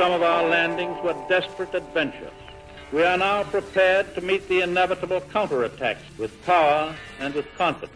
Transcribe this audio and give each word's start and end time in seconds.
some 0.00 0.12
of 0.12 0.22
our 0.22 0.48
landings 0.48 0.96
were 1.04 1.14
desperate 1.28 1.74
adventures. 1.74 2.32
We 2.90 3.02
are 3.02 3.18
now 3.18 3.42
prepared 3.42 4.14
to 4.14 4.22
meet 4.22 4.48
the 4.48 4.62
inevitable 4.62 5.20
counterattacks 5.20 5.98
with 6.16 6.42
power 6.46 6.96
and 7.18 7.34
with 7.34 7.44
confidence. 7.58 7.92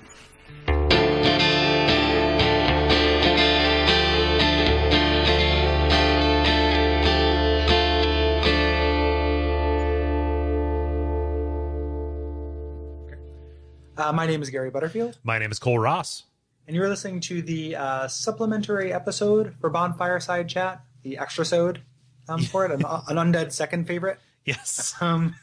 Uh, 13.96 14.12
my 14.12 14.26
name 14.26 14.42
is 14.42 14.50
Gary 14.50 14.71
Butterfield, 14.71 15.16
My 15.24 15.38
name 15.38 15.50
is 15.50 15.58
Kole 15.58 15.82
Ross. 15.82 16.24
and 16.66 16.77
you're 16.77 16.91
listening 16.91 17.20
to 17.20 17.41
the 17.41 17.77
uh, 17.77 18.09
supplementary 18.09 18.92
episode 18.92 19.55
for 19.59 19.70
Bonfireside 19.70 20.48
Chat, 20.48 20.84
the 21.02 21.16
extra 21.16 21.46
sode 21.46 21.80
um, 22.28 22.42
for 22.42 22.64
it, 22.64 22.73
an, 22.73 22.84
an 22.84 23.33
undead 23.33 23.52
second 23.52 23.87
favorite. 23.87 24.19
Yes. 24.45 24.95
Um, 25.01 25.34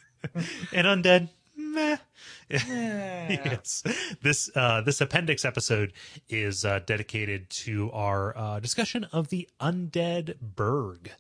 and 0.72 0.86
undead. 0.86 1.30
Meh. 1.56 1.98
yeah. 2.50 2.60
yes. 3.30 3.84
This 4.22 4.50
uh, 4.56 4.82
this 4.82 5.02
appendix 5.02 5.46
episode 5.46 5.94
is 6.30 6.64
uh, 6.64 6.80
dedicated 6.86 7.50
to 7.50 7.92
our 7.92 8.38
uh, 8.38 8.60
discussion 8.60 9.06
of 9.12 9.30
the 9.30 9.50
undead 9.60 10.40
Burg. 10.40 11.12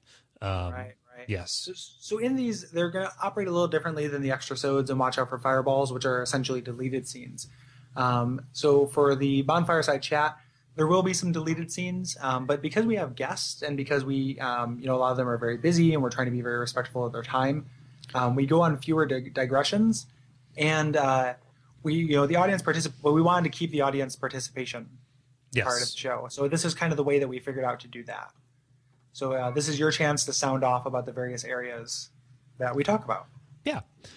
Um, 0.41 0.73
Right, 0.73 0.93
right. 1.17 1.25
Yes. 1.27 1.51
So, 1.51 1.71
so 1.75 2.17
in 2.19 2.35
these, 2.35 2.71
they're 2.71 2.89
going 2.89 3.05
to 3.05 3.13
operate 3.21 3.47
a 3.47 3.51
little 3.51 3.67
differently 3.67 4.07
than 4.07 4.21
the 4.21 4.31
extra 4.31 4.55
sodes 4.57 4.89
and 4.89 4.99
watch 4.99 5.17
out 5.17 5.29
for 5.29 5.39
fireballs, 5.39 5.91
which 5.91 6.05
are 6.05 6.21
essentially 6.21 6.61
deleted 6.61 7.07
scenes. 7.07 7.47
Um, 7.95 8.41
so 8.51 8.87
for 8.87 9.15
the 9.15 9.43
bonfireside 9.43 10.01
chat, 10.01 10.37
there 10.81 10.87
will 10.87 11.03
be 11.03 11.13
some 11.13 11.31
deleted 11.31 11.71
scenes, 11.71 12.17
um, 12.21 12.47
but 12.47 12.59
because 12.59 12.87
we 12.87 12.95
have 12.95 13.13
guests 13.13 13.61
and 13.61 13.77
because 13.77 14.03
we, 14.03 14.39
um, 14.39 14.79
you 14.79 14.87
know, 14.87 14.95
a 14.95 14.97
lot 14.97 15.11
of 15.11 15.17
them 15.17 15.29
are 15.29 15.37
very 15.37 15.55
busy 15.55 15.93
and 15.93 16.01
we're 16.01 16.09
trying 16.09 16.25
to 16.25 16.31
be 16.31 16.41
very 16.41 16.57
respectful 16.57 17.05
of 17.05 17.13
their 17.13 17.21
time, 17.21 17.67
um, 18.15 18.33
we 18.33 18.47
go 18.47 18.63
on 18.63 18.75
fewer 18.77 19.05
dig- 19.05 19.31
digressions, 19.31 20.07
and 20.57 20.97
uh, 20.97 21.35
we, 21.83 21.93
you 21.93 22.15
know, 22.15 22.25
the 22.25 22.35
audience 22.35 22.63
particip. 22.63 22.93
But 23.03 23.11
we 23.11 23.21
wanted 23.21 23.51
to 23.51 23.55
keep 23.55 23.69
the 23.69 23.81
audience 23.81 24.15
participation 24.15 24.89
Yes. 25.53 25.65
part 25.65 25.83
of 25.83 25.87
the 25.91 25.95
show. 25.95 26.27
So 26.31 26.47
this 26.47 26.65
is 26.65 26.73
kind 26.73 26.91
of 26.91 26.97
the 26.97 27.03
way 27.03 27.19
that 27.19 27.27
we 27.27 27.37
figured 27.37 27.63
out 27.63 27.79
to 27.81 27.87
do 27.87 28.03
that. 28.05 28.31
So 29.13 29.33
uh, 29.33 29.51
this 29.51 29.67
is 29.67 29.77
your 29.77 29.91
chance 29.91 30.25
to 30.25 30.33
sound 30.33 30.63
off 30.63 30.87
about 30.87 31.05
the 31.05 31.11
various 31.11 31.43
areas 31.43 32.09
that 32.57 32.75
we 32.75 32.83
talk 32.83 33.05
about. 33.05 33.27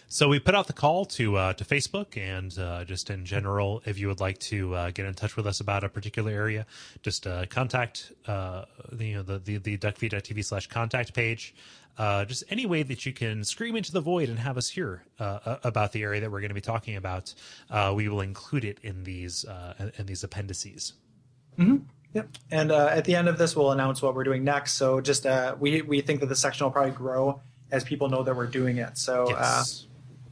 So 0.08 0.28
we 0.28 0.38
put 0.38 0.54
out 0.54 0.66
the 0.66 0.72
call 0.72 1.04
to 1.06 1.36
uh, 1.36 1.52
to 1.54 1.64
Facebook 1.64 2.16
and 2.16 2.56
uh, 2.58 2.84
just 2.84 3.10
in 3.10 3.24
general, 3.24 3.82
if 3.84 3.98
you 3.98 4.08
would 4.08 4.20
like 4.20 4.38
to 4.38 4.74
uh, 4.74 4.90
get 4.90 5.06
in 5.06 5.14
touch 5.14 5.36
with 5.36 5.46
us 5.46 5.60
about 5.60 5.82
a 5.82 5.88
particular 5.88 6.30
area, 6.30 6.66
just 7.02 7.26
uh, 7.26 7.46
contact 7.46 8.12
uh, 8.26 8.64
the, 8.92 9.06
you 9.06 9.16
know 9.16 9.22
the 9.22 9.38
the, 9.38 9.56
the 9.58 9.76
duckfeed.tv 9.76 10.44
slash 10.44 10.66
contact 10.68 11.14
page. 11.14 11.54
Uh, 11.96 12.24
just 12.24 12.42
any 12.50 12.66
way 12.66 12.82
that 12.82 13.06
you 13.06 13.12
can 13.12 13.44
scream 13.44 13.76
into 13.76 13.92
the 13.92 14.00
void 14.00 14.28
and 14.28 14.38
have 14.40 14.56
us 14.56 14.68
hear 14.68 15.04
about 15.18 15.92
the 15.92 16.02
area 16.02 16.20
that 16.20 16.30
we're 16.30 16.40
going 16.40 16.48
to 16.48 16.54
be 16.54 16.60
talking 16.60 16.96
about, 16.96 17.32
we 17.94 18.08
will 18.08 18.20
include 18.20 18.64
it 18.64 18.78
in 18.82 19.04
these 19.04 19.44
in 19.98 20.06
these 20.06 20.24
appendices. 20.24 20.94
Yep. 21.56 22.28
And 22.50 22.72
at 22.72 23.04
the 23.04 23.14
end 23.14 23.28
of 23.28 23.38
this, 23.38 23.54
we'll 23.54 23.70
announce 23.70 24.02
what 24.02 24.16
we're 24.16 24.24
doing 24.24 24.42
next. 24.42 24.72
So 24.72 25.00
just 25.00 25.24
we 25.60 25.82
we 25.82 26.00
think 26.00 26.18
that 26.18 26.26
the 26.26 26.34
section 26.34 26.64
will 26.64 26.72
probably 26.72 26.90
grow 26.90 27.40
as 27.74 27.84
people 27.84 28.08
know 28.08 28.22
that 28.22 28.34
we're 28.36 28.46
doing 28.46 28.76
it. 28.78 28.96
So 28.96 29.32
uh, 29.36 29.64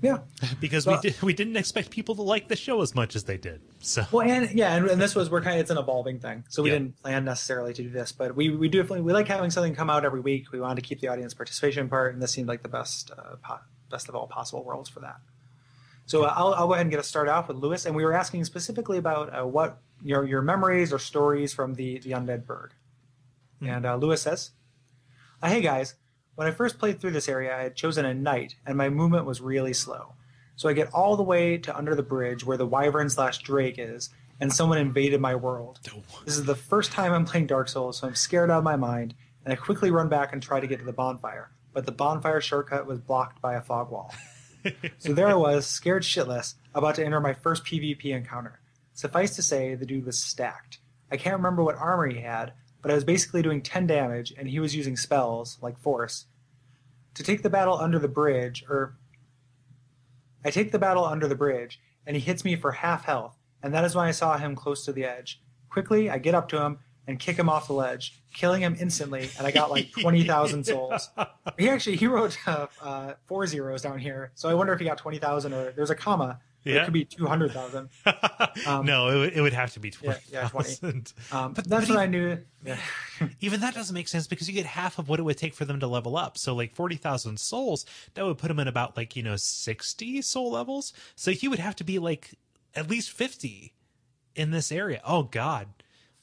yeah. 0.00 0.18
because 0.60 0.86
well- 0.86 1.00
we 1.02 1.10
did, 1.10 1.22
we 1.22 1.34
didn't 1.34 1.56
expect 1.56 1.90
people 1.90 2.14
to 2.16 2.22
like 2.22 2.48
the 2.48 2.56
show 2.56 2.80
as 2.82 2.94
much 2.94 3.14
as 3.16 3.24
they 3.24 3.36
did. 3.36 3.60
So 3.80 4.04
Well, 4.12 4.26
and 4.28 4.50
yeah, 4.52 4.74
and, 4.76 4.86
and 4.88 5.00
this 5.00 5.14
was 5.14 5.30
we're 5.30 5.42
kind 5.42 5.56
of 5.56 5.60
it's 5.60 5.70
an 5.70 5.78
evolving 5.78 6.18
thing. 6.20 6.44
So 6.48 6.62
we 6.62 6.70
Yeah. 6.70 6.78
didn't 6.78 7.02
plan 7.02 7.24
necessarily 7.24 7.72
to 7.74 7.82
do 7.82 7.90
this, 7.90 8.12
but 8.12 8.34
we 8.36 8.50
we 8.50 8.68
definitely 8.68 9.02
we 9.02 9.12
like 9.12 9.28
having 9.28 9.50
something 9.50 9.74
come 9.74 9.90
out 9.90 10.04
every 10.04 10.20
week. 10.20 10.52
We 10.52 10.60
wanted 10.60 10.82
to 10.82 10.88
keep 10.88 11.00
the 11.00 11.08
audience 11.08 11.34
participation 11.34 11.88
part, 11.88 12.14
and 12.14 12.22
this 12.22 12.30
seemed 12.32 12.48
like 12.48 12.62
the 12.62 12.68
best 12.68 13.10
uh, 13.10 13.36
po- 13.42 13.60
best 13.90 14.08
of 14.08 14.14
all 14.14 14.26
possible 14.28 14.64
worlds 14.64 14.88
for 14.88 15.00
that. 15.00 15.16
So 16.06 16.24
uh, 16.24 16.32
I'll, 16.36 16.52
I'll 16.54 16.66
go 16.66 16.74
ahead 16.74 16.86
and 16.86 16.90
get 16.90 16.98
us 16.98 17.06
started 17.06 17.30
off 17.30 17.46
with 17.48 17.58
Lewis, 17.58 17.86
and 17.86 17.94
we 17.94 18.04
were 18.04 18.12
asking 18.12 18.44
specifically 18.44 18.98
about 18.98 19.28
uh, 19.36 19.46
what 19.46 19.78
your 20.02 20.24
your 20.26 20.42
memories 20.42 20.92
or 20.92 20.98
stories 20.98 21.52
from 21.52 21.74
the 21.74 21.98
the 22.00 22.10
undead 22.10 22.44
Burg. 22.46 22.72
And 23.60 23.86
uh, 23.86 23.94
Lewis 23.96 24.22
says, 24.22 24.50
uh, 25.42 25.48
"Hey 25.48 25.60
guys, 25.60 25.94
when 26.34 26.48
I 26.48 26.50
first 26.50 26.78
played 26.78 27.00
through 27.00 27.10
this 27.12 27.28
area, 27.28 27.56
I 27.56 27.62
had 27.62 27.76
chosen 27.76 28.04
a 28.04 28.14
knight, 28.14 28.56
and 28.66 28.76
my 28.76 28.88
movement 28.88 29.26
was 29.26 29.40
really 29.40 29.72
slow. 29.72 30.14
So 30.56 30.68
I 30.68 30.72
get 30.72 30.92
all 30.92 31.16
the 31.16 31.22
way 31.22 31.58
to 31.58 31.76
under 31.76 31.94
the 31.94 32.02
bridge 32.02 32.44
where 32.44 32.56
the 32.56 32.66
wyvern 32.66 33.10
slash 33.10 33.38
drake 33.38 33.76
is, 33.78 34.10
and 34.40 34.52
someone 34.52 34.78
invaded 34.78 35.20
my 35.20 35.34
world. 35.34 35.80
This 36.24 36.36
is 36.36 36.44
the 36.44 36.54
first 36.54 36.92
time 36.92 37.12
I'm 37.12 37.24
playing 37.24 37.46
Dark 37.46 37.68
Souls, 37.68 37.98
so 37.98 38.06
I'm 38.06 38.14
scared 38.14 38.50
out 38.50 38.58
of 38.58 38.64
my 38.64 38.76
mind, 38.76 39.14
and 39.44 39.52
I 39.52 39.56
quickly 39.56 39.90
run 39.90 40.08
back 40.08 40.32
and 40.32 40.42
try 40.42 40.60
to 40.60 40.66
get 40.66 40.78
to 40.78 40.84
the 40.84 40.92
bonfire. 40.92 41.50
But 41.72 41.86
the 41.86 41.92
bonfire 41.92 42.40
shortcut 42.40 42.86
was 42.86 42.98
blocked 42.98 43.40
by 43.40 43.54
a 43.54 43.62
fog 43.62 43.90
wall. 43.90 44.14
so 44.98 45.12
there 45.12 45.28
I 45.28 45.34
was, 45.34 45.66
scared 45.66 46.02
shitless, 46.02 46.54
about 46.74 46.96
to 46.96 47.04
enter 47.04 47.20
my 47.20 47.34
first 47.34 47.64
PvP 47.64 48.06
encounter. 48.06 48.60
Suffice 48.94 49.34
to 49.36 49.42
say, 49.42 49.74
the 49.74 49.86
dude 49.86 50.06
was 50.06 50.18
stacked. 50.18 50.78
I 51.10 51.16
can't 51.16 51.36
remember 51.36 51.62
what 51.62 51.76
armor 51.76 52.06
he 52.06 52.20
had, 52.20 52.52
but 52.82 52.90
I 52.90 52.94
was 52.94 53.04
basically 53.04 53.42
doing 53.42 53.62
10 53.62 53.86
damage, 53.86 54.34
and 54.36 54.48
he 54.48 54.60
was 54.60 54.74
using 54.74 54.96
spells, 54.96 55.58
like 55.62 55.78
Force. 55.78 56.26
To 57.14 57.22
take 57.22 57.42
the 57.42 57.50
battle 57.50 57.78
under 57.78 57.98
the 57.98 58.08
bridge, 58.08 58.64
or 58.68 58.96
I 60.44 60.50
take 60.50 60.72
the 60.72 60.78
battle 60.78 61.04
under 61.04 61.28
the 61.28 61.34
bridge, 61.34 61.80
and 62.06 62.16
he 62.16 62.22
hits 62.22 62.44
me 62.44 62.56
for 62.56 62.72
half 62.72 63.04
health, 63.04 63.36
and 63.62 63.72
that 63.72 63.84
is 63.84 63.94
when 63.94 64.06
I 64.06 64.10
saw 64.10 64.36
him 64.36 64.56
close 64.56 64.84
to 64.84 64.92
the 64.92 65.04
edge. 65.04 65.40
Quickly, 65.70 66.10
I 66.10 66.18
get 66.18 66.34
up 66.34 66.48
to 66.50 66.60
him 66.60 66.78
and 67.06 67.18
kick 67.18 67.36
him 67.36 67.48
off 67.48 67.66
the 67.66 67.72
ledge, 67.72 68.20
killing 68.34 68.62
him 68.62 68.76
instantly, 68.78 69.28
and 69.38 69.46
I 69.46 69.50
got 69.50 69.70
like 69.70 69.92
20,000 70.00 70.64
souls. 70.64 71.10
He 71.58 71.68
actually, 71.68 71.96
he 71.96 72.06
wrote 72.06 72.36
uh, 72.46 72.66
uh, 72.80 73.14
four 73.26 73.46
zeros 73.46 73.82
down 73.82 73.98
here, 73.98 74.32
so 74.34 74.48
I 74.48 74.54
wonder 74.54 74.72
if 74.72 74.80
he 74.80 74.86
got 74.86 74.98
20,000 74.98 75.52
or 75.52 75.72
there's 75.72 75.90
a 75.90 75.94
comma. 75.94 76.40
Yeah. 76.64 76.82
It 76.82 76.84
could 76.84 76.94
be 76.94 77.04
200,000. 77.04 77.88
Um, 78.66 78.84
no, 78.86 79.08
it, 79.08 79.16
would- 79.18 79.32
it 79.32 79.40
would 79.40 79.52
have 79.54 79.72
to 79.74 79.80
be 79.80 79.88
Yeah, 80.00 80.12
twenty. 80.12 80.20
yeah, 80.30 80.48
20. 80.48 80.76
20. 80.76 81.02
Um, 81.32 81.52
But- 81.54 81.68
that's 81.68 81.88
but 81.88 81.96
when 81.96 81.98
he- 81.98 82.02
I 82.04 82.06
knew. 82.06 82.38
Yeah. 82.64 82.76
Even 83.40 83.60
that 83.60 83.74
doesn't 83.74 83.94
make 83.94 84.08
sense 84.08 84.26
because 84.26 84.46
you 84.48 84.54
get 84.54 84.66
half 84.66 84.98
of 84.98 85.08
what 85.08 85.18
it 85.18 85.22
would 85.22 85.38
take 85.38 85.54
for 85.54 85.64
them 85.64 85.80
to 85.80 85.86
level 85.86 86.16
up. 86.16 86.36
So 86.38 86.54
like 86.54 86.74
40,000 86.74 87.40
souls, 87.40 87.84
that 88.14 88.24
would 88.24 88.38
put 88.38 88.48
them 88.48 88.58
in 88.60 88.68
about 88.68 88.96
like, 88.96 89.16
you 89.16 89.22
know, 89.22 89.36
60 89.36 90.22
soul 90.22 90.50
levels. 90.52 90.92
So 91.16 91.30
he 91.32 91.48
would 91.48 91.58
have 91.58 91.74
to 91.76 91.84
be 91.84 91.98
like 91.98 92.30
at 92.74 92.88
least 92.90 93.10
50 93.10 93.72
in 94.36 94.50
this 94.50 94.70
area. 94.70 95.00
Oh 95.04 95.22
God. 95.24 95.68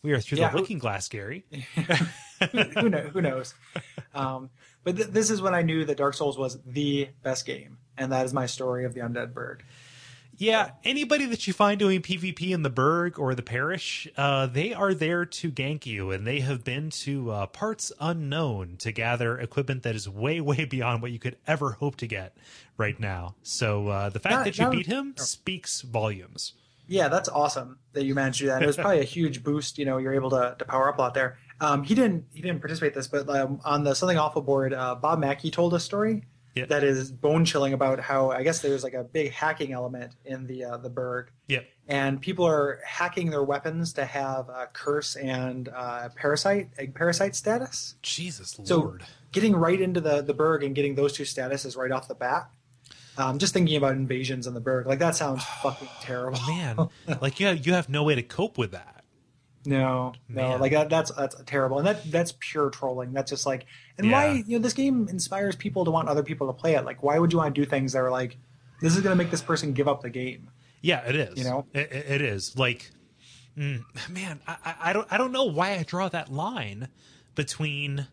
We 0.02 0.14
are 0.14 0.22
through 0.22 0.38
Yeah. 0.38 0.52
the 0.52 0.58
looking 0.58 0.78
glass, 0.80 1.10
Gary. 1.10 1.44
who, 2.54 2.90
know, 2.90 3.02
who 3.12 3.22
knows? 3.22 3.54
Um, 4.14 4.50
but 4.86 4.96
th- 4.96 5.10
this 5.10 5.30
is 5.30 5.42
when 5.42 5.54
I 5.54 5.62
knew 5.62 5.84
that 5.86 5.98
Dark 5.98 6.14
Souls 6.14 6.38
was 6.38 6.58
the 6.66 7.10
best 7.22 7.46
game, 7.46 7.80
and 7.98 8.14
that 8.14 8.26
is 8.26 8.34
my 8.34 8.46
story 8.46 8.86
of 8.86 8.94
the 8.94 9.02
Undead 9.02 9.34
Burg. 9.34 9.62
Yeah, 10.40 10.72
anybody 10.86 11.26
that 11.26 11.48
you 11.48 11.52
find 11.54 11.78
doing 11.78 12.02
PvP 12.02 12.52
in 12.52 12.64
the 12.64 12.70
Burg 12.70 13.20
or 13.20 13.36
the 13.36 13.42
Parish, 13.42 14.08
uh, 14.16 14.48
they 14.48 14.74
are 14.74 14.94
there 14.94 15.26
to 15.26 15.52
gank 15.52 15.86
you, 15.86 16.12
and 16.12 16.26
they 16.26 16.40
have 16.40 16.64
been 16.64 16.90
to 16.92 17.30
uh, 17.30 17.46
parts 17.48 17.92
unknown 18.00 18.78
to 18.78 18.94
gather 18.94 19.38
equipment 19.38 19.84
that 19.84 19.96
is 19.96 20.08
way, 20.08 20.40
way 20.52 20.64
beyond 20.64 21.02
what 21.02 21.12
you 21.12 21.20
could 21.20 21.36
ever 21.46 21.74
hope 21.74 21.98
to 21.98 22.08
get 22.08 22.38
right 22.78 22.98
now. 23.02 23.36
So 23.44 23.90
uh, 23.90 24.08
the 24.10 24.20
fact 24.20 24.34
That- 24.36 24.44
that 24.46 24.58
you 24.58 24.64
that 24.64 24.70
was- 24.70 24.78
beat 24.78 24.86
him 24.86 25.14
speaks 25.18 25.82
volumes. 25.82 26.54
Yeah, 26.88 27.08
that's 27.10 27.30
awesome 27.30 27.78
that 27.94 28.06
you 28.06 28.16
managed 28.16 28.40
to 28.40 28.46
do 28.46 28.48
that. 28.48 28.64
It 28.64 28.66
was 28.66 28.78
probably 28.78 29.02
a 29.02 29.04
huge 29.18 29.44
boost. 29.44 29.78
You 29.78 29.86
know, 29.86 29.98
you're 29.98 30.14
able 30.16 30.30
to, 30.32 30.56
to 30.58 30.66
power 30.66 30.90
up 30.90 30.98
a 30.98 31.02
lot 31.02 31.14
there. 31.14 31.38
Um, 31.62 31.84
he 31.84 31.94
didn't 31.94 32.26
he 32.34 32.42
didn't 32.42 32.62
participate 32.62 32.94
in 32.94 33.00
this, 33.00 33.08
but 33.08 33.30
um, 33.30 33.60
on 33.66 33.84
the 33.84 33.94
Something 33.94 34.18
Awful 34.18 34.42
board, 34.42 34.74
uh, 34.74 34.96
Bob 34.96 35.20
Mackey 35.20 35.52
told 35.52 35.74
a 35.76 35.80
story 35.80 36.24
Yeah. 36.56 36.66
that 36.66 36.84
is 36.84 37.12
bone 37.12 37.46
chilling 37.46 37.74
about 37.74 38.00
how 38.00 38.32
I 38.32 38.44
guess 38.44 38.60
there's 38.62 38.84
like 38.84 38.94
a 38.94 39.04
big 39.04 39.32
hacking 39.32 39.72
element 39.72 40.14
in 40.26 40.48
the 40.48 40.66
uh, 40.66 40.78
the 40.78 40.90
Burg, 40.90 41.32
Yep. 41.48 41.66
and 41.88 42.20
people 42.22 42.46
are 42.46 42.80
hacking 42.86 43.30
their 43.30 43.44
weapons 43.44 43.94
to 43.94 44.06
have 44.06 44.50
uh, 44.50 44.66
curse 44.74 45.16
and 45.16 45.70
uh, 45.70 46.10
parasite 46.16 46.70
egg 46.78 46.96
parasite 46.96 47.36
status. 47.36 47.96
Jesus 48.02 48.58
So 48.64 48.78
Lord. 48.80 49.04
getting 49.32 49.56
right 49.56 49.80
into 49.80 50.02
the 50.02 50.22
the 50.22 50.34
Burg 50.34 50.64
and 50.64 50.74
getting 50.76 50.96
those 50.96 51.14
two 51.14 51.24
statuses 51.24 51.78
right 51.78 51.92
off 51.92 52.08
the 52.08 52.16
bat. 52.16 52.50
Um, 53.18 53.38
just 53.38 53.54
thinking 53.54 53.76
about 53.76 53.94
invasions 53.94 54.48
on 54.48 54.54
the 54.54 54.62
Burg, 54.62 54.88
like 54.88 55.00
that 55.00 55.16
sounds 55.16 55.44
fucking 55.62 55.90
terrible. 56.02 56.40
Man, 56.48 56.90
like 57.22 57.40
you 57.40 57.48
have, 57.48 57.66
you 57.68 57.74
have 57.74 57.90
no 57.90 58.04
way 58.04 58.16
to 58.16 58.24
cope 58.24 58.58
with 58.58 58.72
that. 58.72 58.99
No, 59.70 60.14
no, 60.28 60.56
like 60.56 60.72
that, 60.72 60.90
that's 60.90 61.12
that's 61.12 61.36
terrible, 61.46 61.78
and 61.78 61.86
that 61.88 62.10
that's 62.12 62.34
pure 62.40 62.70
trolling. 62.72 63.14
That's 63.14 63.30
just 63.30 63.46
like, 63.46 63.66
and 64.00 64.12
why 64.12 64.44
you 64.48 64.58
know 64.58 64.64
this 64.64 64.74
game 64.74 65.08
inspires 65.10 65.56
people 65.56 65.86
to 65.86 65.92
want 65.92 66.10
other 66.10 66.24
people 66.24 66.48
to 66.48 66.54
play 66.54 66.74
it. 66.76 66.86
Like, 66.86 67.04
why 67.04 67.20
would 67.20 67.32
you 67.32 67.38
want 67.38 67.54
to 67.54 67.62
do 67.62 67.70
things 67.70 67.94
that 67.94 68.00
are 68.00 68.10
like, 68.10 68.38
this 68.82 68.96
is 68.96 69.02
going 69.02 69.16
to 69.16 69.22
make 69.24 69.30
this 69.30 69.44
person 69.44 69.74
give 69.74 69.88
up 69.88 70.02
the 70.02 70.10
game? 70.10 70.50
Yeah, 70.82 71.02
it 71.08 71.16
is. 71.16 71.38
You 71.38 71.44
know? 71.44 71.66
it, 71.74 71.92
it- 71.92 72.22
is. 72.22 72.58
Like, 72.58 72.90
mm, 73.58 73.84
man, 74.10 74.40
I- 74.48 74.76
I 74.82 74.94
don't, 74.94 75.08
I 75.12 75.18
don't 75.18 75.32
know 75.32 75.44
why 75.44 75.74
I 75.74 75.84
draw 75.84 76.10
that 76.10 76.32
line 76.32 76.88
between 77.36 78.08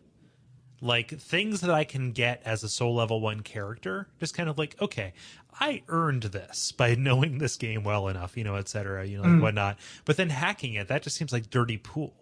like 0.81 1.17
things 1.19 1.61
that 1.61 1.71
I 1.71 1.83
can 1.83 2.11
get 2.11 2.41
as 2.45 2.63
a 2.63 2.69
soul 2.69 2.95
level 2.95 3.19
one 3.21 3.41
character. 3.41 4.07
Just 4.19 4.35
kind 4.35 4.47
of 4.49 4.57
like, 4.57 4.75
okay, 4.81 5.13
I 5.59 5.81
earned 5.87 6.23
this 6.23 6.71
by 6.71 6.95
knowing 6.99 7.39
this 7.39 7.55
game 7.57 7.83
well 7.83 8.07
enough, 8.07 8.37
you 8.37 8.43
know, 8.43 8.55
et 8.55 8.69
cetera, 8.69 9.05
you 9.05 9.21
know, 9.21 9.27
like 9.27 9.41
whatnot. 9.41 9.77
But 10.05 10.17
then 10.17 10.29
hacking 10.29 10.75
it, 10.75 10.87
that 10.89 11.01
just 11.03 11.15
seems 11.15 11.33
like 11.33 11.49
dirty 11.49 11.77
pool. 11.77 12.13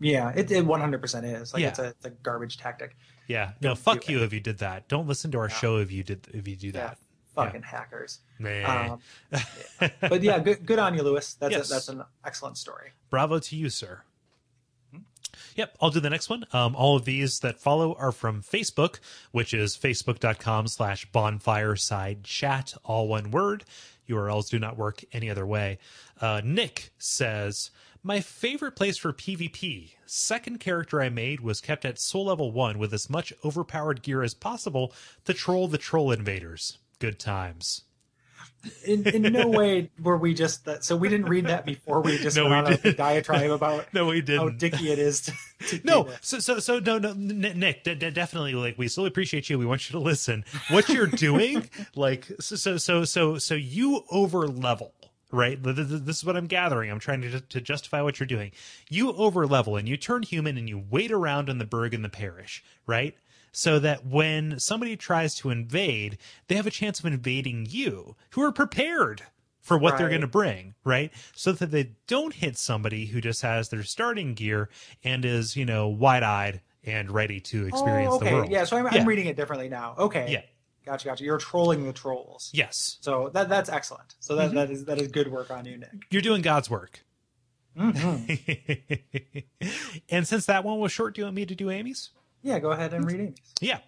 Yeah, 0.00 0.30
it, 0.34 0.50
it 0.50 0.64
100% 0.66 1.40
is. 1.42 1.52
Like 1.52 1.62
Yeah. 1.62 1.68
it's, 1.68 1.78
a, 1.78 1.84
it's 1.88 2.04
a 2.06 2.10
garbage 2.10 2.56
tactic. 2.56 2.96
Yeah. 3.28 3.52
No, 3.60 3.68
Don't 3.70 3.78
fuck 3.78 4.08
you 4.08 4.22
if 4.22 4.32
you 4.32 4.40
did 4.40 4.58
that. 4.58 4.88
Don't 4.88 5.06
listen 5.06 5.30
to 5.32 5.38
our 5.38 5.48
Yeah. 5.48 5.54
show 5.56 5.76
if 5.76 5.92
you 5.92 6.02
did 6.02 6.26
if 6.32 6.48
you 6.48 6.56
do 6.56 6.68
Yeah, 6.68 6.72
that. 6.72 6.98
fucking 7.34 7.62
hackers. 7.62 8.20
Meh. 8.38 8.64
Um, 8.64 8.98
but 10.00 10.22
yeah, 10.22 10.38
good, 10.38 10.64
good 10.64 10.78
on 10.78 10.94
you, 10.94 11.02
Lewis. 11.02 11.34
That's 11.34 11.52
Yes. 11.52 11.70
a, 11.70 11.74
that's 11.74 11.88
an 11.88 12.02
excellent 12.24 12.56
story. 12.56 12.92
Bravo 13.10 13.38
to 13.40 13.56
you, 13.56 13.68
sir. 13.68 14.02
Yep, 15.56 15.76
I'll 15.80 15.90
do 15.90 16.00
the 16.00 16.10
next 16.10 16.28
one. 16.28 16.46
Um, 16.52 16.74
all 16.74 16.96
of 16.96 17.04
these 17.04 17.40
that 17.40 17.60
follow 17.60 17.94
are 17.94 18.12
from 18.12 18.42
Facebook, 18.42 19.00
which 19.32 19.52
is 19.52 19.76
facebook.com 19.76 20.68
slash 20.68 21.10
bonfireside 21.10 22.22
chat, 22.22 22.74
all 22.84 23.08
one 23.08 23.30
word. 23.30 23.64
URLs 24.08 24.48
do 24.48 24.58
not 24.58 24.76
work 24.76 25.04
any 25.12 25.30
other 25.30 25.46
way. 25.46 25.78
Uh, 26.20 26.40
Nick 26.44 26.90
says, 26.98 27.70
My 28.02 28.20
favorite 28.20 28.76
place 28.76 28.98
for 28.98 29.12
PvP. 29.12 29.92
Second 30.06 30.60
character 30.60 31.00
I 31.00 31.08
made 31.08 31.40
was 31.40 31.60
kept 31.60 31.84
at 31.84 32.00
soul 32.00 32.26
level 32.26 32.50
1 32.50 32.78
with 32.78 32.92
as 32.92 33.08
much 33.08 33.32
overpowered 33.44 34.02
gear 34.02 34.22
as 34.22 34.34
possible 34.34 34.92
to 35.24 35.34
troll 35.34 35.68
the 35.68 35.78
troll 35.78 36.10
invaders. 36.10 36.78
Good 36.98 37.18
times. 37.18 37.84
In, 38.84 39.06
in 39.08 39.22
no 39.32 39.48
way 39.48 39.90
were 40.02 40.18
we 40.18 40.34
just 40.34 40.66
that. 40.66 40.84
So 40.84 40.94
we 40.94 41.08
didn't 41.08 41.26
read 41.30 41.46
that 41.46 41.64
before 41.64 42.02
we 42.02 42.18
just 42.18 42.36
No, 42.36 42.48
went 42.48 42.66
we 42.66 42.74
on 42.74 42.80
didn't. 42.80 42.98
diatribe 42.98 43.50
about 43.50 43.86
No, 43.94 44.06
we 44.06 44.20
didn't. 44.20 44.40
how 44.40 44.48
dicky 44.50 44.92
it 44.92 44.98
is 44.98 45.22
to, 45.22 45.32
to 45.68 45.80
No, 45.82 46.08
so 46.20 46.38
so 46.40 46.58
so 46.58 46.78
no 46.78 46.98
no 46.98 47.14
Nick, 47.14 47.84
de- 47.84 47.94
de- 47.94 48.10
definitely 48.10 48.52
like 48.54 48.76
we 48.76 48.86
still 48.88 49.06
appreciate 49.06 49.48
you. 49.48 49.58
We 49.58 49.64
want 49.64 49.88
you 49.88 49.94
to 49.94 49.98
listen. 50.04 50.44
What 50.68 50.90
you're 50.90 51.06
doing, 51.06 51.70
like 51.94 52.26
so 52.38 52.56
so 52.56 52.76
so 52.76 53.04
so 53.04 53.38
so 53.38 53.54
you 53.54 54.04
over 54.10 54.46
level. 54.46 54.92
Right, 55.32 55.62
Th- 55.62 55.76
th- 55.76 55.88
th- 55.88 56.02
this 56.02 56.16
is 56.18 56.24
what 56.24 56.36
I'm 56.36 56.48
gathering. 56.48 56.90
I'm 56.90 56.98
trying 56.98 57.22
to 57.22 57.40
to 57.40 57.60
justify 57.60 58.02
what 58.02 58.18
you're 58.20 58.26
doing. 58.26 58.50
You 58.88 59.12
over 59.12 59.46
level 59.46 59.76
and 59.76 59.88
you 59.88 59.96
turn 59.96 60.24
human 60.24 60.58
and 60.58 60.68
you 60.68 60.82
wait 60.90 61.12
around 61.12 61.48
in 61.48 61.58
the 61.58 61.64
burg 61.64 61.94
and 61.94 62.04
the 62.04 62.08
parish, 62.08 62.64
right? 62.84 63.14
So 63.52 63.78
that 63.80 64.06
when 64.06 64.58
somebody 64.60 64.96
tries 64.96 65.34
to 65.36 65.50
invade, 65.50 66.18
they 66.48 66.54
have 66.54 66.66
a 66.66 66.70
chance 66.70 67.00
of 67.00 67.06
invading 67.06 67.66
you, 67.68 68.16
who 68.30 68.42
are 68.42 68.52
prepared 68.52 69.22
for 69.60 69.76
what 69.76 69.98
they're 69.98 70.08
going 70.08 70.20
to 70.22 70.26
bring, 70.26 70.74
right? 70.84 71.12
So 71.34 71.52
that 71.52 71.70
they 71.70 71.92
don't 72.06 72.32
hit 72.34 72.56
somebody 72.56 73.06
who 73.06 73.20
just 73.20 73.42
has 73.42 73.68
their 73.68 73.82
starting 73.82 74.34
gear 74.34 74.68
and 75.04 75.24
is, 75.24 75.54
you 75.56 75.64
know, 75.66 75.88
wide 75.88 76.22
eyed 76.22 76.60
and 76.82 77.10
ready 77.10 77.40
to 77.40 77.66
experience 77.66 78.12
oh, 78.12 78.16
okay. 78.16 78.30
the 78.30 78.36
world. 78.36 78.50
Yeah, 78.50 78.64
so 78.64 78.76
I'm, 78.78 78.86
Yeah. 78.86 79.00
I'm 79.00 79.06
reading 79.06 79.26
it 79.26 79.36
differently 79.36 79.68
now. 79.68 79.94
Okay. 79.98 80.26
Yeah. 80.30 80.42
Gotcha, 80.86 81.06
gotcha. 81.08 81.24
You're 81.24 81.36
trolling 81.38 81.84
the 81.84 81.92
trolls. 81.92 82.50
Yes. 82.54 82.96
So 83.02 83.30
that 83.34 83.48
that's 83.50 83.68
excellent. 83.68 84.14
So 84.18 84.34
Mm-hmm. 84.34 84.54
that, 84.54 84.68
that 84.68 84.72
is 84.72 84.84
that 84.86 84.98
is 84.98 85.08
good 85.08 85.30
work 85.30 85.50
on 85.50 85.66
you, 85.66 85.76
Nick. 85.76 85.90
You're 86.10 86.22
doing 86.22 86.40
God's 86.40 86.70
work. 86.70 87.04
Mhm. 87.76 89.44
and 90.10 90.26
since 90.26 90.46
that 90.46 90.64
one 90.64 90.78
was 90.80 90.90
short, 90.90 91.14
do 91.14 91.20
you 91.20 91.26
want 91.26 91.36
me 91.36 91.44
to 91.46 91.54
do 91.54 91.70
Amy's? 91.70 92.10
Yeah, 92.42 92.58
go 92.58 92.70
ahead 92.70 92.94
and 92.94 93.06
read 93.06 93.20
Amy's. 93.20 93.34
Yeah. 93.60 93.78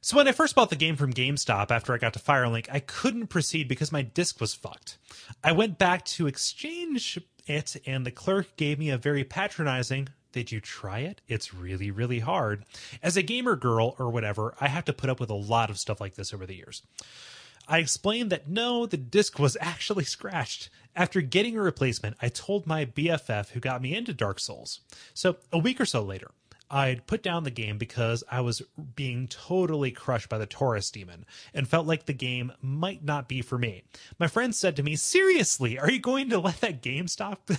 So 0.00 0.16
when 0.16 0.26
I 0.26 0.32
first 0.32 0.56
bought 0.56 0.70
the 0.70 0.76
game 0.76 0.96
from 0.96 1.12
GameStop 1.12 1.70
after 1.70 1.94
I 1.94 1.98
got 1.98 2.12
to 2.14 2.18
Firelink, 2.18 2.68
I 2.72 2.80
couldn't 2.80 3.28
proceed 3.28 3.68
because 3.68 3.92
my 3.92 4.02
disc 4.02 4.40
was 4.40 4.52
fucked. 4.52 4.98
I 5.44 5.52
went 5.52 5.78
back 5.78 6.04
to 6.06 6.26
exchange 6.26 7.20
it 7.46 7.76
and 7.86 8.04
the 8.04 8.10
clerk 8.10 8.56
gave 8.56 8.78
me 8.78 8.90
a 8.90 8.98
very 8.98 9.22
patronizing, 9.22 10.08
did 10.32 10.50
you 10.50 10.60
try 10.60 11.00
it? 11.00 11.20
It's 11.28 11.54
really, 11.54 11.90
really 11.90 12.20
hard. 12.20 12.64
As 13.02 13.16
a 13.16 13.22
gamer 13.22 13.54
girl 13.54 13.94
or 13.98 14.10
whatever, 14.10 14.54
I 14.60 14.68
have 14.68 14.84
to 14.86 14.92
put 14.92 15.10
up 15.10 15.20
with 15.20 15.30
a 15.30 15.34
lot 15.34 15.70
of 15.70 15.78
stuff 15.78 16.00
like 16.00 16.14
this 16.14 16.32
over 16.32 16.46
the 16.46 16.56
years. 16.56 16.82
I 17.68 17.78
explained 17.78 18.30
that 18.30 18.48
no, 18.48 18.86
the 18.86 18.96
disc 18.96 19.38
was 19.38 19.56
actually 19.60 20.04
scratched. 20.04 20.68
After 20.96 21.20
getting 21.20 21.56
a 21.56 21.62
replacement, 21.62 22.16
I 22.20 22.28
told 22.28 22.66
my 22.66 22.84
BFF 22.84 23.50
who 23.50 23.60
got 23.60 23.80
me 23.80 23.94
into 23.94 24.12
Dark 24.12 24.40
Souls. 24.40 24.80
So 25.14 25.36
a 25.52 25.58
week 25.58 25.80
or 25.80 25.86
so 25.86 26.02
later, 26.02 26.32
I'd 26.72 27.06
put 27.06 27.22
down 27.22 27.44
the 27.44 27.50
game 27.50 27.78
because 27.78 28.24
I 28.30 28.40
was 28.40 28.62
being 28.96 29.28
totally 29.28 29.92
crushed 29.92 30.28
by 30.28 30.38
the 30.38 30.46
Taurus 30.46 30.90
demon 30.90 31.26
and 31.52 31.68
felt 31.68 31.86
like 31.86 32.06
the 32.06 32.14
game 32.14 32.52
might 32.60 33.04
not 33.04 33.28
be 33.28 33.42
for 33.42 33.58
me. 33.58 33.84
My 34.18 34.26
friend 34.26 34.54
said 34.54 34.74
to 34.76 34.82
me, 34.82 34.96
Seriously, 34.96 35.78
are 35.78 35.90
you 35.90 36.00
going 36.00 36.30
to 36.30 36.38
let 36.38 36.60
that 36.62 36.82
GameStop 36.82 37.58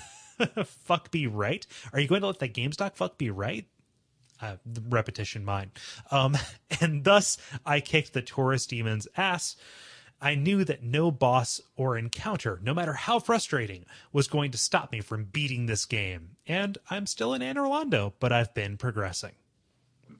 fuck 0.66 1.12
be 1.12 1.28
right? 1.28 1.66
Are 1.94 2.00
you 2.00 2.08
going 2.08 2.22
to 2.22 2.28
let 2.28 2.40
that 2.40 2.54
GameStop 2.54 2.96
fuck 2.96 3.18
be 3.18 3.30
right? 3.30 3.68
uh, 4.44 4.58
repetition 4.90 5.46
mine. 5.46 5.72
Um, 6.12 6.38
and 6.82 7.04
thus 7.04 7.38
I 7.66 7.80
kicked 7.80 8.14
the 8.14 8.22
Taurus 8.22 8.66
demon's 8.66 9.08
ass. 9.18 9.56
I 10.24 10.36
knew 10.36 10.64
that 10.64 10.82
no 10.84 11.12
boss 11.12 11.60
or 11.76 11.98
encounter, 11.98 12.60
no 12.64 12.74
matter 12.74 12.94
how 12.94 13.20
frustrating, 13.20 13.86
was 14.12 14.28
going 14.28 14.52
to 14.52 14.58
stop 14.58 14.92
me 14.92 15.02
from 15.02 15.26
beating 15.26 15.66
this 15.66 15.86
game. 15.86 16.38
And 16.48 16.78
I'm 16.90 17.06
still 17.06 17.34
in 17.34 17.42
Anor 17.42 17.70
Londo, 17.70 18.14
but 18.20 18.32
I've 18.32 18.54
been 18.54 18.78
progressing. 18.78 19.34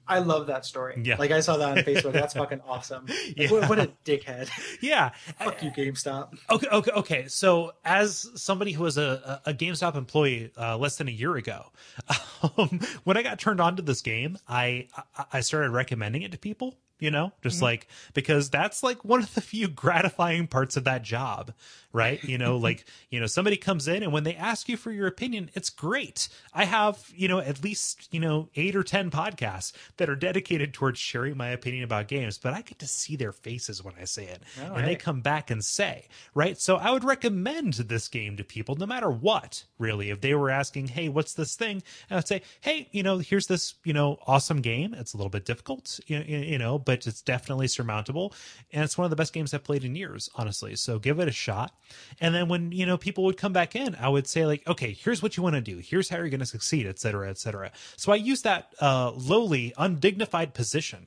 I 0.06 0.18
love 0.18 0.48
that 0.48 0.66
story. 0.66 1.00
Yeah. 1.02 1.16
Like 1.16 1.30
I 1.30 1.40
saw 1.40 1.56
that 1.56 1.68
on 1.70 1.76
Facebook. 1.84 2.12
That's 2.12 2.34
fucking 2.34 2.60
awesome. 2.66 3.06
Like, 3.06 3.36
Yeah. 3.38 3.50
what, 3.50 3.68
what 3.70 3.78
a 3.78 3.90
dickhead. 4.04 4.50
Yeah. 4.82 5.10
Fuck 5.38 5.62
you, 5.62 5.70
GameStop. 5.70 6.34
Okay, 6.50 6.66
okay, 6.70 6.90
okay. 6.90 7.28
So, 7.28 7.72
as 7.86 8.28
somebody 8.34 8.72
who 8.72 8.82
was 8.82 8.98
a, 8.98 9.40
a 9.46 9.54
GameStop 9.54 9.94
employee 9.96 10.50
uh, 10.58 10.76
less 10.76 10.96
than 10.96 11.08
a 11.08 11.12
year 11.12 11.36
ago, 11.36 11.70
um, 12.58 12.80
when 13.04 13.16
I 13.16 13.22
got 13.22 13.38
turned 13.38 13.62
on 13.62 13.76
to 13.76 13.82
this 13.82 14.02
game, 14.02 14.36
I 14.46 14.88
I- 15.16 15.24
I 15.34 15.40
started 15.40 15.70
recommending 15.70 16.20
it 16.22 16.32
to 16.32 16.38
people. 16.38 16.76
You 17.00 17.10
know, 17.10 17.32
just 17.42 17.56
mm-hmm. 17.56 17.64
like 17.64 17.88
because 18.14 18.50
that's 18.50 18.82
like 18.82 19.04
one 19.04 19.22
of 19.22 19.34
the 19.34 19.40
few 19.40 19.68
gratifying 19.84 20.46
parts 20.46 20.76
of 20.76 20.84
that 20.84 21.02
job, 21.02 21.52
right? 21.92 22.22
You 22.24 22.38
know, 22.38 22.56
like 22.56 22.84
you 23.10 23.20
know, 23.20 23.26
somebody 23.26 23.56
comes 23.56 23.88
in 23.88 24.02
and 24.02 24.12
when 24.12 24.24
they 24.24 24.34
ask 24.36 24.68
you 24.68 24.76
for 24.76 24.90
your 24.92 25.06
opinion, 25.06 25.50
it's 25.54 25.70
great. 25.70 26.28
I 26.52 26.64
have 26.64 27.10
you 27.14 27.28
know 27.28 27.38
at 27.40 27.62
least 27.62 28.08
you 28.12 28.20
know 28.20 28.48
eight 28.54 28.76
or 28.76 28.82
ten 28.82 29.10
podcasts 29.10 29.72
that 29.96 30.08
are 30.08 30.16
dedicated 30.16 30.72
towards 30.72 30.98
sharing 30.98 31.36
my 31.36 31.48
opinion 31.48 31.84
about 31.84 32.08
games, 32.08 32.38
but 32.38 32.54
I 32.54 32.62
get 32.62 32.78
to 32.78 32.86
see 32.86 33.16
their 33.16 33.32
faces 33.32 33.82
when 33.82 33.94
I 34.00 34.04
say 34.04 34.24
it, 34.26 34.42
Oh, 34.60 34.74
and 34.74 34.86
they 34.86 34.96
come 34.96 35.20
back 35.20 35.50
and 35.50 35.64
say, 35.64 36.08
right? 36.34 36.58
So 36.58 36.76
I 36.76 36.90
would 36.90 37.04
recommend 37.04 37.74
this 37.74 38.08
game 38.08 38.36
to 38.36 38.44
people 38.44 38.76
no 38.76 38.86
matter 38.86 39.10
what, 39.10 39.64
really. 39.78 40.10
If 40.10 40.20
they 40.20 40.34
were 40.34 40.50
asking, 40.50 40.88
hey, 40.88 41.08
what's 41.08 41.34
this 41.34 41.56
thing? 41.56 41.82
I 42.10 42.16
would 42.16 42.28
say, 42.28 42.42
hey, 42.60 42.88
you 42.92 43.02
know, 43.02 43.18
here's 43.18 43.46
this, 43.46 43.74
you 43.84 43.92
know, 43.92 44.18
awesome 44.26 44.60
game. 44.60 44.94
It's 44.94 45.14
a 45.14 45.16
little 45.16 45.30
bit 45.30 45.44
difficult, 45.44 46.00
you- 46.06 46.18
you 46.18 46.58
know, 46.58 46.78
but 46.84 47.06
it's 47.06 47.22
definitely 47.22 47.68
surmountable. 47.68 48.34
And 48.72 48.84
it's 48.84 48.98
one 48.98 49.04
of 49.04 49.10
the 49.10 49.16
best 49.16 49.32
games 49.32 49.54
I've 49.54 49.64
played 49.64 49.84
in 49.84 49.94
years, 49.94 50.28
honestly. 50.34 50.76
So 50.76 50.98
give 50.98 51.18
it 51.20 51.28
a 51.28 51.32
shot. 51.32 51.74
And 52.20 52.34
then 52.34 52.48
when, 52.48 52.72
you 52.72 52.86
know, 52.86 52.96
people 52.96 53.24
would 53.24 53.36
come 53.36 53.52
back 53.52 53.76
in, 53.76 53.94
I 53.96 54.08
would 54.08 54.26
say, 54.26 54.46
like, 54.46 54.66
okay, 54.66 54.92
here's 54.92 55.22
what 55.22 55.36
you 55.36 55.42
want 55.42 55.54
to 55.56 55.60
do. 55.60 55.78
Here's 55.78 56.08
how 56.08 56.18
you're 56.18 56.28
going 56.28 56.40
to 56.40 56.46
succeed, 56.46 56.86
et 56.86 56.98
cetera, 56.98 57.28
et 57.28 57.38
cetera. 57.38 57.72
So 57.96 58.12
I 58.12 58.16
use 58.16 58.42
that 58.42 58.74
uh, 58.80 59.12
lowly, 59.12 59.72
undignified 59.76 60.54
position 60.54 61.06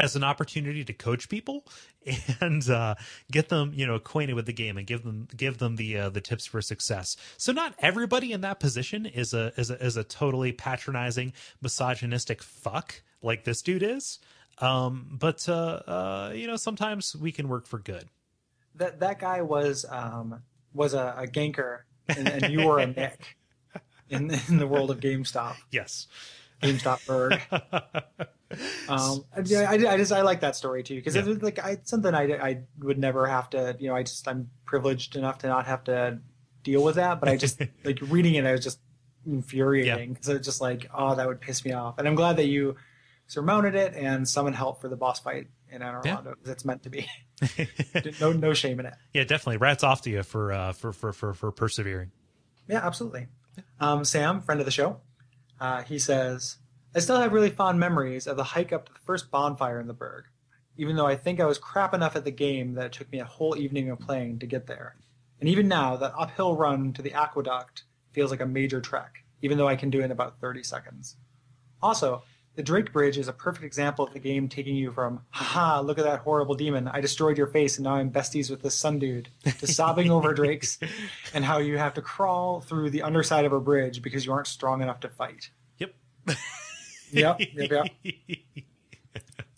as 0.00 0.16
an 0.16 0.24
opportunity 0.24 0.84
to 0.84 0.92
coach 0.92 1.28
people 1.28 1.66
and 2.40 2.68
uh, 2.68 2.94
get 3.30 3.48
them, 3.48 3.72
you 3.74 3.86
know, 3.86 3.94
acquainted 3.94 4.34
with 4.34 4.46
the 4.46 4.52
game 4.52 4.78
and 4.78 4.86
give 4.86 5.02
them 5.02 5.28
give 5.36 5.58
them 5.58 5.76
the 5.76 5.96
uh, 5.96 6.08
the 6.08 6.20
tips 6.20 6.46
for 6.46 6.62
success. 6.62 7.16
So 7.36 7.52
not 7.52 7.74
everybody 7.78 8.32
in 8.32 8.40
that 8.40 8.60
position 8.60 9.06
is 9.06 9.34
a 9.34 9.52
is 9.56 9.70
a 9.70 9.84
is 9.84 9.96
a 9.96 10.04
totally 10.04 10.52
patronizing, 10.52 11.32
misogynistic 11.60 12.42
fuck 12.42 13.02
like 13.22 13.44
this 13.44 13.62
dude 13.62 13.82
is. 13.82 14.18
Um, 14.60 15.16
but 15.18 15.48
uh, 15.48 15.52
uh, 15.52 16.32
you 16.34 16.46
know, 16.46 16.56
sometimes 16.56 17.16
we 17.16 17.32
can 17.32 17.48
work 17.48 17.66
for 17.66 17.78
good. 17.78 18.08
That 18.76 19.00
that 19.00 19.18
guy 19.18 19.42
was 19.42 19.84
um 19.88 20.42
was 20.72 20.94
a, 20.94 21.14
a 21.18 21.26
ganker, 21.26 21.80
and, 22.08 22.28
and 22.28 22.52
you 22.52 22.62
were 22.62 22.78
a 22.78 22.86
Nick 22.96 23.36
in 24.08 24.30
in 24.48 24.58
the 24.58 24.66
world 24.66 24.90
of 24.90 25.00
GameStop. 25.00 25.56
Yes. 25.70 26.06
GameStop 26.62 27.06
Burg. 27.06 27.40
Um, 28.88 29.24
yeah, 29.44 29.70
I, 29.70 29.74
I 29.74 29.96
just 29.96 30.10
I 30.10 30.22
like 30.22 30.40
that 30.40 30.56
story 30.56 30.82
too 30.82 30.96
because 30.96 31.14
Yeah. 31.14 31.24
it's 31.24 31.40
like 31.40 31.64
I, 31.64 31.70
it's 31.70 31.88
something 31.88 32.12
I, 32.12 32.22
I 32.32 32.62
would 32.80 32.98
never 32.98 33.28
have 33.28 33.48
to 33.50 33.76
you 33.78 33.88
know 33.88 33.94
I 33.94 34.02
just 34.02 34.26
I'm 34.26 34.50
privileged 34.64 35.14
enough 35.14 35.38
to 35.38 35.46
not 35.46 35.66
have 35.66 35.84
to 35.84 36.18
deal 36.64 36.82
with 36.82 36.96
that 36.96 37.20
but 37.20 37.28
I 37.28 37.36
just 37.36 37.60
like 37.84 38.00
reading 38.02 38.34
it 38.34 38.44
I 38.44 38.50
was 38.50 38.64
just 38.64 38.80
infuriating 39.24 40.14
because 40.14 40.28
it's 40.30 40.44
just 40.44 40.60
like 40.60 40.90
oh 40.92 41.14
that 41.14 41.28
would 41.28 41.40
piss 41.40 41.64
me 41.64 41.70
off 41.72 41.98
and 41.98 42.08
I'm 42.08 42.16
glad 42.16 42.38
that 42.38 42.46
you 42.46 42.74
surmounted 43.30 43.76
it 43.76 43.94
and 43.94 44.28
summoned 44.28 44.56
help 44.56 44.80
for 44.80 44.88
the 44.88 44.96
boss 44.96 45.20
fight 45.20 45.46
in 45.70 45.82
Anne 45.82 46.00
Yeah. 46.04 46.20
Because 46.20 46.50
it's 46.50 46.64
meant 46.64 46.82
to 46.82 46.90
be 46.90 47.06
no 48.20 48.32
no 48.32 48.52
shame 48.54 48.80
in 48.80 48.86
it 48.86 48.94
yeah, 49.14 49.22
definitely. 49.24 49.58
Rats 49.58 49.84
off 49.84 50.02
to 50.02 50.10
you 50.10 50.22
for 50.24 50.52
uh, 50.52 50.72
for 50.72 50.92
for 50.92 51.12
for 51.12 51.32
for 51.32 51.52
persevering. 51.52 52.10
Yeah, 52.68 52.84
absolutely. 52.84 53.28
Um, 53.78 54.04
Sam, 54.04 54.40
friend 54.40 54.60
of 54.60 54.66
the 54.66 54.72
show, 54.72 55.00
uh, 55.60 55.82
he 55.82 55.98
says, 55.98 56.56
I 56.94 57.00
still 57.00 57.18
have 57.20 57.32
really 57.32 57.50
fond 57.50 57.78
memories 57.78 58.26
of 58.26 58.36
the 58.36 58.44
hike 58.44 58.72
up 58.72 58.86
to 58.86 58.92
the 58.92 58.98
first 59.00 59.30
bonfire 59.30 59.80
in 59.80 59.86
the 59.86 59.94
Burg, 59.94 60.24
even 60.76 60.96
though 60.96 61.06
I 61.06 61.16
think 61.16 61.40
I 61.40 61.46
was 61.46 61.58
crap 61.58 61.94
enough 61.94 62.16
at 62.16 62.24
the 62.24 62.30
game 62.30 62.74
that 62.74 62.86
it 62.86 62.92
took 62.92 63.10
me 63.10 63.20
a 63.20 63.24
whole 63.24 63.56
evening 63.56 63.90
of 63.90 64.00
playing 64.00 64.40
to 64.40 64.46
get 64.46 64.66
there. 64.66 64.96
And 65.40 65.48
even 65.48 65.68
now, 65.68 65.96
that 65.96 66.14
uphill 66.16 66.56
run 66.56 66.92
to 66.94 67.02
the 67.02 67.14
aqueduct 67.14 67.84
feels 68.12 68.30
like 68.30 68.40
a 68.40 68.46
major 68.46 68.80
trek, 68.80 69.24
even 69.42 69.56
though 69.56 69.68
I 69.68 69.76
can 69.76 69.90
do 69.90 70.00
it 70.00 70.04
in 70.04 70.10
about 70.10 70.40
30 70.40 70.62
seconds. 70.62 71.16
Also, 71.82 72.22
the 72.56 72.62
Drake 72.62 72.92
Bridge 72.92 73.16
is 73.16 73.28
a 73.28 73.32
perfect 73.32 73.64
example 73.64 74.06
of 74.06 74.12
the 74.12 74.18
game 74.18 74.48
taking 74.48 74.76
you 74.76 74.92
from, 74.92 75.20
haha, 75.30 75.80
look 75.80 75.98
at 75.98 76.04
that 76.04 76.20
horrible 76.20 76.54
demon, 76.54 76.88
I 76.88 77.00
destroyed 77.00 77.38
your 77.38 77.46
face 77.46 77.78
and 77.78 77.84
now 77.84 77.94
I'm 77.94 78.10
besties 78.10 78.50
with 78.50 78.62
this 78.62 78.74
sun 78.74 78.98
dude, 78.98 79.28
to 79.58 79.66
sobbing 79.66 80.10
over 80.10 80.34
Drake's 80.34 80.78
and 81.32 81.44
how 81.44 81.58
you 81.58 81.78
have 81.78 81.94
to 81.94 82.02
crawl 82.02 82.60
through 82.60 82.90
the 82.90 83.02
underside 83.02 83.44
of 83.44 83.52
a 83.52 83.60
bridge 83.60 84.02
because 84.02 84.26
you 84.26 84.32
aren't 84.32 84.48
strong 84.48 84.82
enough 84.82 85.00
to 85.00 85.08
fight. 85.08 85.50
yep, 85.78 85.94
yep, 87.12 87.40
yep. 87.40 87.88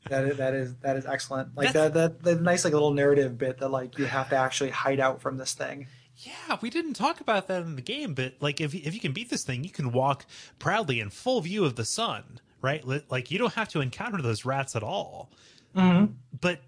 That 0.08 0.24
is 0.26 0.36
that 0.36 0.54
is 0.54 0.74
that 0.82 0.96
is 0.96 1.06
excellent. 1.06 1.56
Like 1.56 1.72
that 1.72 1.94
that 1.94 2.22
the 2.22 2.34
nice 2.34 2.64
like 2.64 2.74
little 2.74 2.92
narrative 2.92 3.38
bit 3.38 3.58
that 3.58 3.68
like 3.68 3.98
you 3.98 4.04
have 4.04 4.28
to 4.30 4.36
actually 4.36 4.70
hide 4.70 5.00
out 5.00 5.22
from 5.22 5.38
this 5.38 5.54
thing. 5.54 5.86
Yeah, 6.16 6.58
we 6.60 6.70
didn't 6.70 6.94
talk 6.94 7.20
about 7.20 7.48
that 7.48 7.62
in 7.62 7.76
the 7.76 7.82
game, 7.82 8.12
but 8.14 8.34
like 8.40 8.60
if 8.60 8.74
if 8.74 8.92
you 8.92 9.00
can 9.00 9.12
beat 9.12 9.30
this 9.30 9.42
thing, 9.44 9.64
you 9.64 9.70
can 9.70 9.90
walk 9.90 10.26
proudly 10.58 11.00
in 11.00 11.08
full 11.10 11.40
view 11.40 11.64
of 11.64 11.76
the 11.76 11.84
sun, 11.84 12.40
right? 12.62 12.82
Like 13.10 13.30
you 13.30 13.38
don't 13.38 13.52
have 13.54 13.68
to 13.70 13.80
encounter 13.80 14.22
those 14.22 14.44
rats 14.44 14.74
at 14.76 14.82
all. 14.82 15.30
Mm-hmm. 15.76 16.12
But 16.40 16.60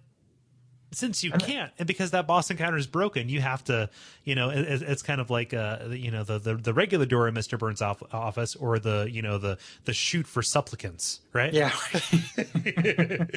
since 0.92 1.24
you 1.24 1.32
can't, 1.32 1.72
and 1.78 1.86
because 1.86 2.12
that 2.12 2.26
boss 2.26 2.50
encounter 2.50 2.76
is 2.76 2.86
broken, 2.86 3.28
you 3.28 3.40
have 3.40 3.64
to, 3.64 3.90
you 4.24 4.34
know, 4.34 4.50
it, 4.50 4.82
it's 4.82 5.02
kind 5.02 5.20
of 5.20 5.30
like, 5.30 5.52
uh, 5.52 5.78
you 5.90 6.10
know, 6.10 6.24
the, 6.24 6.38
the, 6.38 6.54
the 6.54 6.72
regular 6.72 7.06
door 7.06 7.28
in 7.28 7.34
Mr. 7.34 7.58
Burns' 7.58 7.82
office 7.82 8.54
or 8.56 8.78
the, 8.78 9.08
you 9.10 9.22
know, 9.22 9.38
the, 9.38 9.58
the 9.84 9.92
chute 9.92 10.26
for 10.26 10.42
supplicants, 10.42 11.20
right? 11.32 11.52
Yeah. 11.52 11.72
and, 12.36 13.30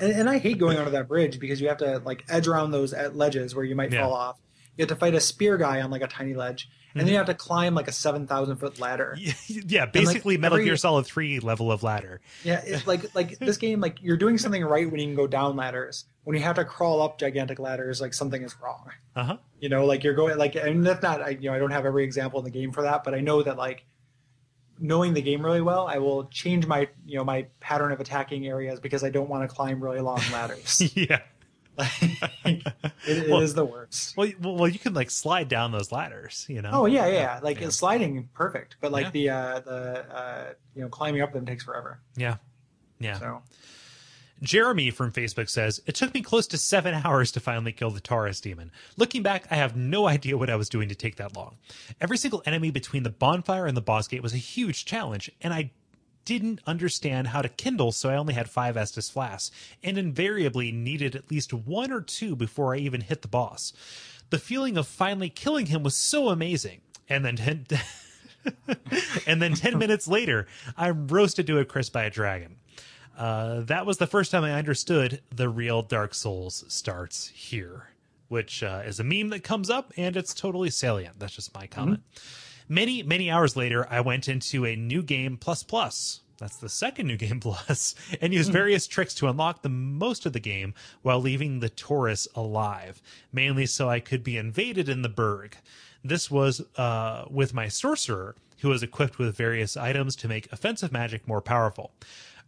and, 0.00 0.28
I 0.30 0.38
hate 0.38 0.58
going 0.58 0.78
onto 0.78 0.92
that 0.92 1.08
bridge 1.08 1.38
because 1.40 1.60
you 1.60 1.68
have 1.68 1.78
to 1.78 1.98
like 2.04 2.24
edge 2.28 2.46
around 2.46 2.70
those 2.70 2.94
ledges 3.12 3.54
where 3.54 3.64
you 3.64 3.74
might 3.74 3.92
yeah. 3.92 4.02
fall 4.02 4.14
off. 4.14 4.38
You 4.76 4.82
have 4.82 4.88
to 4.88 4.96
fight 4.96 5.14
a 5.14 5.20
spear 5.20 5.56
guy 5.56 5.80
on 5.80 5.90
like 5.90 6.02
a 6.02 6.06
tiny 6.06 6.34
ledge, 6.34 6.68
and 6.92 7.00
mm-hmm. 7.00 7.06
then 7.06 7.12
you 7.12 7.16
have 7.16 7.26
to 7.26 7.34
climb 7.34 7.74
like 7.74 7.88
a 7.88 7.92
seven 7.92 8.26
thousand 8.26 8.56
foot 8.56 8.78
ladder. 8.78 9.16
Yeah, 9.48 9.86
basically 9.86 10.34
like, 10.34 10.40
Metal 10.40 10.56
every, 10.56 10.66
Gear 10.66 10.76
Solid 10.76 11.06
Three 11.06 11.40
level 11.40 11.72
of 11.72 11.82
ladder. 11.82 12.20
Yeah, 12.44 12.62
it's 12.64 12.86
like 12.86 13.14
like 13.14 13.38
this 13.40 13.56
game, 13.56 13.80
like 13.80 14.02
you're 14.02 14.16
doing 14.16 14.38
something 14.38 14.64
right 14.64 14.90
when 14.90 15.00
you 15.00 15.06
can 15.06 15.14
go 15.14 15.26
down 15.26 15.56
ladders. 15.56 16.04
When 16.24 16.36
you 16.36 16.42
have 16.42 16.56
to 16.56 16.64
crawl 16.64 17.00
up 17.00 17.18
gigantic 17.18 17.58
ladders, 17.58 18.00
like 18.00 18.12
something 18.12 18.42
is 18.42 18.54
wrong. 18.62 18.90
Uh 19.14 19.24
huh. 19.24 19.36
You 19.60 19.68
know, 19.68 19.86
like 19.86 20.04
you're 20.04 20.14
going 20.14 20.36
like, 20.36 20.56
and 20.56 20.84
that's 20.84 21.02
not. 21.02 21.22
I, 21.22 21.30
you 21.30 21.48
know, 21.48 21.54
I 21.54 21.58
don't 21.58 21.70
have 21.70 21.86
every 21.86 22.04
example 22.04 22.38
in 22.38 22.44
the 22.44 22.50
game 22.50 22.72
for 22.72 22.82
that, 22.82 23.04
but 23.04 23.14
I 23.14 23.20
know 23.20 23.42
that 23.42 23.56
like 23.56 23.84
knowing 24.78 25.14
the 25.14 25.22
game 25.22 25.44
really 25.44 25.60
well, 25.60 25.86
I 25.86 25.98
will 25.98 26.26
change 26.26 26.66
my 26.66 26.88
you 27.06 27.16
know 27.16 27.24
my 27.24 27.46
pattern 27.60 27.92
of 27.92 28.00
attacking 28.00 28.46
areas 28.46 28.80
because 28.80 29.04
I 29.04 29.10
don't 29.10 29.28
want 29.28 29.48
to 29.48 29.54
climb 29.54 29.82
really 29.82 30.00
long 30.00 30.20
ladders. 30.32 30.82
yeah. 30.96 31.20
it, 32.44 32.66
it 33.06 33.30
well, 33.30 33.40
is 33.40 33.54
the 33.54 33.64
worst. 33.64 34.16
Well, 34.16 34.30
well, 34.40 34.68
you 34.68 34.78
can 34.78 34.94
like 34.94 35.10
slide 35.10 35.48
down 35.48 35.72
those 35.72 35.92
ladders, 35.92 36.46
you 36.48 36.62
know. 36.62 36.70
Oh 36.72 36.86
yeah, 36.86 37.06
yeah. 37.06 37.40
Like 37.42 37.60
yeah. 37.60 37.68
sliding, 37.68 38.28
perfect. 38.34 38.76
But 38.80 38.92
like 38.92 39.06
yeah. 39.06 39.10
the 39.10 39.30
uh, 39.30 39.60
the 39.60 40.16
uh, 40.16 40.44
you 40.74 40.82
know 40.82 40.88
climbing 40.88 41.22
up 41.22 41.32
them 41.32 41.44
takes 41.44 41.64
forever. 41.64 42.00
Yeah, 42.16 42.36
yeah. 42.98 43.18
So. 43.18 43.42
Jeremy 44.42 44.90
from 44.90 45.12
Facebook 45.12 45.48
says, 45.48 45.80
It 45.86 45.94
took 45.94 46.12
me 46.12 46.20
close 46.20 46.46
to 46.48 46.58
seven 46.58 46.94
hours 47.04 47.32
to 47.32 47.40
finally 47.40 47.72
kill 47.72 47.90
the 47.90 48.00
Taurus 48.00 48.40
demon. 48.40 48.70
Looking 48.96 49.22
back, 49.22 49.46
I 49.50 49.54
have 49.56 49.76
no 49.76 50.06
idea 50.06 50.36
what 50.36 50.50
I 50.50 50.56
was 50.56 50.68
doing 50.68 50.88
to 50.88 50.94
take 50.94 51.16
that 51.16 51.34
long. 51.34 51.56
Every 52.00 52.18
single 52.18 52.42
enemy 52.44 52.70
between 52.70 53.02
the 53.02 53.10
bonfire 53.10 53.66
and 53.66 53.76
the 53.76 53.82
boss 53.82 54.08
gate 54.08 54.22
was 54.22 54.34
a 54.34 54.38
huge 54.38 54.84
challenge, 54.84 55.30
and 55.40 55.54
I 55.54 55.70
didn't 56.26 56.60
understand 56.66 57.28
how 57.28 57.40
to 57.40 57.48
kindle, 57.48 57.92
so 57.92 58.10
I 58.10 58.16
only 58.16 58.34
had 58.34 58.50
five 58.50 58.74
Estus 58.74 59.10
flasks, 59.10 59.56
and 59.82 59.96
invariably 59.96 60.70
needed 60.70 61.16
at 61.16 61.30
least 61.30 61.54
one 61.54 61.90
or 61.90 62.02
two 62.02 62.36
before 62.36 62.74
I 62.74 62.78
even 62.78 63.00
hit 63.00 63.22
the 63.22 63.28
boss. 63.28 63.72
The 64.28 64.38
feeling 64.38 64.76
of 64.76 64.86
finally 64.86 65.30
killing 65.30 65.66
him 65.66 65.82
was 65.82 65.94
so 65.94 66.28
amazing. 66.28 66.80
And 67.08 67.24
then 67.24 67.36
10, 67.36 67.66
and 69.26 69.40
then 69.40 69.54
10 69.54 69.78
minutes 69.78 70.06
later, 70.08 70.46
I'm 70.76 71.06
roasted 71.06 71.46
to 71.46 71.60
a 71.60 71.64
crisp 71.64 71.92
by 71.94 72.04
a 72.04 72.10
dragon. 72.10 72.56
Uh, 73.16 73.60
that 73.60 73.86
was 73.86 73.96
the 73.96 74.06
first 74.06 74.30
time 74.30 74.44
I 74.44 74.52
understood 74.52 75.22
the 75.34 75.48
real 75.48 75.80
Dark 75.80 76.12
Souls 76.12 76.64
starts 76.68 77.28
here, 77.28 77.90
which 78.28 78.62
uh, 78.62 78.82
is 78.84 79.00
a 79.00 79.04
meme 79.04 79.30
that 79.30 79.44
comes 79.44 79.70
up 79.70 79.92
and 79.96 80.16
it's 80.16 80.34
totally 80.34 80.70
salient. 80.70 81.18
That's 81.18 81.34
just 81.34 81.54
my 81.54 81.66
comment. 81.66 82.00
Mm-hmm. 82.00 82.45
Many, 82.68 83.02
many 83.02 83.30
hours 83.30 83.56
later, 83.56 83.86
I 83.90 84.00
went 84.00 84.28
into 84.28 84.64
a 84.64 84.76
new 84.76 85.02
game 85.02 85.36
plus 85.36 85.62
plus. 85.62 86.20
That's 86.38 86.56
the 86.56 86.68
second 86.68 87.06
new 87.06 87.16
game 87.26 87.40
plus, 87.40 87.94
and 88.20 88.34
used 88.34 88.48
hmm. 88.48 88.54
various 88.54 88.86
tricks 88.86 89.14
to 89.14 89.28
unlock 89.28 89.62
the 89.62 89.68
most 89.68 90.26
of 90.26 90.32
the 90.32 90.40
game 90.40 90.74
while 91.02 91.20
leaving 91.20 91.60
the 91.60 91.68
Taurus 91.68 92.28
alive, 92.34 93.00
mainly 93.32 93.66
so 93.66 93.88
I 93.88 94.00
could 94.00 94.22
be 94.22 94.36
invaded 94.36 94.88
in 94.88 95.02
the 95.02 95.08
Burg. 95.08 95.56
This 96.04 96.30
was 96.30 96.62
uh, 96.76 97.24
with 97.30 97.54
my 97.54 97.68
sorcerer, 97.68 98.36
who 98.60 98.68
was 98.68 98.82
equipped 98.82 99.18
with 99.18 99.36
various 99.36 99.76
items 99.76 100.16
to 100.16 100.28
make 100.28 100.50
offensive 100.52 100.92
magic 100.92 101.26
more 101.26 101.42
powerful. 101.42 101.92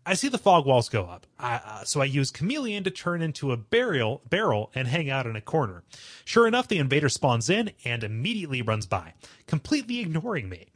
I 0.09 0.15
see 0.15 0.31
the 0.31 0.39
fog 0.39 0.65
walls 0.65 0.89
go 0.89 1.05
up, 1.05 1.27
I, 1.39 1.57
uh, 1.57 1.85
so 1.85 2.01
I 2.01 2.07
use 2.07 2.31
Chameleon 2.31 2.83
to 2.85 2.91
turn 2.91 3.21
into 3.21 3.53
a 3.53 3.59
burial 3.59 4.23
barrel 4.31 4.71
and 4.75 4.89
hang 4.89 5.11
out 5.11 5.27
in 5.27 5.37
a 5.37 5.43
corner. 5.43 5.83
Sure 6.25 6.49
enough, 6.49 6.67
the 6.67 6.79
invader 6.79 7.11
spawns 7.11 7.51
in 7.51 7.73
and 7.85 8.03
immediately 8.03 8.63
runs 8.63 8.87
by, 8.87 9.13
completely 9.47 10.01
ignoring 10.01 10.49
me. 10.49 10.69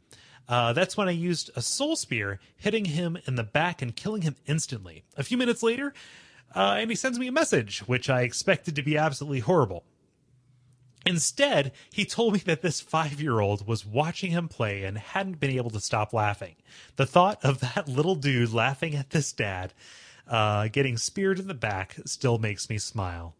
Uh, 0.47 0.73
that's 0.73 0.95
when 0.95 1.07
I 1.07 1.13
used 1.13 1.49
a 1.55 1.63
soul 1.63 1.95
spear, 1.95 2.39
hitting 2.57 2.85
him 2.85 3.17
in 3.25 3.33
the 3.33 3.43
back 3.43 3.81
and 3.81 3.95
killing 3.95 4.21
him 4.21 4.35
instantly. 4.45 5.03
A 5.17 5.23
few 5.23 5.37
minutes 5.37 5.63
later, 5.63 5.95
uh, 6.55 6.75
and 6.77 6.91
he 6.91 6.95
sends 6.95 7.17
me 7.17 7.25
a 7.25 7.31
message, 7.31 7.79
which 7.87 8.11
I 8.11 8.21
expected 8.21 8.75
to 8.75 8.83
be 8.83 8.97
absolutely 8.99 9.39
horrible. 9.39 9.83
Instead, 11.05 11.73
he 11.91 12.05
told 12.05 12.33
me 12.33 12.39
that 12.39 12.61
this 12.61 12.79
five 12.79 13.19
year 13.19 13.39
old 13.39 13.67
was 13.67 13.85
watching 13.85 14.31
him 14.31 14.47
play 14.47 14.83
and 14.83 14.97
hadn't 14.97 15.39
been 15.39 15.51
able 15.51 15.69
to 15.71 15.79
stop 15.79 16.13
laughing. 16.13 16.55
The 16.95 17.05
thought 17.05 17.43
of 17.43 17.59
that 17.59 17.87
little 17.87 18.15
dude 18.15 18.53
laughing 18.53 18.95
at 18.95 19.09
this 19.09 19.33
dad, 19.33 19.73
uh, 20.27 20.69
getting 20.69 20.97
speared 20.97 21.39
in 21.39 21.47
the 21.47 21.53
back, 21.53 21.95
still 22.05 22.37
makes 22.37 22.69
me 22.69 22.77
smile. 22.77 23.35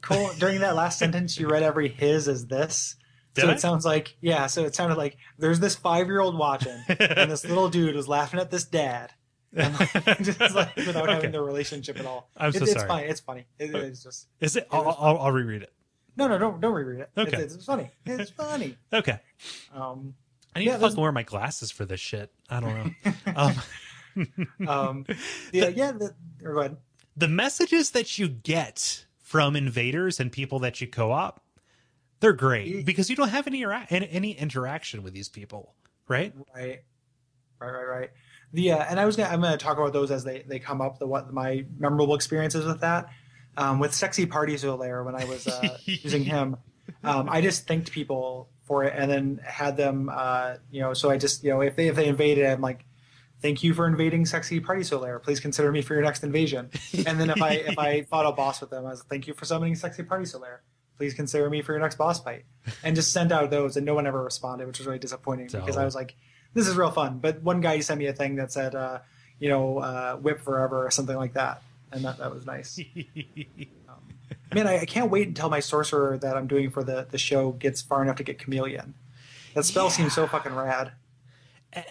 Cool. 0.00 0.30
During 0.38 0.60
that 0.60 0.74
last 0.74 0.98
sentence, 0.98 1.38
you 1.38 1.46
read 1.46 1.62
every 1.62 1.88
his 1.88 2.26
as 2.26 2.46
this. 2.46 2.96
Did 3.34 3.42
so 3.42 3.48
I? 3.48 3.52
it 3.52 3.60
sounds 3.60 3.84
like, 3.84 4.16
yeah, 4.20 4.46
so 4.46 4.64
it 4.64 4.74
sounded 4.74 4.96
like 4.96 5.16
there's 5.38 5.60
this 5.60 5.76
five 5.76 6.06
year 6.06 6.20
old 6.20 6.36
watching, 6.36 6.82
and 6.88 7.30
this 7.30 7.44
little 7.44 7.68
dude 7.68 7.94
was 7.94 8.08
laughing 8.08 8.40
at 8.40 8.50
this 8.50 8.64
dad. 8.64 9.12
Like, 9.52 9.92
just 10.22 10.40
like 10.54 10.74
without 10.76 10.96
okay. 11.04 11.14
having 11.14 11.32
the 11.32 11.40
relationship 11.40 11.98
at 12.00 12.06
all. 12.06 12.30
I'm 12.36 12.52
so 12.52 12.64
it, 12.64 12.68
sorry. 12.68 12.74
It's 12.74 12.84
fine. 12.84 13.04
It's 13.04 13.20
funny. 13.20 13.46
It, 13.58 13.74
it's 13.74 14.02
just. 14.02 14.28
Is 14.40 14.56
it? 14.56 14.66
I'll, 14.70 14.88
I'll, 14.88 15.18
I'll 15.18 15.32
reread 15.32 15.62
it. 15.62 15.72
No, 16.18 16.26
no, 16.26 16.36
don't 16.36 16.60
don't 16.60 16.74
reread 16.74 17.00
it. 17.00 17.10
Okay, 17.16 17.36
it's, 17.36 17.54
it's 17.54 17.64
funny. 17.64 17.90
It's 18.04 18.32
funny. 18.32 18.76
okay. 18.92 19.20
Um, 19.72 20.14
I 20.54 20.58
need 20.58 20.66
yeah, 20.66 20.72
to 20.72 20.80
fucking 20.80 21.00
wear 21.00 21.12
my 21.12 21.22
glasses 21.22 21.70
for 21.70 21.84
this 21.84 22.00
shit. 22.00 22.32
I 22.50 22.58
don't 22.58 22.96
know. 23.04 23.12
um, 23.36 23.54
um, 24.68 25.06
yeah, 25.52 25.68
yeah. 25.68 25.92
The, 25.92 26.14
go 26.42 26.58
ahead. 26.58 26.76
The 27.16 27.28
messages 27.28 27.92
that 27.92 28.18
you 28.18 28.28
get 28.28 29.06
from 29.20 29.54
invaders 29.54 30.18
and 30.18 30.32
people 30.32 30.58
that 30.60 30.80
you 30.80 30.88
co-op, 30.88 31.40
they're 32.18 32.32
great 32.32 32.84
because 32.84 33.08
you 33.08 33.14
don't 33.14 33.28
have 33.28 33.46
any 33.46 33.64
any 33.88 34.32
interaction 34.32 35.04
with 35.04 35.14
these 35.14 35.28
people, 35.28 35.76
right? 36.08 36.34
Right, 36.52 36.82
right, 37.60 37.70
right, 37.70 37.86
right. 37.86 38.10
The 38.52 38.72
uh, 38.72 38.84
and 38.90 38.98
I 38.98 39.06
was 39.06 39.14
gonna 39.14 39.28
I'm 39.28 39.40
gonna 39.40 39.56
talk 39.56 39.78
about 39.78 39.92
those 39.92 40.10
as 40.10 40.24
they 40.24 40.42
they 40.48 40.58
come 40.58 40.80
up. 40.80 40.98
The 40.98 41.06
what 41.06 41.32
my 41.32 41.64
memorable 41.78 42.16
experiences 42.16 42.64
with 42.64 42.80
that 42.80 43.08
um, 43.58 43.80
with 43.80 43.92
Sexy 43.92 44.24
Party 44.24 44.54
Solaire 44.54 45.04
when 45.04 45.16
I 45.16 45.24
was 45.24 45.46
uh, 45.46 45.76
using 45.84 46.24
him. 46.24 46.56
Um, 47.02 47.28
I 47.28 47.40
just 47.42 47.66
thanked 47.66 47.90
people 47.90 48.48
for 48.62 48.84
it 48.84 48.94
and 48.96 49.10
then 49.10 49.40
had 49.44 49.76
them, 49.76 50.10
uh, 50.12 50.54
you 50.70 50.80
know, 50.80 50.94
so 50.94 51.10
I 51.10 51.18
just, 51.18 51.42
you 51.42 51.50
know, 51.50 51.60
if 51.60 51.74
they, 51.74 51.88
if 51.88 51.96
they 51.96 52.06
invaded, 52.06 52.46
I'm 52.46 52.60
like, 52.60 52.84
thank 53.42 53.62
you 53.62 53.74
for 53.74 53.86
invading 53.86 54.26
Sexy 54.26 54.60
Party 54.60 54.82
Solaire. 54.82 55.20
Please 55.20 55.40
consider 55.40 55.72
me 55.72 55.82
for 55.82 55.94
your 55.94 56.02
next 56.04 56.22
invasion. 56.22 56.70
And 57.06 57.20
then 57.20 57.30
if 57.30 57.42
I, 57.42 57.52
if 57.54 57.78
I 57.78 58.02
fought 58.10 58.26
a 58.26 58.32
boss 58.32 58.60
with 58.60 58.70
them, 58.70 58.86
I 58.86 58.90
was 58.90 59.00
like, 59.00 59.08
thank 59.08 59.26
you 59.26 59.34
for 59.34 59.44
summoning 59.44 59.74
Sexy 59.74 60.04
Party 60.04 60.24
Solaire. 60.24 60.60
Please 60.96 61.14
consider 61.14 61.50
me 61.50 61.60
for 61.62 61.72
your 61.72 61.80
next 61.80 61.96
boss 61.96 62.22
fight. 62.22 62.44
And 62.84 62.94
just 62.94 63.12
sent 63.12 63.32
out 63.32 63.50
those 63.50 63.76
and 63.76 63.84
no 63.84 63.94
one 63.94 64.06
ever 64.06 64.22
responded, 64.22 64.66
which 64.66 64.78
was 64.78 64.86
really 64.86 64.98
disappointing 65.00 65.48
so. 65.48 65.58
because 65.58 65.76
I 65.76 65.84
was 65.84 65.96
like, 65.96 66.14
this 66.54 66.68
is 66.68 66.76
real 66.76 66.90
fun. 66.90 67.18
But 67.18 67.42
one 67.42 67.60
guy 67.60 67.80
sent 67.80 67.98
me 67.98 68.06
a 68.06 68.12
thing 68.12 68.36
that 68.36 68.52
said, 68.52 68.74
uh, 68.74 69.00
you 69.38 69.48
know, 69.48 69.78
uh, 69.78 70.16
whip 70.16 70.40
forever 70.40 70.86
or 70.86 70.90
something 70.90 71.16
like 71.16 71.34
that 71.34 71.62
and 71.92 72.04
that, 72.04 72.18
that 72.18 72.32
was 72.32 72.46
nice. 72.46 72.78
um, 73.88 73.96
man, 74.54 74.66
I, 74.66 74.80
I, 74.80 74.84
can't 74.84 75.10
wait 75.10 75.28
until 75.28 75.50
my 75.50 75.60
sorcerer 75.60 76.18
that 76.18 76.36
I'm 76.36 76.46
doing 76.46 76.70
for 76.70 76.84
the, 76.84 77.06
the 77.10 77.18
show 77.18 77.52
gets 77.52 77.80
far 77.80 78.02
enough 78.02 78.16
to 78.16 78.24
get 78.24 78.38
chameleon. 78.38 78.94
That 79.54 79.64
spell 79.64 79.84
yeah. 79.84 79.90
seems 79.90 80.12
so 80.14 80.26
fucking 80.26 80.54
rad. 80.54 80.92
Uh, 81.74 81.82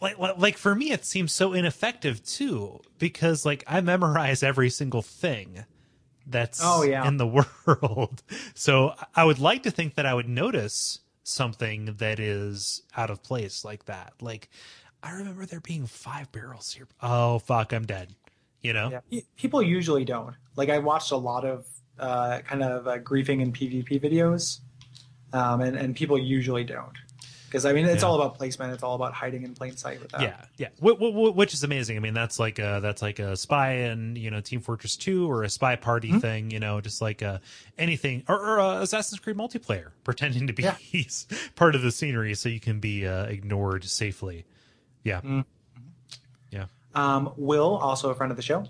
like, 0.00 0.18
like 0.18 0.56
for 0.56 0.74
me, 0.74 0.92
it 0.92 1.04
seems 1.04 1.32
so 1.32 1.52
ineffective 1.52 2.24
too 2.24 2.80
because 2.98 3.44
like 3.44 3.64
I 3.66 3.80
memorize 3.80 4.42
every 4.42 4.70
single 4.70 5.02
thing 5.02 5.64
that's 6.26 6.60
oh, 6.62 6.82
yeah. 6.82 7.06
in 7.06 7.16
the 7.16 7.26
world. 7.66 8.22
So 8.54 8.94
I 9.14 9.24
would 9.24 9.38
like 9.38 9.64
to 9.64 9.70
think 9.70 9.94
that 9.94 10.06
I 10.06 10.14
would 10.14 10.28
notice 10.28 11.00
something 11.24 11.86
that 11.98 12.18
is 12.18 12.82
out 12.96 13.10
of 13.10 13.22
place 13.22 13.64
like 13.64 13.84
that. 13.84 14.14
Like 14.20 14.48
I 15.02 15.12
remember 15.12 15.46
there 15.46 15.60
being 15.60 15.86
five 15.86 16.32
barrels 16.32 16.72
here. 16.72 16.88
Oh 17.00 17.38
fuck, 17.38 17.72
I'm 17.72 17.86
dead 17.86 18.14
you 18.62 18.72
know 18.72 19.00
yeah. 19.10 19.20
people 19.36 19.62
usually 19.62 20.04
don't 20.04 20.34
like 20.56 20.68
i 20.68 20.78
watched 20.78 21.12
a 21.12 21.16
lot 21.16 21.44
of 21.44 21.66
uh, 21.98 22.40
kind 22.40 22.62
of 22.62 22.88
uh, 22.88 22.98
griefing 22.98 23.42
and 23.42 23.54
pvp 23.54 24.02
videos 24.02 24.60
um, 25.32 25.60
and, 25.60 25.76
and 25.76 25.94
people 25.94 26.18
usually 26.18 26.64
don't 26.64 26.96
because 27.46 27.66
i 27.66 27.72
mean 27.72 27.84
it's 27.84 28.02
yeah. 28.02 28.08
all 28.08 28.14
about 28.14 28.34
placement 28.36 28.72
it's 28.72 28.82
all 28.82 28.94
about 28.94 29.12
hiding 29.12 29.42
in 29.44 29.54
plain 29.54 29.76
sight 29.76 30.00
with 30.00 30.10
that 30.10 30.22
yeah 30.22 30.44
yeah 30.56 30.68
w- 30.80 30.96
w- 30.98 31.32
which 31.32 31.52
is 31.52 31.62
amazing 31.62 31.96
i 31.96 32.00
mean 32.00 32.14
that's 32.14 32.38
like 32.38 32.58
a 32.58 32.80
that's 32.82 33.02
like 33.02 33.18
a 33.18 33.36
spy 33.36 33.72
and 33.72 34.16
you 34.16 34.30
know 34.30 34.40
team 34.40 34.60
fortress 34.60 34.96
2 34.96 35.30
or 35.30 35.42
a 35.42 35.50
spy 35.50 35.76
party 35.76 36.08
mm-hmm. 36.08 36.18
thing 36.18 36.50
you 36.50 36.58
know 36.58 36.80
just 36.80 37.02
like 37.02 37.22
uh, 37.22 37.38
anything 37.78 38.24
or, 38.26 38.36
or 38.36 38.60
uh, 38.60 38.80
assassin's 38.80 39.20
creed 39.20 39.36
multiplayer 39.36 39.90
pretending 40.04 40.46
to 40.46 40.52
be 40.52 40.62
yeah. 40.62 40.76
part 41.54 41.74
of 41.74 41.82
the 41.82 41.92
scenery 41.92 42.34
so 42.34 42.48
you 42.48 42.60
can 42.60 42.80
be 42.80 43.06
uh, 43.06 43.24
ignored 43.24 43.84
safely 43.84 44.44
Yeah. 45.04 45.20
Mm. 45.20 45.44
Um, 46.94 47.32
Will, 47.36 47.76
also 47.76 48.10
a 48.10 48.14
friend 48.14 48.30
of 48.30 48.36
the 48.36 48.42
show, 48.42 48.64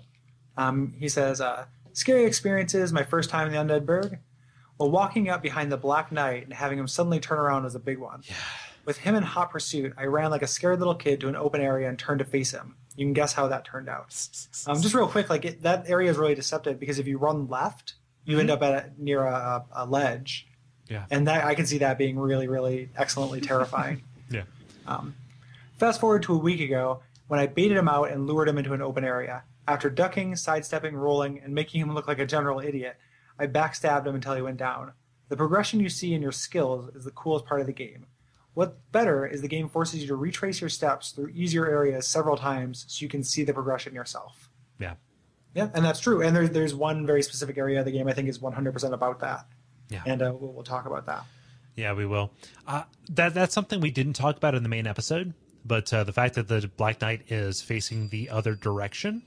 um, 0.57 0.93
he 0.99 1.09
says, 1.09 1.41
uh, 1.41 1.65
"Scary 1.93 2.25
experiences. 2.25 2.93
My 2.93 3.03
first 3.03 3.29
time 3.29 3.47
in 3.47 3.53
the 3.53 3.59
Undead 3.73 3.85
Burg. 3.85 4.19
Well, 4.79 4.89
walking 4.91 5.29
up 5.29 5.41
behind 5.41 5.71
the 5.71 5.77
Black 5.77 6.11
Knight 6.11 6.43
and 6.45 6.53
having 6.53 6.79
him 6.79 6.87
suddenly 6.87 7.19
turn 7.19 7.37
around 7.39 7.63
was 7.63 7.75
a 7.75 7.79
big 7.79 7.99
one. 7.99 8.21
Yeah. 8.25 8.35
With 8.85 8.97
him 8.97 9.15
in 9.15 9.23
hot 9.23 9.51
pursuit, 9.51 9.93
I 9.97 10.05
ran 10.05 10.31
like 10.31 10.41
a 10.41 10.47
scared 10.47 10.79
little 10.79 10.95
kid 10.95 11.21
to 11.21 11.29
an 11.29 11.35
open 11.35 11.61
area 11.61 11.87
and 11.87 11.97
turned 11.97 12.19
to 12.19 12.25
face 12.25 12.51
him. 12.51 12.75
You 12.95 13.05
can 13.05 13.13
guess 13.13 13.33
how 13.33 13.47
that 13.47 13.65
turned 13.65 13.87
out. 13.89 14.13
Um, 14.67 14.81
just 14.81 14.95
real 14.95 15.07
quick, 15.07 15.29
like 15.29 15.45
it, 15.45 15.61
that 15.63 15.89
area 15.89 16.09
is 16.09 16.17
really 16.17 16.35
deceptive 16.35 16.79
because 16.79 16.97
if 16.99 17.05
you 17.07 17.17
run 17.17 17.47
left, 17.49 17.95
you 18.25 18.39
end 18.39 18.49
up 18.49 18.61
at 18.63 18.71
a, 18.73 18.89
near 18.97 19.23
a, 19.23 19.65
a 19.73 19.85
ledge, 19.85 20.47
Yeah. 20.87 21.05
and 21.11 21.27
that 21.27 21.43
I 21.45 21.53
can 21.55 21.65
see 21.65 21.79
that 21.79 21.97
being 21.97 22.17
really, 22.17 22.47
really 22.47 22.89
excellently 22.97 23.41
terrifying. 23.51 24.03
Yeah. 24.29 24.43
Um, 24.87 25.15
fast 25.79 25.99
forward 25.99 26.23
to 26.23 26.33
a 26.33 26.37
week 26.37 26.61
ago 26.61 27.01
when 27.33 27.39
I 27.39 27.47
baited 27.47 27.77
him 27.77 27.89
out 27.89 28.11
and 28.11 28.27
lured 28.27 28.47
him 28.47 28.59
into 28.59 28.73
an 28.73 28.81
open 28.83 29.03
area. 29.03 29.43
After 29.67 29.89
ducking, 29.89 30.35
sidestepping, 30.35 30.95
rolling, 30.95 31.39
and 31.39 31.55
making 31.55 31.81
him 31.81 31.91
look 31.91 32.07
like 32.07 32.19
a 32.19 32.27
general 32.27 32.59
idiot, 32.59 32.95
I 33.39 33.47
backstabbed 33.47 34.05
him 34.05 34.13
until 34.13 34.35
he 34.35 34.43
went 34.43 34.57
down. 34.57 34.91
The 35.29 35.35
progression 35.35 35.79
you 35.79 35.89
see 35.89 36.13
in 36.13 36.21
your 36.21 36.31
skills 36.31 36.95
is 36.95 37.05
the 37.05 37.09
coolest 37.09 37.47
part 37.47 37.59
of 37.59 37.65
the 37.65 37.73
game. 37.73 38.05
What's 38.53 38.75
better 38.91 39.25
is 39.25 39.41
the 39.41 39.47
game 39.47 39.67
forces 39.67 39.99
you 40.01 40.07
to 40.09 40.15
retrace 40.15 40.61
your 40.61 40.69
steps 40.69 41.09
through 41.09 41.29
easier 41.29 41.67
areas 41.67 42.05
several 42.07 42.37
times 42.37 42.85
so 42.87 43.01
you 43.01 43.09
can 43.09 43.23
see 43.23 43.43
the 43.43 43.51
progression 43.51 43.95
yourself. 43.95 44.51
Yeah. 44.77 44.93
Yeah, 45.55 45.71
and 45.73 45.83
that's 45.83 45.99
true. 45.99 46.21
And 46.21 46.35
there's 46.35 46.51
there's 46.51 46.75
one 46.75 47.07
very 47.07 47.23
specific 47.23 47.57
area 47.57 47.79
of 47.79 47.85
the 47.85 47.91
game 47.91 48.07
I 48.07 48.13
think 48.13 48.29
is 48.29 48.37
100% 48.37 48.93
about 48.93 49.21
that. 49.21 49.47
Yeah. 49.89 50.03
And 50.05 50.21
uh, 50.21 50.35
we'll, 50.39 50.53
we'll 50.53 50.63
talk 50.63 50.85
about 50.85 51.07
that. 51.07 51.23
Yeah, 51.75 51.93
we 51.93 52.05
will. 52.05 52.31
Uh, 52.67 52.83
that 53.09 53.33
that's 53.33 53.55
something 53.55 53.81
we 53.81 53.89
didn't 53.89 54.13
talk 54.13 54.37
about 54.37 54.53
in 54.53 54.61
the 54.61 54.69
main 54.69 54.85
episode, 54.85 55.33
but 55.65 55.93
uh, 55.93 56.03
the 56.03 56.13
fact 56.13 56.35
that 56.35 56.47
the 56.47 56.69
Black 56.77 57.01
Knight 57.01 57.23
is 57.29 57.61
facing 57.61 58.09
the 58.09 58.29
other 58.29 58.55
direction, 58.55 59.23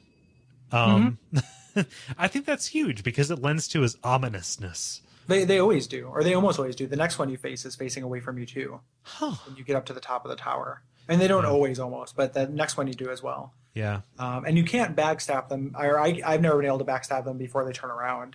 um, 0.73 1.19
I 2.19 2.29
think 2.29 2.45
that's 2.47 2.67
huge 2.67 3.03
because 3.05 3.31
it 3.31 3.41
lends 3.41 3.69
to 3.69 3.83
his 3.83 3.97
ominousness. 4.05 5.03
They 5.29 5.45
they 5.45 5.59
always 5.59 5.87
do, 5.87 6.07
or 6.07 6.23
they 6.23 6.35
almost 6.35 6.59
always 6.59 6.77
do. 6.77 6.87
The 6.87 6.97
next 6.97 7.19
one 7.19 7.29
you 7.29 7.37
face 7.37 7.65
is 7.65 7.75
facing 7.75 8.03
away 8.03 8.21
from 8.21 8.39
you 8.39 8.47
too. 8.47 8.81
Huh. 9.03 9.33
when 9.47 9.57
you 9.57 9.65
get 9.65 9.77
up 9.77 9.87
to 9.87 9.93
the 9.93 10.01
top 10.01 10.25
of 10.25 10.31
the 10.31 10.37
tower. 10.37 10.83
And 11.09 11.21
they 11.21 11.29
don't 11.29 11.45
always 11.47 11.79
almost, 11.79 12.17
but 12.17 12.33
the 12.33 12.49
next 12.49 12.77
one 12.77 12.89
you 12.89 12.93
do 12.95 13.11
as 13.11 13.23
well. 13.23 13.53
Yeah. 13.75 14.01
Um, 14.19 14.45
and 14.45 14.57
you 14.59 14.65
can't 14.65 14.97
backstab 14.97 15.49
them, 15.49 15.77
or 15.79 16.01
I, 16.01 16.21
I've 16.27 16.41
never 16.41 16.57
been 16.57 16.67
able 16.67 16.81
to 16.81 16.85
backstab 16.85 17.25
them 17.25 17.39
before 17.39 17.65
they 17.65 17.71
turn 17.73 17.91
around. 17.93 18.35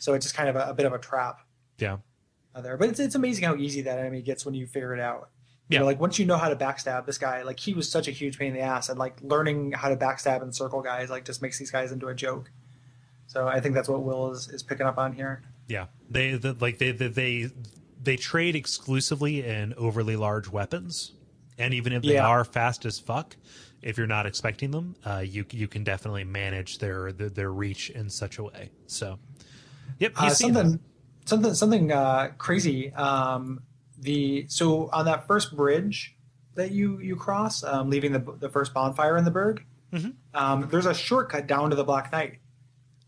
So 0.00 0.12
it's 0.12 0.26
just 0.26 0.34
kind 0.34 0.50
of 0.50 0.56
a, 0.56 0.66
a 0.68 0.74
bit 0.74 0.84
of 0.84 0.92
a 0.92 0.98
trap 0.98 1.38
Yeah. 1.78 1.96
uh, 2.54 2.60
there. 2.60 2.76
But 2.76 2.90
it's, 2.90 3.00
it's 3.00 3.14
amazing 3.14 3.44
how 3.44 3.56
easy 3.56 3.80
that 3.82 3.98
enemy 3.98 4.20
gets 4.20 4.44
when 4.44 4.54
you 4.54 4.66
figure 4.66 4.92
it 4.94 5.00
out. 5.00 5.30
You 5.70 5.74
Yeah. 5.76 5.80
know, 5.80 5.86
like 5.86 6.00
once 6.00 6.18
you 6.18 6.26
know 6.26 6.36
how 6.36 6.48
to 6.48 6.56
backstab 6.56 7.06
this 7.06 7.16
guy, 7.16 7.42
like 7.42 7.60
he 7.60 7.74
was 7.74 7.88
such 7.88 8.08
a 8.08 8.10
huge 8.10 8.38
pain 8.38 8.48
in 8.48 8.54
the 8.54 8.60
ass, 8.60 8.88
and 8.88 8.98
like 8.98 9.16
learning 9.22 9.70
how 9.70 9.88
to 9.88 9.96
backstab 9.96 10.42
and 10.42 10.52
circle 10.52 10.82
guys, 10.82 11.10
like 11.10 11.24
just 11.24 11.40
makes 11.42 11.58
these 11.60 11.70
guys 11.70 11.92
into 11.92 12.08
a 12.08 12.14
joke. 12.14 12.50
So 13.28 13.46
I 13.46 13.60
think 13.60 13.76
that's 13.76 13.88
what 13.88 14.02
Will 14.02 14.32
is, 14.32 14.48
is 14.48 14.64
picking 14.64 14.84
up 14.86 14.98
on 14.98 15.12
here. 15.12 15.42
Yeah. 15.68 15.86
They 16.10 16.32
the, 16.34 16.56
like 16.58 16.78
they, 16.78 16.90
they 16.90 17.06
they 17.06 17.50
they 18.02 18.16
trade 18.16 18.56
exclusively 18.56 19.44
in 19.46 19.72
overly 19.74 20.16
large 20.16 20.48
weapons, 20.48 21.12
and 21.56 21.72
even 21.72 21.92
if 21.92 22.02
they 22.02 22.14
Yeah. 22.14 22.26
are 22.26 22.44
fast 22.44 22.84
as 22.84 22.98
fuck, 22.98 23.36
if 23.80 23.96
you're 23.96 24.08
not 24.08 24.26
expecting 24.26 24.72
them, 24.72 24.96
uh, 25.06 25.18
you 25.24 25.46
you 25.52 25.68
can 25.68 25.84
definitely 25.84 26.24
manage 26.24 26.78
their 26.78 27.12
their, 27.12 27.28
their 27.28 27.52
reach 27.52 27.90
in 27.90 28.10
such 28.10 28.38
a 28.38 28.42
way. 28.42 28.70
So, 28.88 29.20
yep. 30.00 30.14
Uh, 30.16 30.30
something, 30.30 30.72
that. 30.72 30.80
something, 31.26 31.54
something 31.54 31.92
uh, 31.92 32.32
crazy. 32.38 32.92
Um, 32.94 33.62
the 34.00 34.46
so 34.48 34.88
on 34.92 35.04
that 35.04 35.26
first 35.26 35.54
bridge 35.56 36.16
that 36.54 36.70
you 36.72 36.98
you 37.00 37.16
cross, 37.16 37.62
um, 37.62 37.90
leaving 37.90 38.12
the 38.12 38.18
the 38.38 38.48
first 38.48 38.74
bonfire 38.74 39.16
in 39.16 39.24
the 39.24 39.30
Burg, 39.30 39.64
Mhm. 39.92 40.14
um, 40.34 40.68
there's 40.70 40.86
a 40.86 40.94
shortcut 40.94 41.46
down 41.46 41.70
to 41.70 41.76
the 41.76 41.84
Black 41.84 42.10
Knight 42.12 42.38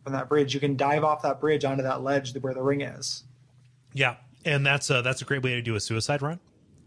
from 0.05 0.12
that 0.12 0.29
bridge. 0.29 0.55
You 0.55 0.61
can 0.61 0.77
dive 0.77 1.05
off 1.05 1.23
that 1.23 1.40
bridge 1.40 1.64
onto 1.64 1.83
that 1.83 2.03
ledge 2.03 2.37
where 2.38 2.55
the 2.55 2.62
ring 2.62 2.81
is. 2.83 3.25
Yeah, 3.93 4.16
and 4.45 4.64
that's 4.66 4.90
a 4.90 5.03
that's 5.03 5.23
a 5.23 5.25
great 5.25 5.43
way 5.43 5.55
to 5.55 5.62
do 5.62 5.75
a 5.75 5.81
suicide 5.81 6.23
run. 6.23 6.40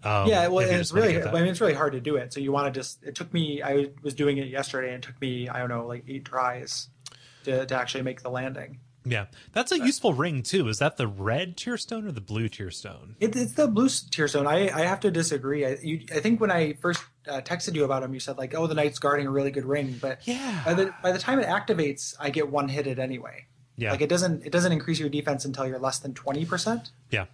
Um, 0.04 0.28
yeah, 0.28 0.48
well, 0.48 0.60
it's 0.60 0.92
really. 0.94 1.22
I 1.22 1.32
mean, 1.32 1.46
it's 1.46 1.60
really 1.62 1.74
hard 1.74 1.94
to 1.94 2.00
do 2.00 2.16
it. 2.16 2.32
So 2.32 2.40
you 2.40 2.52
want 2.52 2.72
to 2.72 2.80
just. 2.80 3.04
It 3.04 3.16
took 3.16 3.34
me. 3.34 3.64
I 3.64 3.90
was 4.04 4.14
doing 4.14 4.38
it 4.38 4.48
yesterday, 4.50 4.94
and 4.94 5.04
it 5.04 5.08
took 5.08 5.20
me. 5.20 5.50
I 5.50 5.58
don't 5.60 5.70
know, 5.70 5.88
like 5.88 6.04
eight 6.08 6.26
tries 6.26 6.90
to 7.46 7.66
to 7.66 7.76
actually 7.76 8.04
make 8.04 8.22
the 8.22 8.30
landing. 8.30 8.80
Yeah, 9.06 9.26
that's 9.54 9.72
a 9.72 9.78
useful 9.80 10.14
ring 10.14 10.44
too. 10.44 10.68
Is 10.68 10.80
that 10.80 10.98
the 10.98 11.08
red 11.08 11.56
tear 11.58 11.78
stone 11.78 12.08
or 12.08 12.12
the 12.12 12.22
blue 12.22 12.50
tear 12.50 12.72
stone? 12.72 13.16
It, 13.20 13.36
it's 13.36 13.54
the 13.54 13.68
blue 13.68 13.88
tear 14.12 14.28
stone. 14.28 14.48
I, 14.48 14.70
I 14.70 14.82
have 14.86 15.00
to 15.02 15.12
disagree. 15.12 15.66
I, 15.66 15.78
you, 15.82 16.02
I 16.14 16.20
think 16.20 16.42
when 16.42 16.52
I 16.52 16.74
first 16.74 17.04
uh, 17.28 17.42
texted 17.42 17.76
you 17.76 17.84
about 17.86 18.04
him, 18.04 18.14
you 18.14 18.20
said 18.20 18.38
like, 18.38 18.54
"Oh, 18.56 18.68
the 18.68 18.74
knight's 18.76 19.00
guarding 19.00 19.28
a 19.28 19.32
really 19.32 19.52
good 19.52 19.66
ring," 19.66 19.98
but 20.02 20.20
Yeah. 20.28 20.62
by 20.66 20.74
the 20.74 20.94
by 21.04 21.12
the 21.12 21.20
time 21.20 21.40
it 21.40 21.48
activates, 21.48 22.16
I 22.20 22.30
get 22.32 22.50
one 22.50 22.68
hit 22.68 22.88
it 22.88 23.00
anyway. 23.00 23.46
Yeah, 23.78 23.92
Like 23.92 24.02
it 24.02 24.10
doesn't 24.10 24.46
it 24.46 24.52
doesn't 24.52 24.72
increase 24.72 25.00
your 25.00 25.10
defense 25.10 25.44
until 25.46 25.68
you're 25.68 25.80
less 25.80 26.00
than 26.00 26.14
twenty 26.14 26.46
percent. 26.46 26.92
yeah. 27.12 27.26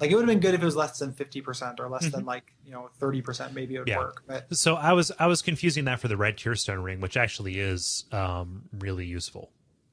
Like 0.00 0.10
it 0.10 0.14
would 0.14 0.22
have 0.22 0.28
been 0.28 0.40
good 0.40 0.54
if 0.54 0.62
it 0.62 0.64
was 0.64 0.76
less 0.76 0.98
than 0.98 1.12
fifty 1.12 1.42
percent 1.42 1.78
or 1.78 1.90
less 1.90 2.08
than 2.08 2.24
like 2.24 2.54
you 2.64 2.72
know 2.72 2.88
thirty 2.98 3.20
percent. 3.20 3.52
Maybe 3.52 3.74
it 3.74 3.80
would 3.80 3.88
Mm-hmm. 3.88 3.98
Yeah. 4.00 4.04
work. 4.06 4.22
But 4.26 4.56
So 4.56 4.76
I 4.76 4.94
was 4.94 5.12
I 5.18 5.26
was 5.26 5.42
confusing 5.42 5.84
that 5.84 6.00
for 6.00 6.08
the 6.08 6.16
red 6.16 6.38
tear 6.38 6.54
stone 6.54 6.80
ring, 6.80 7.02
which 7.02 7.18
actually 7.18 7.58
is 7.60 8.06
um, 8.10 8.62
really 8.78 9.04
useful. 9.04 9.50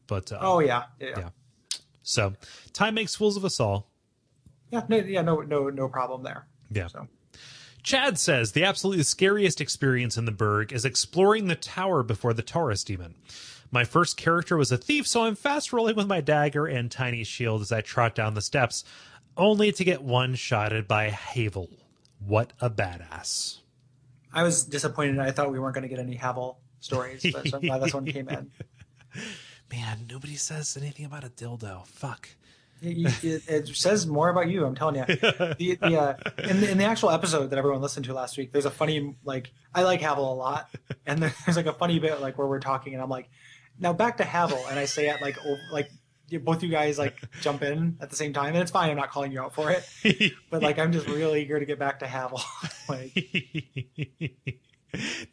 But 0.08 0.32
uh, 0.32 0.40
oh 0.42 0.60
yeah, 0.60 0.84
yeah, 1.00 1.14
yeah. 1.18 1.30
So 2.04 2.34
time 2.74 2.96
makes 2.96 3.16
fools 3.16 3.38
of 3.38 3.46
us 3.46 3.60
all. 3.60 3.92
yeah, 4.72 4.84
no, 4.88 4.98
yeah, 4.98 5.22
no, 5.22 5.42
no, 5.42 5.70
no 5.70 5.90
problem 5.90 6.24
there. 6.24 6.48
Yeah. 6.72 6.88
So 6.88 7.08
Chad 7.84 8.18
says 8.18 8.52
the 8.52 8.64
absolutely 8.64 9.04
scariest 9.04 9.62
experience 9.62 10.18
in 10.18 10.26
the 10.26 10.32
Burg 10.32 10.74
is 10.74 10.86
exploring 10.86 11.48
the 11.48 11.56
tower 11.56 12.04
before 12.04 12.34
the 12.34 12.42
Taurus 12.42 12.84
demon. 12.84 13.16
My 13.72 13.84
first 13.84 14.16
character 14.18 14.56
was 14.56 14.72
a 14.72 14.78
thief, 14.78 15.08
so 15.08 15.24
I'm 15.24 15.36
fast 15.36 15.74
rolling 15.74 15.96
with 15.96 16.08
my 16.08 16.22
dagger 16.22 16.66
and 16.68 16.90
tiny 16.90 17.24
shield 17.24 17.62
as 17.62 17.72
I 17.72 17.82
trot 17.82 18.16
down 18.16 18.34
the 18.34 18.42
steps, 18.42 18.84
only 19.36 19.72
to 19.74 19.84
get 19.84 20.02
one 20.02 20.36
shotted 20.36 20.88
by 20.88 21.10
Havel. 21.10 21.70
What 22.20 22.54
a 22.62 22.70
badass. 22.70 23.60
I 24.34 24.44
was 24.44 24.64
disappointed. 24.64 25.20
I 25.20 25.32
thought 25.32 25.52
we 25.52 25.60
weren't 25.60 25.76
going 25.76 25.84
to 25.84 25.90
get 25.90 26.00
any 26.00 26.16
Havel 26.16 26.60
stories, 26.80 27.26
but 27.32 27.48
so 27.48 27.58
I'm 27.58 27.64
glad 27.64 27.82
this 27.82 27.94
one 27.94 28.06
came 28.06 28.30
in. 28.30 28.52
Man, 29.72 30.08
nobody 30.10 30.36
says 30.36 30.78
anything 30.80 31.06
about 31.06 31.24
a 31.24 31.30
dildo. 31.30 31.86
Fuck. 31.88 32.30
It, 32.82 33.24
it, 33.24 33.44
it 33.48 33.76
says 33.76 34.06
more 34.06 34.30
about 34.30 34.50
you. 34.50 34.66
I'm 34.66 34.76
telling 34.76 34.96
you. 34.96 35.06
The, 35.58 35.76
the, 35.82 36.00
uh, 36.00 36.14
in, 36.38 36.62
the, 36.62 36.72
in 36.72 36.78
the 36.78 36.84
actual 36.84 37.10
episode 37.10 37.50
that 37.50 37.58
everyone 37.58 37.82
listened 37.82 38.06
to 38.06 38.14
last 38.14 38.38
week, 38.38 38.52
there's 38.52 38.66
a 38.66 38.72
funny 38.72 39.16
like 39.24 39.52
I 39.74 39.84
like 39.84 40.02
Havel 40.02 40.32
a 40.32 40.36
lot, 40.36 40.70
and 41.06 41.22
there's 41.46 41.58
like 41.58 41.66
a 41.66 41.74
funny 41.74 42.00
bit 42.00 42.22
like 42.22 42.38
where 42.38 42.48
we're 42.48 42.60
talking, 42.60 42.94
and 42.94 43.02
I'm 43.02 43.10
like, 43.10 43.30
now 43.80 43.94
back 43.94 44.18
to 44.18 44.24
Havel, 44.24 44.64
and 44.70 44.78
I 44.78 44.86
say 44.86 45.10
it 45.10 45.22
like 45.22 45.38
like 45.72 45.90
both 46.44 46.62
you 46.62 46.70
guys 46.70 47.00
like 47.00 47.18
jump 47.42 47.64
in 47.64 47.98
at 48.00 48.10
the 48.10 48.16
same 48.16 48.34
time, 48.34 48.50
and 48.50 48.58
it's 48.58 48.72
fine. 48.72 48.90
I'm 48.92 48.98
not 48.98 49.10
calling 49.10 49.32
you 49.32 49.42
out 49.42 49.56
for 49.56 49.72
it, 49.72 50.34
but 50.52 50.62
like 50.62 50.78
I'm 50.78 50.92
just 50.92 51.08
really 51.08 51.42
eager 51.42 51.60
to 51.60 51.66
get 51.66 51.80
back 51.80 52.00
to 52.00 52.08
Havel. 52.08 52.42
like 52.88 53.14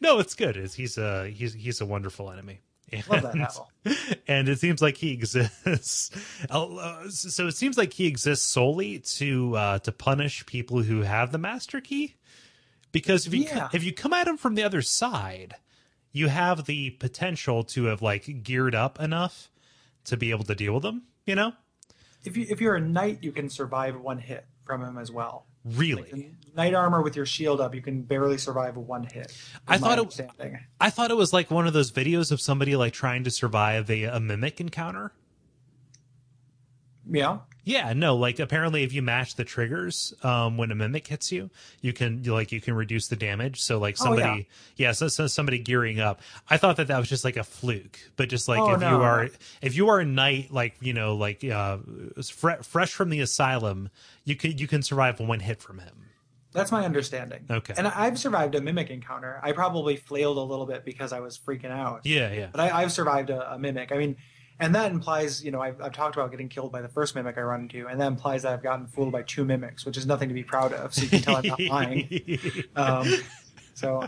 no, 0.01 0.19
it's 0.19 0.33
good. 0.33 0.57
It's, 0.57 0.73
he's 0.73 0.97
a 0.97 1.29
he's 1.29 1.53
he's 1.53 1.81
a 1.81 1.85
wonderful 1.85 2.31
enemy. 2.31 2.61
love 3.09 3.21
that 3.23 3.33
And- 3.33 4.19
and 4.27 4.49
it 4.49 4.59
seems 4.59 4.81
like 4.81 4.97
he 4.97 5.11
exists. 5.11 6.11
Uh, 6.49 7.09
so 7.09 7.47
it 7.47 7.55
seems 7.55 7.77
like 7.77 7.93
he 7.93 8.05
exists 8.07 8.45
solely 8.47 8.99
to 8.99 9.55
uh, 9.55 9.79
to 9.79 9.91
punish 9.91 10.45
people 10.45 10.81
who 10.83 11.01
have 11.01 11.31
the 11.31 11.37
master 11.37 11.81
key. 11.81 12.15
Because 12.91 13.27
if 13.27 13.33
you 13.33 13.43
Yeah. 13.45 13.69
if 13.73 13.83
you 13.83 13.93
come 13.93 14.13
at 14.13 14.27
him 14.27 14.37
from 14.37 14.55
the 14.55 14.63
other 14.63 14.81
side, 14.81 15.55
you 16.11 16.27
have 16.29 16.65
the 16.65 16.91
potential 16.91 17.63
to 17.65 17.85
have 17.85 18.01
like 18.01 18.43
geared 18.43 18.73
up 18.75 18.99
enough 18.99 19.49
to 20.05 20.15
be 20.17 20.31
able 20.31 20.45
to 20.45 20.55
deal 20.55 20.73
with 20.73 20.83
them. 20.83 21.03
You 21.25 21.35
know, 21.35 21.53
If 22.23 22.37
you 22.37 22.45
if 22.49 22.61
you're 22.61 22.75
a 22.75 22.81
knight, 22.81 23.19
you 23.21 23.31
can 23.31 23.49
survive 23.49 23.99
one 23.99 24.19
hit 24.19 24.45
from 24.65 24.81
him 24.83 24.97
as 24.97 25.11
well. 25.11 25.45
Really. 25.65 26.31
Knight 26.55 26.73
armor 26.73 27.01
with 27.01 27.17
your 27.17 27.25
shield 27.25 27.59
up, 27.59 27.75
you 27.75 27.81
can 27.81 28.01
barely 28.01 28.37
survive 28.37 28.77
a 28.77 28.79
one 28.79 29.03
hit. 29.03 29.35
I 29.67 29.77
thought 29.77 29.99
it-. 29.99 30.53
I 30.79 30.89
thought 30.89 31.11
it 31.11 31.17
was 31.17 31.33
like 31.33 31.51
one 31.51 31.67
of 31.67 31.73
those 31.73 31.91
videos 31.91 32.31
of 32.31 32.39
somebody 32.39 32.75
like 32.77 32.93
trying 32.93 33.25
to 33.25 33.31
survive 33.31 33.89
a, 33.89 34.03
a 34.05 34.19
mimic 34.21 34.61
encounter. 34.61 35.11
Yeah. 37.09 37.39
Yeah, 37.63 37.93
no, 37.93 38.15
like 38.15 38.39
apparently 38.39 38.83
if 38.83 38.93
you 38.93 39.01
match 39.01 39.35
the 39.35 39.43
triggers 39.43 40.13
um 40.21 40.55
when 40.57 40.69
a 40.71 40.75
mimic 40.75 41.07
hits 41.07 41.31
you, 41.31 41.49
you 41.81 41.93
can 41.93 42.23
you, 42.23 42.31
like 42.31 42.51
you 42.51 42.61
can 42.61 42.75
reduce 42.75 43.07
the 43.07 43.15
damage. 43.15 43.61
So 43.61 43.79
like 43.79 43.95
Oh, 43.99 44.05
somebody 44.05 44.47
yeah, 44.75 44.91
so, 44.91 45.07
so 45.07 45.25
somebody 45.25 45.57
gearing 45.57 45.99
up. 45.99 46.21
I 46.47 46.57
thought 46.57 46.77
that 46.77 46.87
that 46.87 46.99
was 46.99 47.09
just 47.09 47.25
like 47.25 47.37
a 47.37 47.43
fluke, 47.43 47.99
but 48.17 48.29
just 48.29 48.47
like 48.47 48.59
Oh, 48.59 48.73
if 48.75 48.81
you 48.81 48.87
are 48.87 49.29
if 49.63 49.75
you 49.75 49.89
are 49.89 49.99
a 49.99 50.05
knight 50.05 50.51
like, 50.51 50.75
you 50.79 50.93
know, 50.93 51.15
like 51.15 51.43
uh 51.43 51.77
fre- 52.23 52.61
fresh 52.61 52.93
from 52.93 53.09
the 53.09 53.19
asylum, 53.21 53.89
you 54.25 54.35
can 54.35 54.57
you 54.57 54.67
can 54.67 54.83
survive 54.83 55.19
one 55.19 55.39
hit 55.39 55.59
from 55.61 55.79
him. 55.79 56.05
That's 56.53 56.71
my 56.71 56.85
understanding. 56.85 57.45
Okay. 57.49 57.73
And 57.77 57.85
I've 57.85 58.17
survived 58.17 58.55
a 58.55 58.61
mimic 58.61 58.89
encounter. 58.89 59.41
I 59.43 59.51
probably 59.51 59.97
flailed 59.97 60.37
a 60.37 60.41
little 60.41 60.65
bit 60.65 60.85
because 60.85 61.11
I 61.11 61.19
was 61.19 61.37
freaking 61.37 61.71
out. 61.71 62.05
Yeah, 62.05 62.31
yeah. 62.31 62.47
But 62.51 62.61
I, 62.61 62.81
I've 62.83 62.93
survived 62.93 63.29
a, 63.29 63.55
a 63.55 63.59
mimic. 63.59 63.91
I 63.91 63.97
mean, 63.97 64.15
and 64.59 64.73
that 64.75 64.91
implies, 64.91 65.43
you 65.43 65.51
know, 65.51 65.61
I've, 65.61 65.81
I've 65.81 65.93
talked 65.93 66.15
about 66.15 66.31
getting 66.31 66.49
killed 66.49 66.71
by 66.71 66.81
the 66.81 66.89
first 66.89 67.15
mimic 67.15 67.37
I 67.37 67.41
run 67.41 67.61
into, 67.61 67.87
and 67.87 67.99
that 67.99 68.07
implies 68.07 68.43
that 68.43 68.53
I've 68.53 68.63
gotten 68.63 68.87
fooled 68.87 69.11
by 69.11 69.21
two 69.23 69.43
mimics, 69.45 69.85
which 69.85 69.97
is 69.97 70.05
nothing 70.05 70.29
to 70.29 70.35
be 70.35 70.43
proud 70.43 70.73
of. 70.73 70.93
So 70.93 71.03
you 71.03 71.09
can 71.09 71.21
tell 71.21 71.35
I'm 71.37 71.45
not 71.47 71.59
lying. 71.59 72.39
Um, 72.75 73.07
So, 73.75 74.07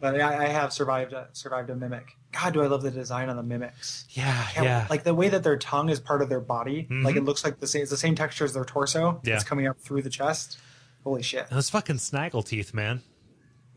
but 0.00 0.20
I, 0.20 0.46
I 0.46 0.48
have 0.48 0.72
survived 0.72 1.12
a, 1.12 1.28
survived 1.32 1.70
a 1.70 1.76
mimic. 1.76 2.16
God, 2.32 2.52
do 2.52 2.62
I 2.62 2.66
love 2.66 2.82
the 2.82 2.90
design 2.90 3.28
on 3.28 3.36
the 3.36 3.42
mimics? 3.44 4.06
Yeah, 4.10 4.44
yeah. 4.60 4.86
Like 4.90 5.04
the 5.04 5.14
way 5.14 5.28
that 5.28 5.44
their 5.44 5.56
tongue 5.56 5.88
is 5.88 6.00
part 6.00 6.20
of 6.20 6.28
their 6.28 6.40
body. 6.40 6.88
Like 6.90 7.14
it 7.14 7.22
looks 7.22 7.44
like 7.44 7.60
the 7.60 7.68
same. 7.68 7.82
It's 7.82 7.92
the 7.92 7.96
same 7.96 8.16
texture 8.16 8.44
as 8.44 8.54
their 8.54 8.64
torso. 8.64 9.20
Yeah. 9.22 9.36
It's 9.36 9.44
coming 9.44 9.68
up 9.68 9.78
through 9.78 10.02
the 10.02 10.10
chest. 10.10 10.58
Holy 11.04 11.22
shit. 11.22 11.48
Those 11.48 11.70
fucking 11.70 11.98
snaggle 11.98 12.42
teeth, 12.42 12.74
man. 12.74 13.02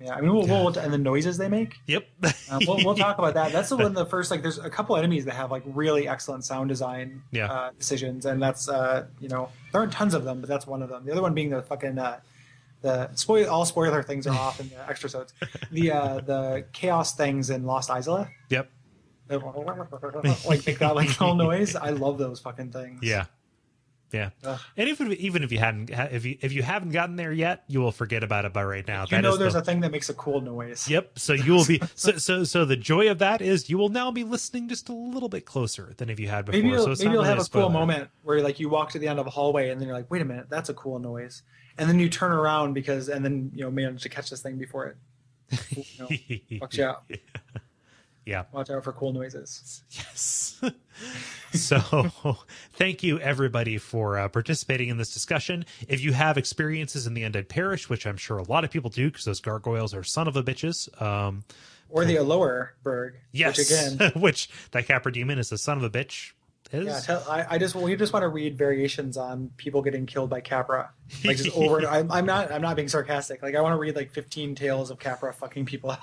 Yeah. 0.02 0.14
I 0.14 0.22
mean, 0.22 0.34
we'll, 0.34 0.46
we'll 0.46 0.78
and 0.78 0.92
the 0.94 0.98
noises 0.98 1.38
they 1.38 1.48
make. 1.48 1.78
Yep. 1.88 2.06
Uh, 2.24 2.60
we'll, 2.68 2.78
we'll 2.84 2.96
talk 2.96 3.18
about 3.18 3.34
that. 3.36 3.52
That's 3.54 3.70
the 3.70 3.78
one 3.78 3.86
of 3.88 3.94
the 3.96 4.06
first. 4.06 4.30
Like, 4.30 4.42
there's 4.42 4.58
a 4.60 4.70
couple 4.70 4.98
enemies 4.98 5.26
that 5.26 5.36
have 5.36 5.52
like 5.52 5.64
really 5.66 6.08
excellent 6.08 6.44
sound 6.44 6.70
design 6.70 7.24
Yeah. 7.32 7.52
uh, 7.52 7.72
decisions, 7.78 8.26
and 8.26 8.42
that's 8.42 8.68
uh, 8.68 9.08
you 9.20 9.30
know 9.30 9.50
there 9.72 9.82
aren't 9.82 9.94
tons 9.94 10.14
of 10.14 10.24
them, 10.26 10.42
but 10.42 10.50
that's 10.50 10.68
one 10.68 10.82
of 10.82 10.90
them. 10.90 11.06
The 11.06 11.12
other 11.12 11.22
one 11.22 11.34
being 11.34 11.50
the 11.50 11.62
fucking 11.62 11.98
uh, 11.98 12.20
the 12.82 13.14
spoil 13.16 13.50
all 13.50 13.66
spoiler 13.66 14.04
things 14.04 14.28
are 14.28 14.36
off 14.36 14.60
in 14.60 14.70
the 14.70 14.90
extra 14.90 15.10
sodes. 15.10 15.34
The 15.72 15.92
uh, 15.92 16.20
the 16.20 16.66
chaos 16.74 17.16
things 17.16 17.50
in 17.50 17.66
Lost 17.66 17.90
Izalith. 17.90 18.30
yep. 18.50 18.70
like 20.46 20.68
make 20.68 20.80
that 20.80 20.96
like 20.96 21.08
little 21.20 21.36
noise. 21.36 21.76
I 21.76 21.90
love 21.92 22.18
those 22.18 22.40
fucking 22.42 22.72
things. 22.72 23.00
Yeah. 23.02 23.26
Yeah. 24.12 24.30
Ugh. 24.44 24.60
And 24.78 24.88
even 24.90 25.12
even 25.14 25.44
if 25.44 25.52
you 25.52 25.58
hadn't 25.58 25.90
if 25.90 26.26
you 26.26 26.38
if 26.42 26.54
you 26.54 26.64
haven't 26.64 26.92
gotten 26.92 27.16
there 27.16 27.32
yet, 27.32 27.64
you 27.68 27.82
will 27.82 27.92
forget 27.92 28.24
about 28.24 28.46
it 28.46 28.54
by 28.54 28.64
right 28.64 28.88
now. 28.88 29.02
You 29.04 29.08
That 29.10 29.22
know, 29.22 29.36
there's 29.38 29.54
the- 29.54 29.60
a 29.60 29.64
thing 29.64 29.82
that 29.82 29.92
makes 29.92 30.10
a 30.10 30.14
cool 30.14 30.42
noise. 30.42 30.88
Yep. 30.88 31.20
So 31.20 31.34
you 31.34 31.54
will 31.54 31.66
be 31.66 31.82
so 31.96 32.18
so 32.18 32.44
so 32.44 32.66
the 32.66 32.78
joy 32.78 33.10
of 33.10 33.20
that 33.20 33.42
is 33.42 33.70
you 33.70 33.78
will 33.78 33.90
now 33.90 34.12
be 34.12 34.24
listening 34.24 34.70
just 34.70 34.88
a 34.90 34.94
little 34.94 35.30
bit 35.30 35.46
closer 35.46 35.94
than 35.98 36.10
if 36.10 36.20
you 36.20 36.28
had 36.28 36.46
before. 36.46 36.62
Maybe 36.62 36.70
you'll, 36.70 36.84
so 36.84 36.90
maybe 36.90 37.04
you'll 37.04 37.24
really 37.24 37.28
have 37.28 37.46
a 37.46 37.50
cool 37.50 37.70
moment 37.70 38.10
where 38.24 38.42
like 38.42 38.60
you 38.60 38.70
walk 38.70 38.92
to 38.92 39.00
the 39.00 39.08
end 39.08 39.20
of 39.20 39.28
a 39.28 39.32
hallway 39.32 39.70
and 39.70 39.82
then 39.82 39.88
you're 39.88 39.98
like, 39.98 40.10
wait 40.10 40.22
a 40.22 40.26
minute, 40.26 40.48
that's 40.50 40.70
a 40.70 40.74
cool 40.74 41.00
noise, 41.00 41.44
and 41.78 41.90
then 41.90 42.00
you 42.00 42.08
turn 42.10 42.32
around 42.32 42.74
because 42.74 43.10
and 43.10 43.26
then 43.26 43.52
you 43.54 43.64
know 43.64 43.72
manage 43.72 44.04
to 44.04 44.10
catch 44.10 44.30
this 44.30 44.42
thing 44.42 44.58
before 44.58 44.86
it 44.88 44.98
you 45.70 45.84
know, 46.00 46.08
fucks 46.66 46.78
you 46.78 46.84
out. 46.86 47.04
Yeah. 48.26 48.46
Watch 48.52 48.70
out 48.72 48.84
for 48.84 48.92
cool 48.92 49.14
noises. 49.14 49.84
Yes. 49.92 50.60
so, 51.54 52.12
thank 52.74 53.04
you 53.04 53.20
everybody 53.20 53.78
for 53.78 54.18
uh, 54.18 54.28
participating 54.30 54.90
in 54.90 54.98
this 54.98 55.14
discussion. 55.14 55.66
If 55.88 56.02
you 56.02 56.14
have 56.14 56.38
experiences 56.38 57.06
in 57.06 57.14
the 57.14 57.22
Undead 57.22 57.50
Parish, 57.50 57.88
which 57.88 58.08
I'm 58.08 58.18
sure 58.18 58.38
a 58.38 58.44
lot 58.44 58.64
of 58.64 58.72
people 58.72 58.90
do, 58.90 59.10
because 59.12 59.26
those 59.26 59.40
gargoyles 59.42 59.94
are 59.94 60.04
son 60.04 60.28
of 60.28 60.36
a 60.36 60.44
bitches. 60.44 60.90
Um, 61.02 61.44
Or 61.90 62.04
the 62.04 62.20
lower 62.22 62.74
burg. 62.82 63.16
yes, 63.32 63.58
Which 63.60 63.70
again, 63.70 64.12
which 64.22 64.50
that 64.72 64.88
Capra 64.88 65.12
demon 65.14 65.38
is 65.38 65.52
a 65.52 65.58
son 65.58 65.78
of 65.78 65.84
a 65.84 65.90
bitch. 65.90 66.32
Is 66.72 66.88
yeah. 66.88 67.00
Tell, 67.00 67.24
I, 67.30 67.46
I 67.52 67.58
just 67.60 67.76
we 67.76 67.96
just 67.96 68.12
want 68.12 68.24
to 68.24 68.28
read 68.28 68.58
variations 68.58 69.18
on 69.18 69.52
people 69.56 69.84
getting 69.84 70.08
killed 70.08 70.32
by 70.32 70.42
Capra, 70.42 70.90
like 71.24 71.38
just 71.38 71.56
over. 71.56 71.88
I'm, 71.88 72.12
I'm 72.12 72.26
not 72.26 72.52
I'm 72.52 72.64
not 72.64 72.76
being 72.76 72.88
sarcastic. 72.88 73.44
Like 73.44 73.54
I 73.54 73.62
want 73.62 73.74
to 73.74 73.78
read 73.78 73.96
like 73.96 74.10
15 74.12 74.56
tales 74.56 74.90
of 74.90 74.98
Capra 74.98 75.32
fucking 75.32 75.66
people 75.66 75.92
up. 75.92 76.02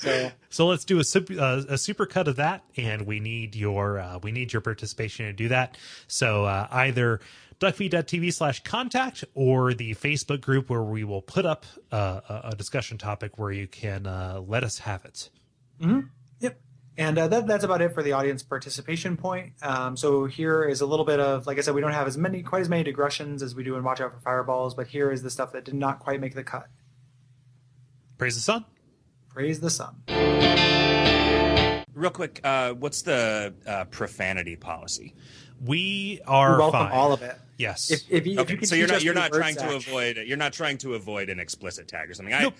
So 0.00 0.30
So 0.48 0.66
let's 0.66 0.84
do 0.84 0.98
a 1.00 1.40
uh, 1.40 1.62
a 1.68 1.78
super 1.78 2.06
cut 2.06 2.26
of 2.26 2.36
that, 2.36 2.64
and 2.76 3.02
we 3.02 3.20
need 3.20 3.54
your 3.54 3.98
uh, 3.98 4.18
we 4.22 4.32
need 4.32 4.52
your 4.52 4.62
participation 4.62 5.26
to 5.26 5.32
do 5.32 5.48
that. 5.48 5.76
So 6.08 6.44
uh, 6.44 6.66
either 6.70 7.20
duckfeed.tv 7.60 8.32
slash 8.32 8.62
contact 8.62 9.24
or 9.34 9.74
the 9.74 9.94
Facebook 9.94 10.40
group 10.40 10.70
where 10.70 10.82
we 10.82 11.04
will 11.04 11.22
put 11.22 11.44
up 11.44 11.66
uh, 11.92 12.40
a, 12.44 12.56
discussion 12.56 12.96
topic 12.96 13.38
where 13.38 13.52
you 13.52 13.66
can 13.66 14.06
uh, 14.06 14.42
let 14.46 14.64
us 14.64 14.78
have 14.78 15.04
it. 15.04 15.28
Yep. 16.40 16.58
And 16.96 17.18
uh, 17.18 17.28
that, 17.28 17.46
that's 17.46 17.64
about 17.64 17.82
it 17.82 17.92
for 17.92 18.02
the 18.02 18.12
audience 18.12 18.42
participation 18.42 19.18
point. 19.18 19.52
Um, 19.62 19.96
so 19.96 20.24
here 20.24 20.64
is 20.64 20.80
a 20.80 20.86
little 20.86 21.04
bit 21.04 21.20
of, 21.20 21.46
like 21.46 21.58
I 21.58 21.60
said, 21.60 21.74
we 21.74 21.82
don't 21.82 21.92
have 21.92 22.06
as 22.06 22.16
many, 22.16 22.42
quite 22.42 22.62
as 22.62 22.70
many 22.70 22.82
digressions 22.82 23.42
as 23.42 23.54
we 23.54 23.62
do 23.62 23.76
in 23.76 23.84
Watch 23.84 24.00
Out 24.00 24.14
for 24.14 24.20
Fireballs, 24.20 24.74
but 24.74 24.86
here 24.86 25.10
is 25.10 25.22
the 25.22 25.30
stuff 25.30 25.52
that 25.52 25.64
did 25.64 25.74
not 25.74 25.98
quite 25.98 26.18
make 26.18 26.34
the 26.34 26.42
cut. 26.42 26.66
Praise 28.16 28.34
the 28.34 28.42
sun. 28.42 28.64
Praise 29.40 29.58
the 29.58 29.70
sun. 29.70 29.94
Real 31.94 32.10
quick, 32.10 32.42
uh, 32.44 32.74
what's 32.74 33.00
the 33.00 33.54
uh, 33.66 33.86
profanity 33.86 34.54
policy? 34.54 35.14
We 35.64 36.20
are 36.26 36.52
We 36.52 36.58
welcome 36.58 36.80
fine. 36.80 36.92
all 36.92 37.14
of 37.14 37.22
it. 37.22 37.38
Yes. 37.56 37.90
If, 37.90 38.02
if, 38.10 38.26
you, 38.26 38.34
if 38.34 38.38
Okay, 38.40 38.52
you 38.52 38.58
can 38.58 38.66
so 38.68 38.74
you're 38.74 38.86
not 38.86 39.02
you're 39.02 39.14
not 39.14 39.30
word 39.32 39.38
trying 39.38 39.54
to 39.54 39.60
Zach. 39.60 39.86
avoid 39.88 40.16
you're 40.26 40.36
not 40.36 40.52
trying 40.52 40.76
to 40.78 40.92
avoid 40.92 41.30
an 41.30 41.40
explicit 41.40 41.88
tag 41.88 42.10
or 42.10 42.12
something. 42.12 42.34
I 42.34 42.52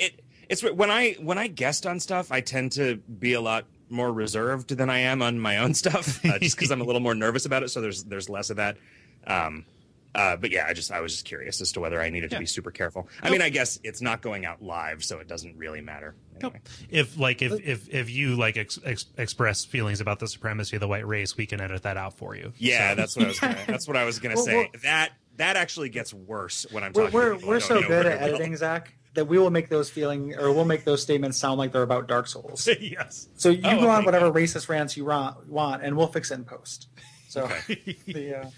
it 0.00 0.24
it's 0.48 0.64
when 0.64 0.90
I 0.90 1.12
when 1.20 1.38
I 1.38 1.46
guest 1.46 1.86
on 1.86 2.00
stuff, 2.00 2.32
I 2.32 2.40
tend 2.40 2.72
to 2.72 2.96
be 2.96 3.34
a 3.34 3.40
lot 3.40 3.66
more 3.88 4.12
reserved 4.12 4.76
than 4.76 4.90
I 4.90 4.98
am 4.98 5.22
on 5.22 5.38
my 5.38 5.58
own 5.58 5.72
stuff, 5.82 6.18
uh, 6.24 6.40
just 6.40 6.56
because 6.56 6.72
I'm 6.72 6.80
a 6.80 6.84
little 6.84 7.00
more 7.00 7.14
nervous 7.14 7.46
about 7.46 7.62
it. 7.62 7.68
So 7.68 7.80
there's 7.80 8.02
there's 8.02 8.28
less 8.28 8.50
of 8.50 8.56
that. 8.56 8.76
Um, 9.24 9.66
uh, 10.14 10.36
but 10.36 10.50
yeah, 10.50 10.66
I 10.68 10.72
just 10.72 10.92
I 10.92 11.00
was 11.00 11.12
just 11.12 11.24
curious 11.24 11.60
as 11.60 11.72
to 11.72 11.80
whether 11.80 12.00
I 12.00 12.10
needed 12.10 12.30
to 12.30 12.38
be 12.38 12.46
super 12.46 12.70
careful. 12.70 13.08
I 13.22 13.30
mean, 13.30 13.42
I 13.42 13.48
guess 13.50 13.78
it's 13.82 14.00
not 14.00 14.22
going 14.22 14.44
out 14.46 14.62
live, 14.62 15.02
so 15.04 15.18
it 15.18 15.28
doesn't 15.28 15.56
really 15.56 15.80
matter. 15.80 16.14
Anyway. 16.40 16.60
if 16.90 17.16
like 17.18 17.42
if 17.42 17.52
if 17.64 17.88
if 17.94 18.10
you 18.10 18.36
like 18.36 18.56
ex- 18.56 18.78
ex- 18.84 19.06
express 19.16 19.64
feelings 19.64 20.00
about 20.00 20.18
the 20.18 20.26
supremacy 20.26 20.76
of 20.76 20.80
the 20.80 20.88
white 20.88 21.06
race, 21.06 21.36
we 21.36 21.46
can 21.46 21.60
edit 21.60 21.82
that 21.84 21.96
out 21.96 22.16
for 22.18 22.34
you. 22.36 22.52
Yeah, 22.58 22.94
that's 22.94 23.16
what 23.16 23.24
I 23.24 23.28
was 23.28 23.38
gonna, 23.40 23.58
that's 23.66 23.86
what 23.88 23.96
I 23.96 24.04
was 24.04 24.18
gonna 24.18 24.34
Well, 24.36 24.44
say. 24.44 24.54
well- 24.56 24.66
that 24.82 25.10
that 25.36 25.56
actually 25.56 25.88
gets 25.88 26.14
worse 26.14 26.64
when 26.70 26.84
I'm 26.84 26.92
We're, 26.92 27.02
talking. 27.10 27.14
we're, 27.18 27.36
to 27.38 27.46
we're 27.46 27.60
so 27.60 27.80
good 27.80 27.88
very 27.88 28.06
at 28.14 28.20
well. 28.20 28.28
editing, 28.34 28.56
Zach, 28.56 28.94
that 29.14 29.26
we 29.26 29.36
will 29.38 29.50
make 29.50 29.68
those 29.68 29.90
feeling, 29.90 30.34
or 30.36 30.52
we'll 30.52 30.64
make 30.64 30.84
those 30.84 31.02
statements 31.02 31.38
sound 31.38 31.58
like 31.58 31.72
they're 31.72 31.82
about 31.82 32.06
Dark 32.06 32.28
Souls. 32.28 32.68
yes. 32.80 33.28
So 33.36 33.48
you 33.48 33.60
Oh, 33.64 33.80
go 33.80 33.88
on 33.90 34.04
whatever 34.04 34.30
racist 34.30 34.68
rants 34.68 34.96
you 34.96 35.04
want, 35.06 35.82
and 35.82 35.96
we'll 35.96 36.06
fix 36.06 36.30
it 36.30 36.34
in 36.34 36.44
post. 36.44 36.86
So 37.28 37.48
the 37.66 37.96
uh, 38.06 38.20
Yeah. 38.20 38.50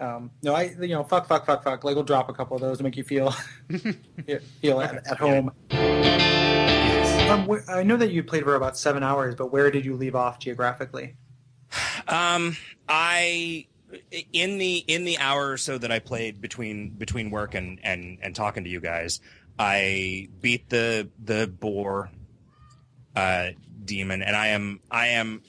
Um, 0.00 0.30
no, 0.42 0.54
I 0.54 0.74
you 0.80 0.88
know 0.88 1.04
fuck 1.04 1.26
fuck 1.26 1.44
fuck 1.46 1.64
fuck. 1.64 1.84
Like 1.84 1.94
we'll 1.94 2.04
drop 2.04 2.28
a 2.28 2.32
couple 2.32 2.56
of 2.56 2.62
those 2.62 2.78
to 2.78 2.84
make 2.84 2.96
you 2.96 3.04
feel 3.04 3.30
feel 4.60 4.80
at, 4.80 5.06
at 5.06 5.16
home. 5.18 5.50
Um, 7.28 7.46
wh- 7.46 7.68
I 7.68 7.82
know 7.82 7.96
that 7.96 8.10
you 8.10 8.22
played 8.22 8.44
for 8.44 8.54
about 8.54 8.76
seven 8.78 9.02
hours, 9.02 9.34
but 9.34 9.52
where 9.52 9.70
did 9.70 9.84
you 9.84 9.96
leave 9.96 10.14
off 10.14 10.38
geographically? 10.38 11.16
Um, 12.06 12.56
I 12.88 13.66
in 14.32 14.58
the 14.58 14.84
in 14.86 15.04
the 15.04 15.18
hour 15.18 15.50
or 15.50 15.56
so 15.56 15.78
that 15.78 15.90
I 15.90 15.98
played 15.98 16.40
between 16.40 16.90
between 16.90 17.30
work 17.30 17.54
and 17.54 17.80
and 17.82 18.18
and 18.22 18.34
talking 18.34 18.64
to 18.64 18.70
you 18.70 18.80
guys, 18.80 19.20
I 19.58 20.28
beat 20.40 20.70
the 20.70 21.08
the 21.22 21.46
boar 21.48 22.10
uh 23.16 23.48
demon, 23.84 24.22
and 24.22 24.36
I 24.36 24.48
am 24.48 24.80
I 24.90 25.08
am 25.08 25.42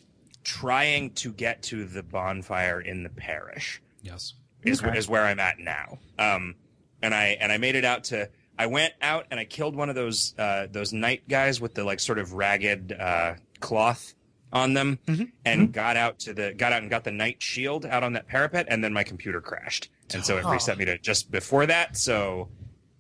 trying 0.44 1.12
to 1.12 1.32
get 1.32 1.64
to 1.64 1.86
the 1.86 2.04
bonfire 2.04 2.82
in 2.82 3.04
the 3.04 3.10
parish. 3.10 3.82
Yes. 4.02 4.34
Is 4.64 4.84
Okay. 4.84 4.98
is 4.98 5.08
where 5.08 5.26
I'm 5.26 5.40
at 5.40 5.60
now. 5.60 5.98
Um, 6.18 6.56
and 7.02 7.14
I 7.14 7.38
and 7.40 7.52
I 7.52 7.58
made 7.58 7.76
it 7.76 7.86
out 7.86 8.06
to. 8.06 8.30
I 8.58 8.66
went 8.66 8.94
out 9.02 9.26
and 9.32 9.40
I 9.40 9.46
killed 9.46 9.74
one 9.76 9.88
of 9.90 9.96
those 9.96 10.34
uh, 10.38 10.68
those 10.70 10.92
knight 10.92 11.28
guys 11.30 11.62
with 11.62 11.76
the 11.76 11.84
like 11.86 12.00
sort 12.02 12.20
of 12.20 12.34
ragged 12.34 12.92
uh, 12.92 13.36
cloth 13.62 14.14
on 14.52 14.74
them, 14.74 15.00
and 15.46 15.72
got 15.72 15.96
out 15.96 16.20
to 16.20 16.34
the 16.34 16.54
got 16.54 16.74
out 16.74 16.82
and 16.82 16.90
got 16.90 17.04
the 17.06 17.12
knight 17.12 17.42
shield 17.42 17.86
out 17.86 18.04
on 18.04 18.14
that 18.14 18.28
parapet, 18.28 18.66
and 18.70 18.84
then 18.84 18.92
my 18.92 19.04
computer 19.04 19.40
crashed, 19.40 19.90
and 20.14 20.26
so 20.26 20.38
it 20.38 20.44
Oh. 20.46 20.52
reset 20.52 20.78
me 20.78 20.86
to 20.86 20.98
just 20.98 21.32
before 21.32 21.66
that. 21.68 21.96
So 21.96 22.50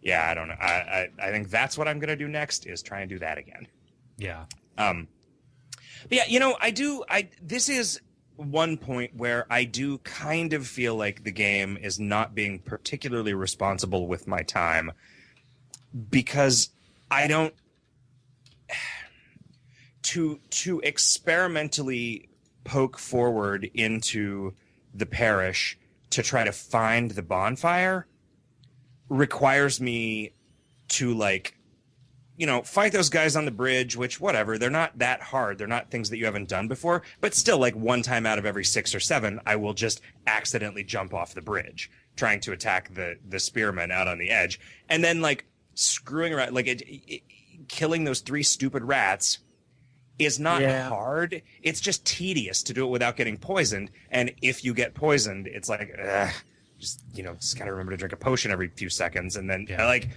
yeah, 0.01 0.29
I 0.29 0.33
don't 0.33 0.47
know. 0.47 0.53
I 0.62 1.09
I, 1.19 1.27
I 1.27 1.31
think 1.31 1.49
that's 1.49 1.77
what 1.77 1.88
I'm 1.89 1.99
gonna 1.99 2.15
do 2.15 2.27
next 2.29 2.65
is 2.65 2.81
try 2.81 3.01
and 3.01 3.09
do 3.09 3.19
that 3.19 3.38
again. 3.38 3.67
Yeah. 4.17 4.45
Um, 4.77 5.07
but 6.03 6.13
yeah, 6.19 6.25
you 6.27 6.39
know, 6.39 6.55
I 6.62 6.71
do. 6.71 7.03
I 7.09 7.29
this 7.41 7.67
is 7.67 7.99
one 8.39 8.78
point 8.78 9.15
where 9.15 9.45
I 9.49 9.65
do 9.65 9.97
kind 9.99 10.54
of 10.54 10.65
feel 10.65 10.95
like 10.95 11.23
the 11.23 11.32
game 11.32 11.78
is 11.78 11.99
not 11.99 12.34
being 12.34 12.60
particularly 12.60 13.34
responsible 13.34 14.08
with 14.08 14.28
my 14.28 14.43
time 14.43 14.93
because 16.10 16.69
I 17.12 17.28
don't 17.28 17.54
to 20.04 20.39
to 20.49 20.80
experimentally 20.80 22.30
poke 22.63 22.97
forward 22.97 23.69
into 23.73 24.54
the 24.93 25.06
parish 25.06 25.78
to 26.12 26.23
try 26.23 26.45
to 26.45 26.52
find 26.54 27.12
the 27.12 27.21
bonfire 27.21 28.08
requires 29.10 29.82
me 29.82 30.32
to 30.88 31.13
like 31.13 31.59
you 32.39 32.45
know, 32.45 32.62
fight 32.63 32.93
those 32.93 33.10
guys 33.10 33.36
on 33.36 33.43
the 33.43 33.52
bridge, 33.52 33.97
which 33.97 34.21
whatever, 34.21 34.58
they're 34.58 34.69
not 34.69 34.97
that 34.97 35.21
hard. 35.21 35.58
They're 35.58 35.67
not 35.67 35.91
things 35.91 36.10
that 36.10 36.17
you 36.17 36.23
haven't 36.23 36.47
done 36.47 36.69
before, 36.69 37.02
but 37.19 37.36
still 37.36 37.58
like 37.60 37.75
one 37.75 38.02
time 38.02 38.25
out 38.25 38.39
of 38.39 38.45
every 38.45 38.63
6 38.63 38.95
or 38.95 38.99
7, 39.02 39.41
I 39.45 39.58
will 39.58 39.73
just 39.73 39.99
accidentally 40.25 40.86
jump 40.86 41.13
off 41.13 41.34
the 41.36 41.41
bridge 41.41 41.91
trying 42.15 42.39
to 42.41 42.52
attack 42.54 42.93
the 42.93 43.17
the 43.28 43.39
spearmen 43.39 43.91
out 43.91 44.08
on 44.08 44.17
the 44.19 44.30
edge. 44.30 44.58
And 44.88 45.04
then 45.04 45.19
like 45.21 45.45
screwing 45.73 46.34
around 46.34 46.54
like 46.54 46.67
it, 46.67 46.82
it, 46.88 47.21
killing 47.67 48.06
those 48.06 48.21
three 48.21 48.43
stupid 48.43 48.84
rats 48.84 49.39
is 50.17 50.39
not 50.39 50.62
Yeah. 50.62 50.88
hard. 50.88 51.41
It's 51.62 51.82
just 51.82 52.06
tedious 52.06 52.63
to 52.63 52.73
do 52.73 52.86
it 52.86 52.89
without 52.89 53.17
getting 53.17 53.38
poisoned. 53.38 53.91
And 54.12 54.32
if 54.41 54.63
you 54.63 54.73
get 54.73 54.93
poisoned, 54.93 55.47
it's 55.47 55.67
like 55.69 55.93
ugh, 56.02 56.32
just 56.80 57.02
you 57.13 57.23
know, 57.23 57.36
just 57.36 57.58
gotta 57.58 57.71
remember 57.71 57.91
to 57.91 57.97
drink 57.97 58.13
a 58.13 58.17
potion 58.17 58.49
every 58.52 58.69
few 58.69 58.89
seconds, 58.89 59.36
and 59.36 59.49
then 59.49 59.65
Yeah. 59.69 59.86
like 59.86 60.08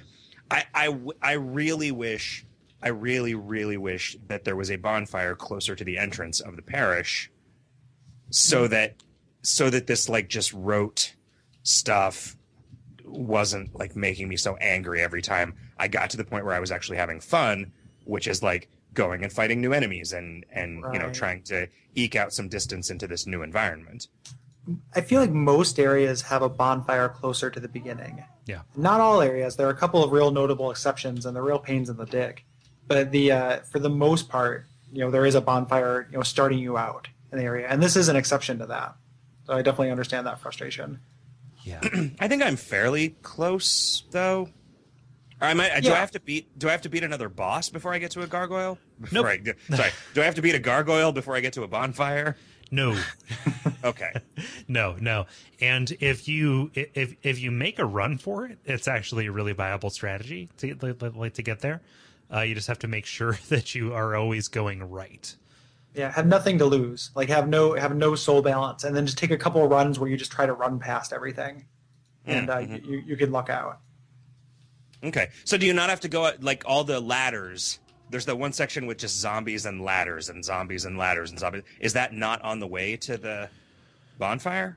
I, 0.53 0.65
I, 0.75 0.99
I 1.23 1.33
really 1.33 1.91
wish, 1.91 2.45
I 2.83 2.89
really, 2.89 3.35
really 3.35 3.77
wish 3.77 4.17
that 4.29 4.45
there 4.45 4.57
was 4.57 4.71
a 4.71 4.77
bonfire 4.77 5.35
closer 5.35 5.75
to 5.75 5.85
the 5.85 5.99
entrance 5.99 6.41
of 6.41 6.57
the 6.57 6.63
parish, 6.63 7.31
so 8.31 8.69
that, 8.69 8.97
so 9.43 9.71
that 9.71 9.87
this 9.87 10.09
like 10.09 10.29
just 10.29 10.53
rote 10.53 11.15
stuff 11.63 12.37
wasn't 13.05 13.75
like 13.79 13.97
making 13.97 14.29
me 14.29 14.37
so 14.37 14.57
angry 14.57 15.01
every 15.03 15.23
time 15.23 15.55
I 15.79 15.89
got 15.89 16.11
to 16.11 16.17
the 16.17 16.25
point 16.25 16.45
where 16.45 16.55
I 16.55 16.61
was 16.61 16.71
actually 16.71 16.99
having 16.99 17.21
fun, 17.21 17.73
which 18.05 18.27
is 18.27 18.43
like 18.43 18.69
going 18.95 19.23
and 19.23 19.33
fighting 19.33 19.61
new 19.61 19.73
enemies 19.73 20.13
and 20.13 20.45
and 20.53 20.85
you 20.93 20.99
know 20.99 21.11
trying 21.11 21.43
to 21.45 21.67
eke 21.95 22.15
out 22.17 22.33
some 22.33 22.49
distance 22.49 22.91
into 22.91 23.07
this 23.07 23.27
new 23.27 23.43
environment. 23.43 24.09
I 24.95 25.01
feel 25.01 25.21
like 25.21 25.31
most 25.31 25.79
areas 25.79 26.23
have 26.23 26.43
a 26.43 26.49
bonfire 26.49 27.09
closer 27.09 27.51
to 27.51 27.59
the 27.59 27.69
beginning. 27.69 28.25
Yeah. 28.47 28.63
Not 28.77 29.01
all 29.01 29.21
areas. 29.21 29.57
There 29.57 29.67
are 29.67 29.71
a 29.71 29.77
couple 29.77 30.05
of 30.05 30.13
real 30.13 30.31
notable 30.31 30.71
exceptions, 30.71 31.27
and 31.27 31.35
they're 31.35 31.43
real 31.43 31.59
pains 31.59 31.89
in 31.89 31.97
the 31.97 32.07
dick. 32.07 32.45
But 32.87 33.11
the 33.11 33.33
uh, 33.33 33.57
for 33.71 33.79
the 33.79 33.91
most 33.91 34.29
part, 34.29 34.67
you 34.93 35.01
know, 35.01 35.11
there 35.11 35.27
is 35.27 35.35
a 35.35 35.41
bonfire, 35.41 36.07
you 36.11 36.17
know, 36.17 36.23
starting 36.23 36.59
you 36.59 36.77
out 36.77 37.09
in 37.31 37.39
the 37.39 37.45
area, 37.45 37.67
and 37.69 37.83
this 37.83 37.97
is 37.97 38.09
an 38.09 38.17
exception 38.17 38.59
to 38.59 38.67
that. 38.67 38.95
So 39.47 39.55
I 39.55 39.63
definitely 39.63 39.91
understand 39.91 40.27
that 40.27 40.41
frustration. 40.41 41.01
Yeah. 41.65 41.81
I 42.21 42.29
think 42.29 42.43
I'm 42.43 42.57
fairly 42.57 43.11
close 43.23 44.05
though. 44.11 44.49
I 45.41 45.55
might. 45.55 45.81
Do 45.81 45.93
I 45.93 45.97
have 45.97 46.13
to 46.13 46.21
beat? 46.21 46.57
Do 46.57 46.69
I 46.69 46.73
have 46.73 46.83
to 46.83 46.89
beat 46.89 47.03
another 47.03 47.29
boss 47.29 47.69
before 47.69 47.93
I 47.93 47.99
get 47.99 48.13
to 48.13 48.23
a 48.23 48.29
gargoyle? 48.29 48.79
Before 49.01 49.37
Nope. 49.37 49.57
I 49.71 49.77
sorry. 49.77 49.91
Do 50.15 50.23
I 50.23 50.25
have 50.25 50.37
to 50.37 50.43
beat 50.43 50.55
a 50.55 50.61
gargoyle 50.61 51.11
before 51.11 51.35
I 51.35 51.41
get 51.41 51.55
to 51.55 51.65
a 51.65 51.69
bonfire? 51.69 52.37
No. 52.73 52.99
Okay. 53.85 54.13
no, 54.69 54.95
no. 55.01 55.27
And 55.61 55.91
if 56.01 56.29
you 56.29 56.71
if 56.75 57.17
if 57.25 57.41
you 57.41 57.51
make 57.51 57.81
a 57.81 57.85
run 57.85 58.17
for 58.17 58.47
it, 58.47 58.59
it's 58.65 58.87
actually 58.87 59.27
a 59.27 59.33
really 59.33 59.53
viable 59.53 59.91
strategy 59.91 60.49
to 60.59 60.77
like, 60.81 61.03
like 61.17 61.35
to 61.35 61.43
get 61.43 61.61
there. 61.61 61.81
Uh, 62.33 62.41
you 62.43 62.55
just 62.55 62.69
have 62.69 62.79
to 62.81 62.89
make 62.89 63.05
sure 63.05 63.33
that 63.49 63.75
you 63.75 63.93
are 63.93 64.15
always 64.15 64.47
going 64.47 64.89
right. 64.89 65.35
Yeah, 65.95 66.13
have 66.13 66.27
nothing 66.29 66.59
to 66.59 66.65
lose. 66.65 67.11
Like 67.17 67.29
have 67.29 67.49
no 67.49 67.75
have 67.75 67.97
no 67.97 68.15
soul 68.15 68.41
balance, 68.41 68.85
and 68.85 68.95
then 68.97 69.05
just 69.05 69.19
take 69.19 69.33
a 69.33 69.37
couple 69.37 69.65
of 69.65 69.71
runs 69.71 69.99
where 69.99 70.09
you 70.09 70.17
just 70.17 70.31
try 70.31 70.47
to 70.47 70.53
run 70.55 70.79
past 70.79 71.13
everything, 71.13 71.65
and 72.25 72.49
uh, 72.49 72.59
Mhm. 72.59 72.87
you 72.87 73.03
you 73.05 73.17
can 73.17 73.33
luck 73.33 73.51
out. 73.51 73.81
Okay. 75.03 75.29
So 75.45 75.57
do 75.59 75.67
you 75.67 75.73
not 75.75 75.91
have 75.91 76.01
to 76.01 76.09
go 76.09 76.27
at, 76.27 76.43
like 76.43 76.63
all 76.67 76.85
the 76.85 77.01
ladders? 77.01 77.81
There's 78.13 78.27
the 78.27 78.37
one 78.37 78.53
section 78.53 78.87
with 78.87 78.99
just 78.99 79.19
zombies 79.19 79.67
and 79.67 79.81
ladders 79.83 80.29
and 80.29 80.45
zombies 80.45 80.85
and 80.85 80.97
ladders 80.99 81.31
and 81.31 81.39
zombies. 81.41 81.63
Is 81.81 81.95
that 81.95 82.13
not 82.13 82.41
on 82.43 82.61
the 82.61 82.67
way 82.67 82.97
to 82.99 83.17
the 83.17 83.49
bonfire? 84.19 84.77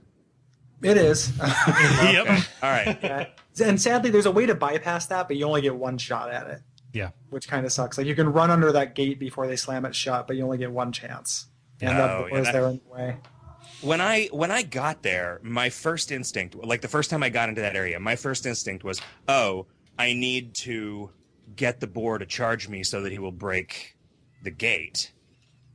It 0.82 0.98
is. 0.98 1.32
Yep. 1.42 2.28
Okay. 2.28 2.38
All 2.64 2.70
right. 2.72 2.98
Yeah. 3.04 3.28
And 3.64 3.80
sadly, 3.82 4.10
there's 4.10 4.26
a 4.26 4.32
way 4.32 4.46
to 4.46 4.56
bypass 4.56 5.06
that, 5.08 5.28
but 5.28 5.38
you 5.38 5.46
only 5.46 5.62
get 5.62 5.76
one 5.76 5.98
shot 5.98 6.30
at 6.32 6.48
it, 6.48 6.62
Yeah. 6.94 7.10
which 7.30 7.48
kind 7.48 7.66
of 7.66 7.72
sucks. 7.72 7.98
Like 7.98 8.08
you 8.08 8.16
can 8.16 8.32
run 8.32 8.52
under 8.52 8.72
that 8.74 8.96
gate 8.96 9.20
before 9.20 9.48
they 9.48 9.56
slam 9.56 9.86
it 9.86 9.96
shut, 9.96 10.28
but 10.28 10.36
you 10.36 10.44
only 10.44 10.58
get 10.58 10.72
one 10.72 10.92
chance. 10.92 11.48
And 11.82 11.90
Oh, 11.90 11.94
that 11.94 12.10
yeah, 12.10 12.30
door 12.30 12.38
is 12.40 12.46
that- 12.46 12.52
there 12.54 12.68
in 12.68 12.82
the 12.86 12.94
way. 12.94 13.18
when 13.82 14.00
I 14.02 14.26
when 14.32 14.52
I 14.52 14.62
got 14.64 15.02
there, 15.04 15.40
my 15.44 15.70
first 15.70 16.12
instinct, 16.12 16.56
like 16.56 16.82
the 16.82 16.88
first 16.88 17.10
time 17.10 17.22
I 17.24 17.30
got 17.30 17.50
into 17.50 17.62
that 17.62 17.76
area, 17.76 18.00
my 18.00 18.16
first 18.16 18.46
instinct 18.46 18.84
was, 18.84 19.02
"Oh, 19.28 19.66
I 19.98 20.14
need 20.14 20.54
to 20.56 21.10
get 21.56 21.80
the 21.80 21.88
boar 21.88 22.18
to 22.18 22.26
charge 22.26 22.68
me 22.68 22.84
so 22.84 23.02
that 23.02 23.12
he 23.12 23.20
will 23.20 23.32
break 23.32 23.96
the 24.44 24.52
gate." 24.52 25.12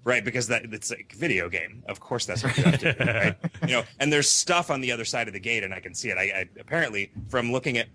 Right, 0.02 0.24
because 0.24 0.48
that 0.48 0.64
it's 0.64 0.90
like 0.90 1.12
a 1.14 1.18
video 1.18 1.50
game. 1.50 1.82
Of 1.86 2.00
course, 2.00 2.24
that's 2.24 2.42
what 2.42 2.56
you 2.56 2.64
have 2.64 2.78
to 2.78 2.92
do, 2.94 3.04
right? 3.04 3.36
You 3.66 3.74
know, 3.74 3.82
and 3.98 4.10
there's 4.10 4.30
stuff 4.30 4.70
on 4.70 4.80
the 4.80 4.92
other 4.92 5.04
side 5.04 5.28
of 5.28 5.34
the 5.34 5.40
gate, 5.40 5.62
and 5.62 5.74
I 5.74 5.80
can 5.80 5.94
see 5.94 6.08
it. 6.08 6.16
I, 6.16 6.22
I 6.22 6.48
apparently 6.58 7.12
from 7.28 7.52
looking 7.52 7.76
at 7.76 7.88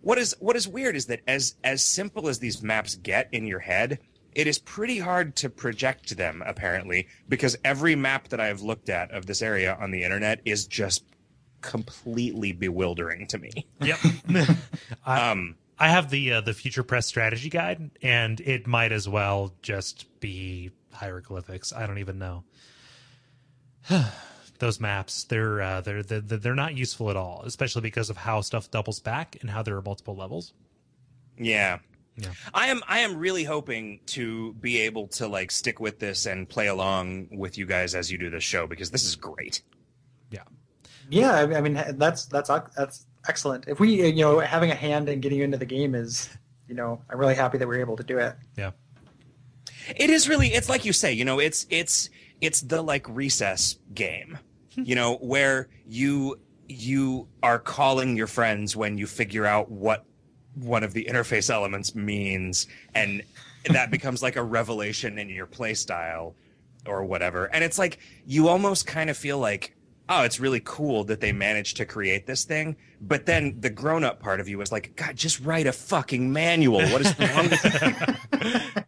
what 0.00 0.18
is 0.18 0.36
what 0.40 0.56
is 0.56 0.66
weird 0.66 0.96
is 0.96 1.06
that 1.06 1.20
as 1.28 1.54
as 1.62 1.82
simple 1.82 2.28
as 2.28 2.40
these 2.40 2.62
maps 2.62 2.96
get 2.96 3.28
in 3.30 3.46
your 3.46 3.60
head, 3.60 4.00
it 4.34 4.46
is 4.46 4.58
pretty 4.58 4.98
hard 4.98 5.36
to 5.36 5.48
project 5.48 6.16
them 6.16 6.42
apparently 6.44 7.06
because 7.28 7.56
every 7.64 7.94
map 7.94 8.28
that 8.28 8.40
I've 8.40 8.62
looked 8.62 8.88
at 8.88 9.12
of 9.12 9.26
this 9.26 9.40
area 9.42 9.76
on 9.80 9.90
the 9.92 10.02
internet 10.02 10.40
is 10.44 10.66
just 10.66 11.04
completely 11.60 12.52
bewildering 12.52 13.26
to 13.28 13.38
me. 13.38 13.50
Yep. 13.80 13.98
I, 15.06 15.30
Um, 15.30 15.54
I 15.82 15.88
have 15.88 16.10
the 16.10 16.34
uh, 16.34 16.40
the 16.42 16.54
future 16.54 16.84
press 16.84 17.06
strategy 17.06 17.48
guide, 17.48 17.90
and 18.02 18.38
it 18.38 18.68
might 18.68 18.92
as 18.92 19.08
well 19.08 19.52
just 19.62 20.06
be 20.20 20.70
hieroglyphics. 20.92 21.72
I 21.72 21.88
don't 21.88 21.98
even 21.98 22.20
know. 22.20 22.44
Those 24.60 24.78
maps, 24.78 25.24
they're, 25.24 25.60
uh, 25.60 25.80
they're 25.80 26.04
they're 26.04 26.20
they're 26.20 26.54
not 26.54 26.76
useful 26.76 27.10
at 27.10 27.16
all, 27.16 27.42
especially 27.44 27.82
because 27.82 28.10
of 28.10 28.16
how 28.16 28.42
stuff 28.42 28.70
doubles 28.70 29.00
back 29.00 29.36
and 29.40 29.50
how 29.50 29.64
there 29.64 29.76
are 29.76 29.82
multiple 29.82 30.14
levels. 30.14 30.52
yeah. 31.36 31.80
Yeah. 32.16 32.32
I 32.52 32.68
am 32.68 32.82
I 32.86 32.98
am 33.00 33.16
really 33.16 33.42
hoping 33.42 34.00
to 34.08 34.52
be 34.52 34.82
able 34.82 35.08
to 35.08 35.26
like 35.26 35.50
stick 35.50 35.80
with 35.80 35.98
this 35.98 36.26
and 36.26 36.46
play 36.46 36.68
along 36.68 37.28
with 37.32 37.56
you 37.56 37.64
guys 37.64 37.94
as 37.94 38.12
you 38.12 38.18
do 38.18 38.28
this 38.28 38.44
show 38.44 38.66
because 38.66 38.90
this 38.90 39.04
is 39.04 39.16
great. 39.16 39.62
Yeah. 40.30 40.44
Yeah, 41.08 41.32
I 41.32 41.56
I 41.56 41.60
mean 41.62 41.72
that's 41.72 42.26
that's 42.26 42.50
that's 42.76 43.06
excellent. 43.28 43.66
If 43.68 43.80
we 43.80 44.06
you 44.06 44.22
know 44.22 44.40
having 44.40 44.70
a 44.70 44.74
hand 44.74 45.08
in 45.08 45.20
getting 45.20 45.38
you 45.38 45.44
into 45.44 45.58
the 45.58 45.66
game 45.66 45.94
is 45.94 46.28
you 46.68 46.74
know 46.74 47.00
I'm 47.10 47.18
really 47.18 47.34
happy 47.34 47.58
that 47.58 47.66
we're 47.66 47.80
able 47.80 47.96
to 47.96 48.04
do 48.04 48.18
it. 48.18 48.34
Yeah. 48.56 48.72
It 49.96 50.10
is 50.10 50.28
really 50.28 50.48
it's 50.48 50.68
like 50.68 50.84
you 50.84 50.92
say, 50.92 51.12
you 51.12 51.24
know, 51.24 51.38
it's 51.38 51.66
it's 51.70 52.10
it's 52.40 52.60
the 52.60 52.82
like 52.82 53.06
recess 53.08 53.78
game. 53.94 54.38
Hmm. 54.74 54.84
you 54.84 54.94
know, 54.94 55.16
where 55.16 55.68
you 55.86 56.40
you 56.68 57.28
are 57.42 57.58
calling 57.58 58.16
your 58.16 58.26
friends 58.26 58.74
when 58.74 58.96
you 58.96 59.06
figure 59.06 59.44
out 59.44 59.70
what 59.70 60.04
one 60.54 60.82
of 60.82 60.92
the 60.92 61.04
interface 61.04 61.50
elements 61.50 61.94
means 61.94 62.66
and 62.94 63.22
that 63.66 63.90
becomes 63.90 64.22
like 64.22 64.36
a 64.36 64.42
revelation 64.42 65.18
in 65.18 65.28
your 65.28 65.46
play 65.46 65.74
style 65.74 66.34
or 66.86 67.04
whatever. 67.04 67.46
And 67.46 67.62
it's 67.62 67.78
like 67.78 67.98
you 68.26 68.48
almost 68.48 68.86
kind 68.86 69.10
of 69.10 69.16
feel 69.16 69.38
like 69.38 69.76
oh, 70.20 70.22
it's 70.24 70.38
really 70.40 70.60
cool 70.64 71.04
that 71.04 71.20
they 71.20 71.32
managed 71.32 71.76
to 71.78 71.84
create 71.84 72.26
this 72.26 72.44
thing. 72.44 72.76
But 73.00 73.26
then 73.26 73.60
the 73.60 73.70
grown 73.70 74.04
up 74.04 74.20
part 74.20 74.40
of 74.40 74.48
you 74.48 74.60
is 74.60 74.70
like, 74.72 74.94
God, 74.96 75.16
just 75.16 75.40
write 75.40 75.66
a 75.66 75.72
fucking 75.72 76.32
manual. 76.32 76.80
What 76.90 77.00
is 77.00 77.18
wrong 77.18 77.48
with 77.48 77.64
you? 77.64 78.82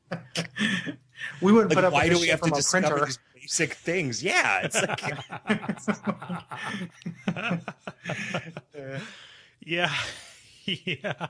We 1.40 1.52
wouldn't 1.52 1.70
Like, 1.70 1.76
put 1.76 1.84
up 1.84 1.92
why 1.92 2.08
do 2.08 2.14
we 2.16 2.22
shit 2.22 2.30
have 2.30 2.40
to 2.42 2.48
from 2.48 2.52
a 2.52 2.56
discover 2.56 2.88
printer. 2.88 3.06
these 3.06 3.18
basic 3.42 3.74
things? 3.74 4.22
Yeah, 4.22 4.60
it's 4.64 4.76
like 4.76 5.02
Yeah. 9.60 9.92
yeah. 10.66 11.26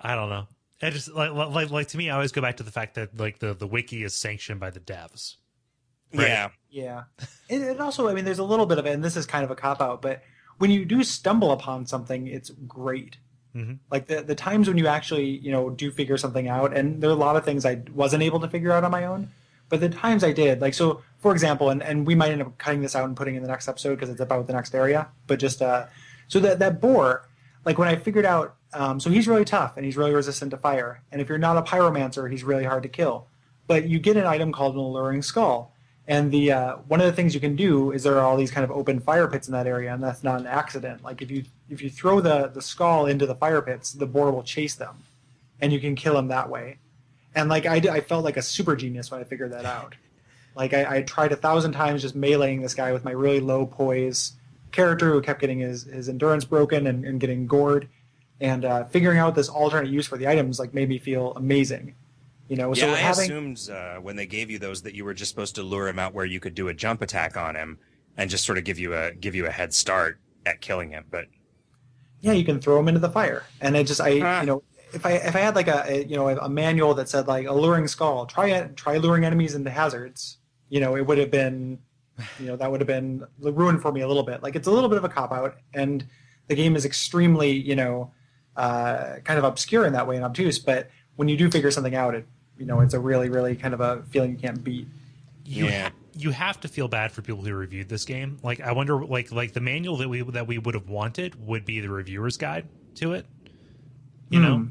I 0.00 0.14
don't 0.14 0.28
know. 0.30 0.46
I 0.82 0.90
just 0.90 1.12
like, 1.12 1.32
like 1.32 1.70
like 1.70 1.88
to 1.88 1.96
me, 1.98 2.10
I 2.10 2.14
always 2.14 2.32
go 2.32 2.40
back 2.42 2.56
to 2.58 2.62
the 2.62 2.70
fact 2.70 2.94
that 2.96 3.18
like 3.18 3.38
the 3.38 3.54
the 3.54 3.66
wiki 3.66 4.02
is 4.04 4.14
sanctioned 4.14 4.60
by 4.60 4.70
the 4.70 4.80
devs. 4.80 5.36
Right. 6.14 6.28
yeah, 6.28 6.48
Yeah. 6.70 7.02
It, 7.48 7.60
it 7.62 7.80
also, 7.80 8.08
I 8.08 8.14
mean, 8.14 8.24
there's 8.24 8.38
a 8.38 8.44
little 8.44 8.66
bit 8.66 8.78
of 8.78 8.86
it, 8.86 8.92
and 8.92 9.04
this 9.04 9.16
is 9.16 9.26
kind 9.26 9.44
of 9.44 9.50
a 9.50 9.56
cop 9.56 9.80
out, 9.82 10.00
but 10.02 10.22
when 10.58 10.70
you 10.70 10.84
do 10.84 11.02
stumble 11.04 11.50
upon 11.52 11.86
something, 11.86 12.26
it's 12.26 12.50
great. 12.68 13.18
Mhm. 13.54 13.78
Like 13.90 14.06
the, 14.06 14.22
the 14.22 14.34
times 14.34 14.66
when 14.68 14.78
you 14.78 14.86
actually, 14.86 15.26
you 15.38 15.52
know, 15.52 15.70
do 15.70 15.90
figure 15.90 16.16
something 16.16 16.48
out, 16.48 16.76
and 16.76 17.00
there 17.02 17.10
are 17.10 17.12
a 17.12 17.16
lot 17.16 17.36
of 17.36 17.44
things 17.44 17.64
I 17.66 17.82
wasn't 17.94 18.22
able 18.22 18.40
to 18.40 18.48
figure 18.48 18.72
out 18.72 18.82
on 18.84 18.90
my 18.90 19.04
own, 19.04 19.30
but 19.68 19.80
the 19.80 19.88
times 19.88 20.24
I 20.24 20.32
did, 20.32 20.60
like, 20.60 20.74
so 20.74 21.02
for 21.18 21.32
example, 21.32 21.70
and, 21.70 21.82
and 21.82 22.06
we 22.06 22.14
might 22.14 22.32
end 22.32 22.42
up 22.42 22.56
cutting 22.58 22.82
this 22.82 22.94
out 22.96 23.04
and 23.04 23.16
putting 23.16 23.34
in 23.36 23.42
the 23.42 23.48
next 23.48 23.68
episode 23.68 23.94
because 23.94 24.10
it's 24.10 24.20
about 24.20 24.46
the 24.46 24.52
next 24.52 24.74
area, 24.74 25.08
but 25.26 25.38
just, 25.38 25.62
uh, 25.62 25.86
so 26.28 26.40
that, 26.40 26.58
that 26.58 26.80
boar, 26.80 27.26
like 27.64 27.78
when 27.78 27.88
I 27.88 27.96
figured 27.96 28.26
out, 28.26 28.56
um, 28.72 28.98
so 28.98 29.08
he's 29.10 29.28
really 29.28 29.44
tough 29.44 29.76
and 29.76 29.84
he's 29.84 29.96
really 29.96 30.12
resistant 30.12 30.50
to 30.50 30.56
fire, 30.56 31.02
and 31.12 31.20
if 31.20 31.28
you're 31.28 31.38
not 31.38 31.56
a 31.56 31.62
pyromancer, 31.62 32.30
he's 32.30 32.42
really 32.44 32.64
hard 32.64 32.82
to 32.82 32.88
kill. 32.88 33.26
But 33.66 33.88
you 33.88 33.98
get 33.98 34.16
an 34.16 34.26
item 34.26 34.52
called 34.52 34.74
an 34.74 34.80
alluring 34.80 35.22
skull, 35.22 35.73
and 36.06 36.30
the 36.30 36.52
uh, 36.52 36.76
one 36.88 37.00
of 37.00 37.06
the 37.06 37.12
things 37.12 37.34
you 37.34 37.40
can 37.40 37.56
do 37.56 37.90
is 37.90 38.02
there 38.02 38.18
are 38.18 38.24
all 38.24 38.36
these 38.36 38.50
kind 38.50 38.64
of 38.64 38.70
open 38.70 39.00
fire 39.00 39.26
pits 39.26 39.48
in 39.48 39.52
that 39.52 39.66
area, 39.66 39.92
and 39.92 40.02
that's 40.02 40.22
not 40.22 40.40
an 40.40 40.46
accident. 40.46 41.02
Like 41.02 41.22
if 41.22 41.30
you 41.30 41.44
if 41.70 41.80
you 41.80 41.88
throw 41.88 42.20
the 42.20 42.48
the 42.48 42.60
skull 42.60 43.06
into 43.06 43.26
the 43.26 43.34
fire 43.34 43.62
pits, 43.62 43.92
the 43.92 44.06
boar 44.06 44.30
will 44.30 44.42
chase 44.42 44.74
them, 44.74 45.04
and 45.60 45.72
you 45.72 45.80
can 45.80 45.96
kill 45.96 46.18
him 46.18 46.28
that 46.28 46.50
way. 46.50 46.78
And 47.34 47.48
like 47.48 47.66
I, 47.66 47.76
I 47.76 48.00
felt 48.00 48.24
like 48.24 48.36
a 48.36 48.42
super 48.42 48.76
genius 48.76 49.10
when 49.10 49.20
I 49.20 49.24
figured 49.24 49.52
that 49.52 49.64
out. 49.64 49.94
Like 50.54 50.72
I, 50.74 50.96
I 50.96 51.02
tried 51.02 51.32
a 51.32 51.36
thousand 51.36 51.72
times 51.72 52.02
just 52.02 52.16
meleeing 52.16 52.62
this 52.62 52.74
guy 52.74 52.92
with 52.92 53.04
my 53.04 53.10
really 53.10 53.40
low 53.40 53.66
poise 53.66 54.34
character 54.70 55.12
who 55.12 55.22
kept 55.22 55.40
getting 55.40 55.60
his, 55.60 55.84
his 55.84 56.08
endurance 56.08 56.44
broken 56.44 56.86
and, 56.86 57.04
and 57.04 57.18
getting 57.20 57.46
gored, 57.46 57.88
and 58.40 58.64
uh, 58.64 58.84
figuring 58.84 59.18
out 59.18 59.34
this 59.34 59.48
alternate 59.48 59.88
use 59.88 60.06
for 60.06 60.18
the 60.18 60.28
items 60.28 60.58
like 60.58 60.74
made 60.74 60.88
me 60.88 60.98
feel 60.98 61.32
amazing. 61.34 61.94
You 62.48 62.56
know, 62.56 62.74
so 62.74 62.86
yeah. 62.86 62.92
I 62.92 62.96
having 62.96 63.24
assumed 63.24 63.70
uh, 63.70 63.96
when 63.96 64.16
they 64.16 64.26
gave 64.26 64.50
you 64.50 64.58
those 64.58 64.82
that 64.82 64.94
you 64.94 65.04
were 65.04 65.14
just 65.14 65.30
supposed 65.30 65.54
to 65.54 65.62
lure 65.62 65.88
him 65.88 65.98
out 65.98 66.12
where 66.12 66.26
you 66.26 66.40
could 66.40 66.54
do 66.54 66.68
a 66.68 66.74
jump 66.74 67.00
attack 67.00 67.36
on 67.36 67.54
him 67.54 67.78
and 68.16 68.28
just 68.28 68.44
sort 68.44 68.58
of 68.58 68.64
give 68.64 68.78
you 68.78 68.94
a 68.94 69.12
give 69.12 69.34
you 69.34 69.46
a 69.46 69.50
head 69.50 69.72
start 69.72 70.18
at 70.44 70.60
killing 70.60 70.90
him. 70.90 71.04
But 71.10 71.26
yeah, 72.20 72.32
you 72.32 72.44
can 72.44 72.60
throw 72.60 72.78
him 72.78 72.88
into 72.88 73.00
the 73.00 73.08
fire. 73.10 73.44
And 73.60 73.76
I 73.76 73.82
just, 73.82 74.00
I, 74.00 74.20
Ah. 74.22 74.40
you 74.40 74.46
know, 74.46 74.62
if 74.92 75.04
I 75.06 75.12
if 75.12 75.34
I 75.34 75.40
had 75.40 75.54
like 75.54 75.68
a, 75.68 75.84
a 75.88 76.04
you 76.04 76.16
know 76.16 76.28
a 76.28 76.48
manual 76.48 76.94
that 76.94 77.08
said 77.08 77.26
like 77.26 77.46
alluring 77.46 77.88
skull, 77.88 78.26
try 78.26 78.48
it, 78.50 78.76
try 78.76 78.98
luring 78.98 79.24
enemies 79.24 79.54
into 79.54 79.70
hazards, 79.70 80.38
you 80.68 80.80
know, 80.80 80.96
it 80.96 81.06
would 81.06 81.18
have 81.18 81.30
been, 81.30 81.78
you 82.38 82.46
know, 82.46 82.56
that 82.56 82.70
would 82.70 82.80
have 82.80 82.86
been 82.86 83.26
ruined 83.40 83.80
for 83.82 83.90
me 83.90 84.02
a 84.02 84.08
little 84.08 84.22
bit. 84.22 84.42
Like 84.42 84.54
it's 84.54 84.68
a 84.68 84.70
little 84.70 84.88
bit 84.88 84.98
of 84.98 85.04
a 85.04 85.08
cop 85.08 85.32
out, 85.32 85.56
and 85.72 86.06
the 86.48 86.54
game 86.54 86.76
is 86.76 86.84
extremely, 86.84 87.52
you 87.52 87.74
know, 87.74 88.12
uh, 88.56 89.16
kind 89.24 89.38
of 89.38 89.44
obscure 89.44 89.86
in 89.86 89.94
that 89.94 90.06
way 90.06 90.16
and 90.16 90.24
obtuse. 90.24 90.58
But 90.58 90.90
when 91.16 91.28
you 91.28 91.36
do 91.36 91.50
figure 91.50 91.70
something 91.70 91.94
out, 91.94 92.14
it, 92.14 92.26
you 92.58 92.66
know, 92.66 92.80
it's 92.80 92.94
a 92.94 93.00
really, 93.00 93.28
really 93.28 93.56
kind 93.56 93.74
of 93.74 93.80
a 93.80 94.02
feeling 94.10 94.32
you 94.32 94.38
can't 94.38 94.62
beat. 94.62 94.86
you 95.44 95.66
Yeah. 95.66 95.90
you 96.16 96.30
have 96.30 96.60
to 96.60 96.68
feel 96.68 96.88
bad 96.88 97.12
for 97.12 97.22
people 97.22 97.42
who 97.42 97.52
reviewed 97.54 97.88
this 97.88 98.04
game. 98.04 98.38
Like 98.42 98.60
I 98.60 98.72
wonder, 98.72 99.04
like 99.04 99.32
like 99.32 99.52
the 99.52 99.60
manual 99.60 99.96
that 99.98 100.08
we 100.08 100.22
that 100.22 100.46
we 100.46 100.58
would 100.58 100.74
have 100.74 100.88
wanted 100.88 101.34
would 101.46 101.64
be 101.64 101.80
the 101.80 101.88
reviewer's 101.90 102.36
guide 102.36 102.66
to 102.96 103.12
it. 103.14 103.26
You 104.30 104.40
know, 104.40 104.68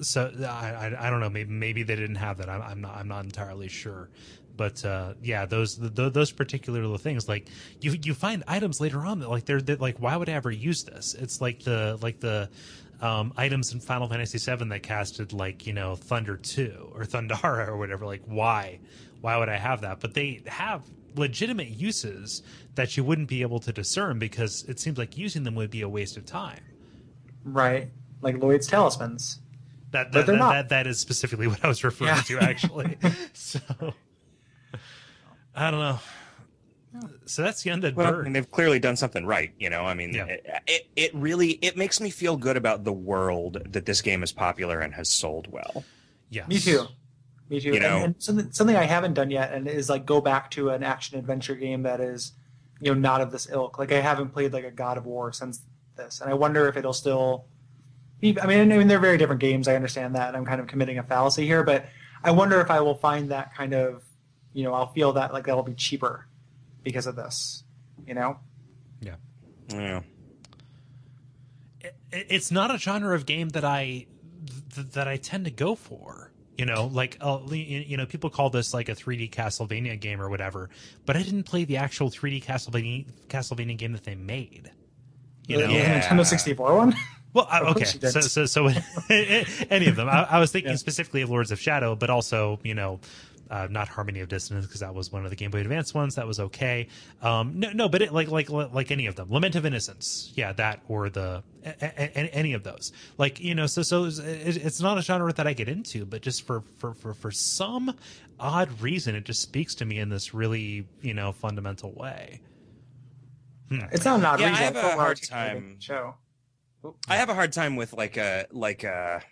so 0.00 0.32
I, 0.40 0.44
I, 0.88 1.06
I 1.06 1.10
don't 1.10 1.20
know 1.20 1.30
maybe 1.30 1.50
maybe 1.50 1.82
they 1.82 1.94
didn't 1.94 2.16
have 2.16 2.38
that 2.38 2.48
I'm, 2.48 2.62
I'm 2.62 2.80
not 2.80 2.96
I'm 2.96 3.08
not 3.08 3.24
entirely 3.24 3.68
sure 3.68 4.08
but 4.56 4.84
uh, 4.84 5.14
yeah 5.22 5.46
those 5.46 5.76
the, 5.76 6.10
those 6.10 6.32
particular 6.32 6.80
little 6.80 6.98
things 6.98 7.28
like 7.28 7.48
you 7.80 7.96
you 8.02 8.14
find 8.14 8.42
items 8.48 8.80
later 8.80 9.00
on 9.00 9.20
that 9.20 9.28
like 9.30 9.44
they're, 9.44 9.60
they're 9.60 9.76
like 9.76 9.98
why 10.00 10.16
would 10.16 10.28
I 10.28 10.32
ever 10.32 10.50
use 10.50 10.84
this 10.84 11.14
it's 11.14 11.40
like 11.40 11.62
the 11.62 11.98
like 12.02 12.20
the 12.20 12.50
um, 13.04 13.32
items 13.36 13.72
in 13.74 13.80
Final 13.80 14.08
Fantasy 14.08 14.38
VII 14.38 14.64
that 14.68 14.82
casted 14.82 15.32
like 15.32 15.66
you 15.66 15.72
know 15.72 15.94
Thunder 15.96 16.36
two 16.36 16.90
or 16.94 17.04
Thundara 17.04 17.68
or 17.68 17.76
whatever 17.76 18.06
like 18.06 18.22
why 18.26 18.78
why 19.20 19.36
would 19.36 19.48
I 19.48 19.56
have 19.58 19.82
that 19.82 20.00
but 20.00 20.14
they 20.14 20.42
have 20.46 20.82
legitimate 21.16 21.68
uses 21.68 22.42
that 22.74 22.96
you 22.96 23.04
wouldn't 23.04 23.28
be 23.28 23.42
able 23.42 23.60
to 23.60 23.72
discern 23.72 24.18
because 24.18 24.64
it 24.68 24.80
seems 24.80 24.98
like 24.98 25.16
using 25.16 25.42
them 25.44 25.54
would 25.54 25.70
be 25.70 25.82
a 25.82 25.88
waste 25.88 26.16
of 26.16 26.24
time 26.26 26.60
Right. 27.44 27.90
Like 28.22 28.38
Lloyd's 28.38 28.66
talismans. 28.66 29.40
That 29.90 30.12
that, 30.12 30.24
they're 30.26 30.34
that, 30.34 30.40
not. 30.40 30.50
that 30.52 30.68
that 30.70 30.86
is 30.86 30.98
specifically 30.98 31.46
what 31.52 31.62
I 31.62 31.68
was 31.68 31.84
referring 31.84 32.16
Yeah. 32.16 32.22
to, 32.22 32.38
actually. 32.40 32.96
so 33.34 33.60
I 35.54 35.70
don't 35.70 35.80
know. 35.80 35.98
So 37.26 37.42
that's 37.42 37.62
the 37.62 37.70
undead 37.70 37.94
Well, 37.94 38.06
I 38.06 38.10
Burg. 38.12 38.24
mean, 38.24 38.32
they've 38.34 38.50
clearly 38.50 38.78
done 38.78 38.96
something 38.96 39.26
right. 39.26 39.52
You 39.58 39.70
know, 39.70 39.84
I 39.84 39.94
mean, 39.94 40.14
Yeah. 40.14 40.26
it, 40.26 40.46
it 40.66 40.86
it 40.96 41.14
really 41.14 41.52
it 41.62 41.76
makes 41.76 42.00
me 42.00 42.10
feel 42.10 42.36
good 42.36 42.56
about 42.56 42.84
the 42.84 42.92
world 42.92 43.62
that 43.70 43.86
this 43.86 44.00
game 44.02 44.22
is 44.22 44.32
popular 44.32 44.80
and 44.80 44.94
has 44.94 45.08
sold 45.08 45.50
well. 45.50 45.84
Yeah, 46.30 46.46
Me 46.46 46.58
too. 46.58 46.86
Me 47.48 47.60
too. 47.60 47.74
You 47.74 47.80
know- 47.80 47.96
and, 47.96 48.04
and 48.04 48.14
something, 48.22 48.52
something 48.52 48.76
I 48.76 48.84
haven't 48.84 49.14
done 49.14 49.30
yet, 49.30 49.52
and 49.52 49.66
is 49.68 49.88
like 49.90 50.06
go 50.06 50.20
back 50.20 50.50
to 50.52 50.70
an 50.70 50.82
action 50.82 51.18
adventure 51.18 51.54
game 51.54 51.82
that 51.82 52.00
is, 52.00 52.32
you 52.80 52.92
know, 52.94 52.98
not 52.98 53.20
of 53.20 53.30
this 53.32 53.48
ilk. 53.50 53.78
Like 53.78 53.92
I 53.92 54.00
haven't 54.00 54.28
played 54.30 54.52
like 54.52 54.64
a 54.64 54.70
God 54.70 54.96
of 54.98 55.04
War 55.06 55.32
since 55.32 55.62
this, 55.96 56.20
and 56.20 56.30
I 56.30 56.34
wonder 56.34 56.68
if 56.68 56.76
it'll 56.76 56.92
still. 56.92 57.46
Be, 58.20 58.38
I 58.40 58.46
mean, 58.46 58.72
I 58.72 58.78
mean, 58.78 58.86
they're 58.88 58.98
very 59.00 59.18
different 59.18 59.40
games. 59.40 59.68
I 59.68 59.74
understand 59.74 60.14
that, 60.14 60.28
and 60.28 60.36
I'm 60.36 60.46
kind 60.46 60.60
of 60.60 60.66
committing 60.68 60.98
a 60.98 61.02
fallacy 61.02 61.44
here, 61.46 61.62
but 61.64 61.86
I 62.22 62.30
wonder 62.30 62.60
if 62.60 62.70
I 62.70 62.80
will 62.80 62.94
find 62.94 63.30
that 63.30 63.54
kind 63.54 63.74
of, 63.74 64.02
you 64.54 64.62
know, 64.62 64.72
I'll 64.72 64.92
feel 64.92 65.12
that 65.14 65.32
like 65.32 65.44
that'll 65.46 65.62
be 65.64 65.74
cheaper 65.74 66.26
because 66.84 67.06
of 67.08 67.16
this. 67.16 67.64
You 68.06 68.14
know. 68.14 68.38
Yeah. 69.00 70.00
It, 71.80 71.96
it's 72.12 72.50
not 72.50 72.72
a 72.74 72.78
genre 72.78 73.14
of 73.14 73.26
game 73.26 73.48
that 73.50 73.64
I 73.64 74.06
th- 74.74 74.88
that 74.92 75.08
I 75.08 75.16
tend 75.16 75.46
to 75.46 75.50
go 75.50 75.74
for. 75.74 76.30
You 76.56 76.66
know, 76.66 76.86
like 76.86 77.16
uh, 77.20 77.40
you 77.48 77.56
you 77.56 77.96
know, 77.96 78.06
people 78.06 78.30
call 78.30 78.48
this 78.50 78.72
like 78.72 78.88
a 78.88 78.92
3D 78.94 79.30
Castlevania 79.32 79.98
game 79.98 80.20
or 80.20 80.28
whatever, 80.30 80.70
but 81.04 81.16
I 81.16 81.22
didn't 81.22 81.42
play 81.44 81.64
the 81.64 81.78
actual 81.78 82.10
3D 82.10 82.44
Castlevania 82.44 83.06
Castlevania 83.28 83.76
game 83.76 83.92
that 83.92 84.04
they 84.04 84.14
made. 84.14 84.70
You 85.48 85.58
know, 85.58 85.66
the 85.66 85.72
Yeah. 85.72 86.00
Nintendo 86.00 86.24
64 86.24 86.76
one. 86.76 86.94
Well, 87.32 87.48
I, 87.50 87.60
okay. 87.62 87.72
course 87.72 87.94
you 87.94 88.00
did. 88.00 88.12
So, 88.12 88.20
so, 88.20 88.46
so 88.46 88.66
any 89.10 89.88
of 89.88 89.96
them. 89.96 90.08
I, 90.08 90.22
I 90.30 90.38
was 90.38 90.52
thinking 90.52 90.70
Yeah. 90.70 90.76
specifically 90.76 91.22
of 91.22 91.30
Lords 91.30 91.50
of 91.50 91.58
Shadow, 91.60 91.96
but 91.96 92.08
also, 92.08 92.60
you 92.62 92.74
know, 92.74 93.00
uh, 93.50 93.68
not 93.70 93.88
Harmony 93.88 94.20
of 94.20 94.28
Dissonance 94.28 94.66
because 94.66 94.80
that 94.80 94.94
was 94.94 95.12
one 95.12 95.24
of 95.24 95.30
the 95.30 95.36
Game 95.36 95.50
Boy 95.50 95.58
Advance 95.60 95.92
ones. 95.94 96.14
That 96.14 96.26
was 96.26 96.40
okay. 96.40 96.88
Um, 97.22 97.58
no, 97.60 97.70
no, 97.72 97.88
but 97.88 98.02
it, 98.02 98.12
like, 98.12 98.28
like, 98.30 98.48
like 98.50 98.90
any 98.90 99.06
of 99.06 99.16
them. 99.16 99.30
Lament 99.30 99.54
of 99.54 99.66
Innocence, 99.66 100.32
yeah, 100.34 100.52
that 100.54 100.80
or 100.88 101.10
the 101.10 101.42
a, 101.64 101.68
a, 101.82 102.18
a- 102.18 102.34
any 102.34 102.52
of 102.54 102.62
those. 102.62 102.92
Like, 103.18 103.40
you 103.40 103.54
know, 103.54 103.66
so, 103.66 103.82
so 103.82 104.04
it's, 104.04 104.18
it's 104.18 104.80
not 104.80 104.98
a 104.98 105.02
genre 105.02 105.32
that 105.32 105.46
I 105.46 105.52
get 105.52 105.68
into, 105.68 106.04
but 106.04 106.22
just 106.22 106.46
for, 106.46 106.62
for, 106.78 106.94
for, 106.94 107.14
for 107.14 107.30
some 107.30 107.94
odd 108.40 108.80
reason, 108.80 109.14
it 109.14 109.24
just 109.24 109.42
speaks 109.42 109.74
to 109.76 109.84
me 109.84 109.98
in 109.98 110.08
this 110.08 110.32
really, 110.34 110.86
you 111.02 111.14
know, 111.14 111.32
fundamental 111.32 111.92
way. 111.92 112.40
It's 113.70 114.04
not 114.04 114.20
an 114.20 114.24
odd 114.26 114.40
Yeah, 114.40 114.46
I 114.52 114.56
have 114.56 114.76
a 114.76 114.82
what 114.82 114.94
hard 114.94 115.22
time- 115.22 115.76
Show. 115.80 116.14
I 117.08 117.16
have 117.16 117.30
a 117.30 117.34
hard 117.34 117.52
time 117.52 117.76
with 117.76 117.94
like 117.94 118.18
a 118.18 118.46
like 118.52 118.84
a 118.84 119.22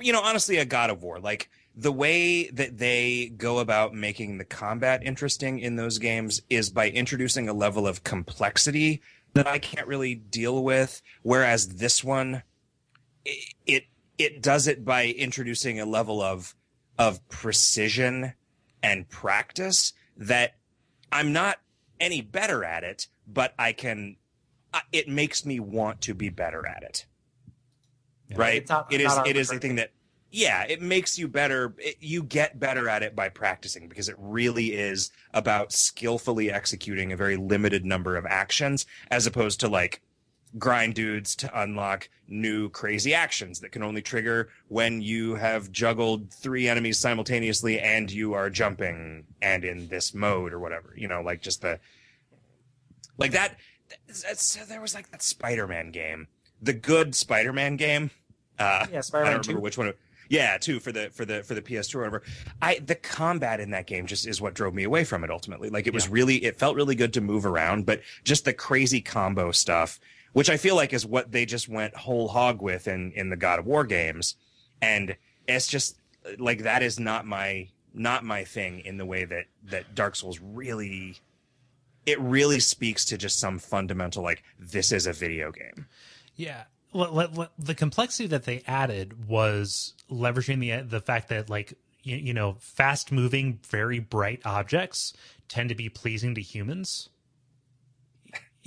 you 0.00 0.12
know 0.12 0.20
honestly 0.20 0.58
a 0.58 0.64
God 0.66 0.90
of 0.90 1.02
War 1.02 1.18
like 1.18 1.48
the 1.78 1.92
way 1.92 2.50
that 2.50 2.76
they 2.78 3.32
go 3.36 3.60
about 3.60 3.94
making 3.94 4.38
the 4.38 4.44
combat 4.44 5.00
interesting 5.04 5.60
in 5.60 5.76
those 5.76 5.98
games 5.98 6.42
is 6.50 6.70
by 6.70 6.90
introducing 6.90 7.48
a 7.48 7.52
level 7.52 7.86
of 7.86 8.02
complexity 8.02 9.00
that 9.34 9.46
I 9.46 9.60
can't 9.60 9.86
really 9.86 10.16
deal 10.16 10.64
with 10.64 11.00
whereas 11.22 11.68
this 11.76 12.02
one 12.02 12.42
it 13.24 13.54
it, 13.64 13.84
it 14.18 14.42
does 14.42 14.66
it 14.66 14.84
by 14.84 15.06
introducing 15.06 15.78
a 15.78 15.86
level 15.86 16.20
of 16.20 16.56
of 16.98 17.26
precision 17.28 18.34
and 18.82 19.08
practice 19.08 19.92
that 20.16 20.56
I'm 21.12 21.32
not 21.32 21.58
any 22.00 22.22
better 22.22 22.64
at 22.64 22.82
it 22.82 23.06
but 23.28 23.54
I 23.56 23.72
can 23.72 24.16
it 24.92 25.08
makes 25.08 25.46
me 25.46 25.60
want 25.60 26.00
to 26.02 26.14
be 26.14 26.28
better 26.28 26.66
at 26.66 26.82
it. 26.82 27.06
Right? 28.34 28.62
It's 28.62 28.70
not- 28.70 28.92
it 28.92 29.00
is 29.00 29.16
not 29.16 29.26
it 29.26 29.36
is 29.36 29.50
a 29.50 29.58
thing 29.58 29.76
that 29.76 29.92
yeah, 30.30 30.64
it 30.64 30.82
makes 30.82 31.18
you 31.18 31.28
better. 31.28 31.74
It, 31.78 31.96
you 32.00 32.22
get 32.22 32.58
better 32.60 32.88
at 32.88 33.02
it 33.02 33.16
by 33.16 33.28
practicing 33.28 33.88
because 33.88 34.08
it 34.08 34.16
really 34.18 34.74
is 34.74 35.10
about 35.32 35.72
skillfully 35.72 36.50
executing 36.52 37.12
a 37.12 37.16
very 37.16 37.36
limited 37.36 37.84
number 37.84 38.16
of 38.16 38.26
actions 38.26 38.86
as 39.10 39.26
opposed 39.26 39.60
to 39.60 39.68
like 39.68 40.02
grind 40.58 40.94
dudes 40.94 41.36
to 41.36 41.60
unlock 41.62 42.08
new 42.26 42.70
crazy 42.70 43.12
actions 43.14 43.60
that 43.60 43.70
can 43.70 43.82
only 43.82 44.00
trigger 44.00 44.48
when 44.68 45.00
you 45.02 45.34
have 45.34 45.70
juggled 45.70 46.32
three 46.32 46.66
enemies 46.68 46.98
simultaneously 46.98 47.78
and 47.78 48.10
you 48.10 48.32
are 48.32 48.48
jumping 48.48 49.24
and 49.42 49.62
in 49.64 49.88
this 49.88 50.14
mode 50.14 50.52
or 50.54 50.58
whatever. 50.58 50.94
You 50.96 51.06
know, 51.08 51.20
like 51.22 51.42
just 51.42 51.60
the 51.62 51.78
like 53.18 53.32
that. 53.32 53.56
That's, 54.06 54.56
there 54.66 54.80
was 54.80 54.94
like 54.94 55.10
that 55.10 55.22
Spider-Man 55.22 55.90
game, 55.90 56.28
the 56.60 56.74
good 56.74 57.14
Spider-Man 57.14 57.76
game. 57.76 58.10
Uh, 58.58 58.86
Yeah, 58.92 59.00
Spider-Man 59.00 59.32
don't 59.34 59.46
remember 59.46 59.60
2. 59.60 59.62
which 59.62 59.78
one. 59.78 59.88
it- 59.88 59.98
Yeah, 60.28 60.58
two 60.58 60.78
for 60.78 60.92
the 60.92 61.10
for 61.10 61.24
the 61.24 61.42
for 61.42 61.54
the 61.54 61.62
PS2 61.62 61.94
or 61.94 61.98
whatever. 62.00 62.22
I 62.60 62.78
the 62.80 62.94
combat 62.94 63.60
in 63.60 63.70
that 63.70 63.86
game 63.86 64.06
just 64.06 64.26
is 64.26 64.40
what 64.40 64.54
drove 64.54 64.74
me 64.74 64.84
away 64.84 65.04
from 65.04 65.24
it 65.24 65.30
ultimately. 65.30 65.70
Like 65.70 65.86
it 65.86 65.94
was 65.94 66.06
Yeah. 66.06 66.12
really 66.12 66.44
it 66.44 66.58
felt 66.58 66.76
really 66.76 66.94
good 66.94 67.12
to 67.14 67.20
move 67.20 67.46
around, 67.46 67.86
but 67.86 68.02
just 68.24 68.44
the 68.44 68.52
crazy 68.52 69.00
combo 69.00 69.52
stuff, 69.52 69.98
which 70.34 70.50
I 70.50 70.56
feel 70.58 70.76
like 70.76 70.92
is 70.92 71.06
what 71.06 71.32
they 71.32 71.46
just 71.46 71.68
went 71.68 71.96
whole 71.96 72.28
hog 72.28 72.60
with 72.60 72.86
in 72.88 73.12
in 73.12 73.30
the 73.30 73.36
God 73.36 73.58
of 73.58 73.66
War 73.66 73.84
games, 73.84 74.34
and 74.82 75.16
it's 75.46 75.66
just 75.66 75.98
like 76.38 76.62
that 76.64 76.82
is 76.82 77.00
not 77.00 77.26
my 77.26 77.68
not 77.94 78.22
my 78.22 78.44
thing 78.44 78.80
in 78.80 78.98
the 78.98 79.06
way 79.06 79.24
that 79.24 79.46
that 79.64 79.94
Dark 79.94 80.14
Souls 80.14 80.38
really 80.40 81.16
it 82.04 82.20
really 82.20 82.60
speaks 82.60 83.04
to 83.06 83.16
just 83.18 83.38
some 83.38 83.58
fundamental 83.58 84.22
like 84.22 84.42
this 84.58 84.92
is 84.92 85.06
a 85.06 85.12
video 85.12 85.50
game. 85.52 85.86
Yeah. 86.36 86.64
The 86.92 87.74
complexity 87.76 88.28
that 88.28 88.44
they 88.44 88.62
added 88.66 89.28
was 89.28 89.94
leveraging 90.10 90.60
the 90.60 90.82
the 90.88 91.00
fact 91.00 91.28
that 91.28 91.50
like 91.50 91.74
you, 92.02 92.16
you 92.16 92.34
know 92.34 92.56
fast 92.60 93.12
moving 93.12 93.58
very 93.68 93.98
bright 93.98 94.40
objects 94.44 95.12
tend 95.48 95.68
to 95.68 95.74
be 95.74 95.88
pleasing 95.88 96.34
to 96.34 96.40
humans 96.40 97.10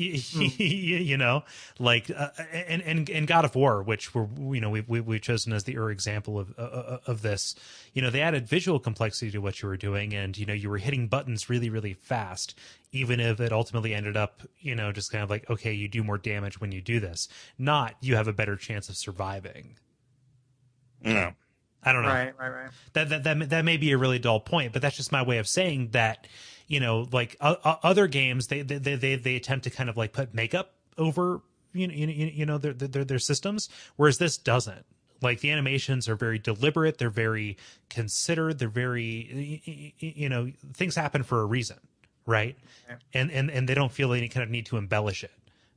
you 0.58 1.18
know 1.18 1.44
like 1.80 2.10
uh, 2.16 2.30
and 2.54 2.82
and 2.82 3.10
and 3.10 3.28
God 3.28 3.46
of 3.46 3.56
War 3.56 3.84
which 3.84 4.14
were 4.14 4.28
you 4.54 4.62
know 4.62 4.70
we 4.70 4.82
we 4.82 5.02
we've 5.02 5.22
chosen 5.22 5.54
as 5.54 5.64
the 5.66 5.78
Ur 5.78 5.92
example 5.92 6.40
of 6.40 6.54
uh, 6.58 6.98
of 7.06 7.22
this 7.22 7.56
you 7.94 8.02
know 8.02 8.10
they 8.10 8.22
added 8.22 8.48
visual 8.48 8.80
complexity 8.80 9.32
to 9.32 9.40
what 9.40 9.62
you 9.62 9.68
were 9.70 9.78
doing 9.78 10.14
and 10.14 10.38
you 10.38 10.46
know 10.46 10.54
you 10.54 10.70
were 10.70 10.78
hitting 10.78 11.08
buttons 11.08 11.50
really 11.50 11.70
really 11.70 11.94
fast 11.94 12.58
even 12.92 13.20
if 13.20 13.40
it 13.40 13.52
ultimately 13.52 13.94
ended 13.94 14.18
up 14.18 14.42
you 14.60 14.76
know 14.76 14.92
just 14.92 15.12
kind 15.12 15.24
of 15.24 15.30
like 15.30 15.50
okay 15.50 15.74
you 15.74 15.88
do 15.88 16.04
more 16.04 16.18
damage 16.18 16.60
when 16.60 16.72
you 16.72 16.82
do 16.82 17.00
this 17.00 17.28
not 17.58 17.96
you 18.02 18.16
have 18.16 18.28
a 18.28 18.34
better 18.34 18.56
chance 18.56 18.90
of 18.90 18.98
surviving 18.98 19.78
No. 21.04 21.34
I 21.84 21.94
don't 21.94 22.04
know 22.04 22.10
Right, 22.10 22.34
right, 22.40 22.50
right. 22.50 22.72
that 22.94 23.10
that 23.10 23.24
that 23.24 23.50
that 23.50 23.66
may 23.66 23.78
be 23.78 23.92
a 23.92 23.98
really 23.98 24.20
dull 24.20 24.40
point, 24.40 24.72
but 24.72 24.84
that's 24.84 24.96
just 24.96 25.12
my 25.12 25.24
way 25.24 25.40
of 25.40 25.48
saying 25.48 25.90
that. 25.94 26.28
You 26.72 26.80
know, 26.80 27.06
like 27.12 27.36
uh, 27.42 27.56
uh, 27.66 27.76
other 27.84 28.08
games, 28.08 28.48
they, 28.48 28.62
they 28.62 28.96
they 28.96 29.16
they 29.18 29.36
attempt 29.36 29.66
to 29.66 29.70
kind 29.70 29.90
of 29.90 29.98
like 29.98 30.14
put 30.14 30.34
makeup 30.34 30.74
over 30.98 31.42
you 31.74 31.86
know 31.86 31.94
you 31.94 32.08
know, 32.08 32.14
you 32.14 32.46
know 32.46 32.58
their 32.58 32.72
their 32.72 33.04
their 33.04 33.20
systems, 33.20 33.68
whereas 33.98 34.18
this 34.20 34.38
doesn't. 34.38 34.86
Like 35.22 35.42
the 35.42 35.52
animations 35.52 36.08
are 36.08 36.16
very 36.16 36.40
deliberate, 36.40 36.98
they're 36.98 37.10
very 37.10 37.58
considered, 37.90 38.58
they're 38.58 38.70
very 38.70 39.92
you 40.00 40.30
know 40.30 40.50
things 40.74 40.96
happen 40.96 41.24
for 41.24 41.42
a 41.42 41.46
reason, 41.46 41.78
right? 42.26 42.56
And 43.14 43.30
and 43.32 43.52
and 43.52 43.68
they 43.68 43.74
don't 43.74 43.92
feel 43.92 44.14
any 44.14 44.30
kind 44.30 44.44
of 44.46 44.50
need 44.50 44.68
to 44.68 44.78
embellish 44.78 45.26
it. 45.26 45.34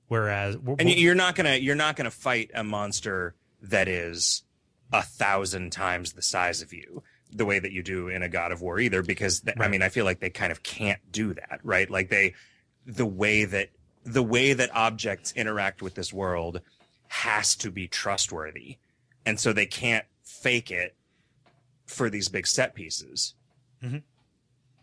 Whereas, 0.06 0.56
and 0.78 0.88
you're 0.88 1.16
not 1.16 1.34
gonna 1.34 1.56
you're 1.56 1.74
not 1.74 1.96
gonna 1.96 2.12
fight 2.12 2.52
a 2.54 2.62
monster 2.62 3.34
that 3.62 3.88
is 3.88 4.44
a 4.92 5.02
thousand 5.02 5.72
times 5.72 6.12
the 6.12 6.22
size 6.22 6.62
of 6.62 6.72
you 6.72 7.02
the 7.34 7.44
way 7.44 7.58
that 7.58 7.72
you 7.72 7.82
do 7.82 8.08
in 8.08 8.22
a 8.22 8.28
god 8.28 8.52
of 8.52 8.62
war 8.62 8.78
either 8.78 9.02
because 9.02 9.40
th- 9.40 9.56
i 9.60 9.68
mean 9.68 9.82
i 9.82 9.88
feel 9.88 10.04
like 10.04 10.20
they 10.20 10.30
kind 10.30 10.52
of 10.52 10.62
can't 10.62 11.00
do 11.10 11.34
that 11.34 11.58
right? 11.64 11.90
Like 11.90 12.08
they 12.08 12.34
the 12.86 13.06
way 13.06 13.44
that 13.44 13.70
the 14.04 14.22
way 14.22 14.52
that 14.52 14.70
objects 14.74 15.32
interact 15.34 15.82
with 15.82 15.94
this 15.94 16.12
world 16.12 16.60
has 17.08 17.56
to 17.56 17.70
be 17.70 17.88
trustworthy. 17.88 18.76
And 19.24 19.40
so 19.40 19.52
they 19.54 19.64
can't 19.66 20.04
fake 20.22 20.70
it 20.70 20.94
for 21.86 22.10
these 22.10 22.28
big 22.28 22.46
set 22.46 22.74
pieces. 22.74 23.34
Mm-hmm. 23.82 23.98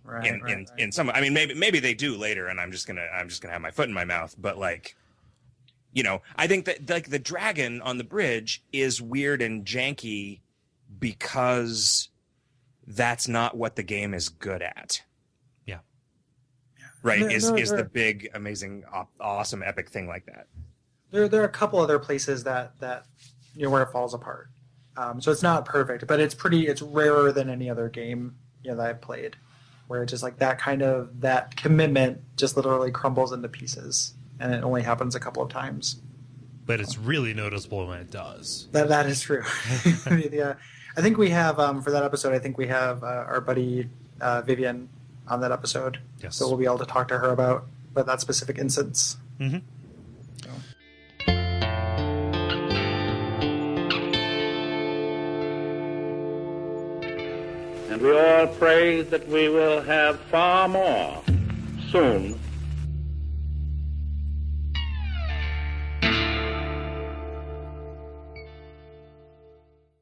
Right, 0.03 0.25
in, 0.25 0.41
right, 0.41 0.51
in, 0.51 0.59
right. 0.59 0.79
in 0.79 0.91
some 0.91 1.11
i 1.11 1.21
mean 1.21 1.33
maybe 1.33 1.53
maybe 1.53 1.79
they 1.79 1.93
do 1.93 2.17
later 2.17 2.47
and 2.47 2.59
i'm 2.59 2.71
just 2.71 2.87
gonna 2.87 3.05
i'm 3.13 3.29
just 3.29 3.41
gonna 3.41 3.53
have 3.53 3.61
my 3.61 3.69
foot 3.69 3.87
in 3.87 3.93
my 3.93 4.05
mouth 4.05 4.35
but 4.37 4.57
like 4.57 4.95
You 5.93 6.03
know, 6.03 6.21
I 6.37 6.47
think 6.47 6.65
that 6.65 6.89
like 6.89 7.09
the 7.09 7.19
dragon 7.19 7.81
on 7.81 7.97
the 7.97 8.03
bridge 8.03 8.63
is 8.71 9.01
weird 9.01 9.41
and 9.41 9.65
janky 9.65 10.39
because 10.99 12.09
that's 12.95 13.27
not 13.27 13.55
what 13.57 13.75
the 13.75 13.83
game 13.83 14.13
is 14.13 14.29
good 14.29 14.61
at. 14.61 15.03
Yeah. 15.65 15.79
Right. 17.03 17.21
No, 17.21 17.27
is 17.27 17.49
no, 17.49 17.57
is 17.57 17.71
the 17.71 17.83
big, 17.83 18.29
amazing, 18.33 18.83
awesome, 19.19 19.63
epic 19.63 19.89
thing 19.89 20.07
like 20.07 20.25
that. 20.25 20.47
There, 21.11 21.27
there 21.27 21.41
are 21.41 21.45
a 21.45 21.49
couple 21.49 21.79
other 21.79 21.99
places 21.99 22.43
that 22.43 22.79
that 22.79 23.05
you 23.55 23.63
know 23.63 23.69
where 23.69 23.83
it 23.83 23.91
falls 23.91 24.13
apart. 24.13 24.49
Um, 24.97 25.21
so 25.21 25.31
it's 25.31 25.43
not 25.43 25.65
perfect, 25.65 26.07
but 26.07 26.19
it's 26.19 26.35
pretty. 26.35 26.67
It's 26.67 26.81
rarer 26.81 27.31
than 27.31 27.49
any 27.49 27.69
other 27.69 27.89
game 27.89 28.35
you 28.63 28.71
know 28.71 28.77
that 28.77 28.87
I've 28.87 29.01
played, 29.01 29.35
where 29.87 30.03
it's 30.03 30.11
just 30.11 30.23
like 30.23 30.37
that 30.39 30.59
kind 30.59 30.81
of 30.81 31.21
that 31.21 31.55
commitment 31.55 32.21
just 32.37 32.55
literally 32.55 32.91
crumbles 32.91 33.31
into 33.31 33.47
pieces, 33.47 34.13
and 34.39 34.53
it 34.53 34.63
only 34.63 34.83
happens 34.83 35.15
a 35.15 35.19
couple 35.19 35.43
of 35.43 35.49
times. 35.49 36.01
But 36.65 36.79
it's 36.79 36.97
really 36.97 37.33
noticeable 37.33 37.87
when 37.87 37.99
it 37.99 38.11
does. 38.11 38.67
That 38.71 38.89
that 38.89 39.05
is 39.05 39.21
true. 39.21 39.43
yeah, 40.31 40.55
I 40.97 41.01
think 41.01 41.17
we 41.17 41.29
have 41.29 41.59
um, 41.59 41.81
for 41.81 41.91
that 41.91 42.03
episode. 42.03 42.33
I 42.33 42.39
think 42.39 42.57
we 42.57 42.67
have 42.67 43.03
uh, 43.03 43.07
our 43.07 43.41
buddy 43.41 43.89
uh, 44.19 44.41
Vivian 44.41 44.89
on 45.27 45.39
that 45.41 45.51
episode, 45.51 45.99
Yes. 46.21 46.35
so 46.35 46.47
we'll 46.47 46.57
be 46.57 46.65
able 46.65 46.79
to 46.79 46.85
talk 46.85 47.07
to 47.09 47.17
her 47.17 47.29
about 47.31 47.65
about 47.91 48.05
that 48.07 48.21
specific 48.21 48.57
instance. 48.57 49.17
Mm-hmm. 49.39 49.59
And 57.91 58.01
we 58.01 58.17
all 58.17 58.47
pray 58.47 59.01
that 59.01 59.27
we 59.27 59.49
will 59.49 59.81
have 59.81 60.19
far 60.31 60.67
more 60.67 61.21
soon 61.89 62.39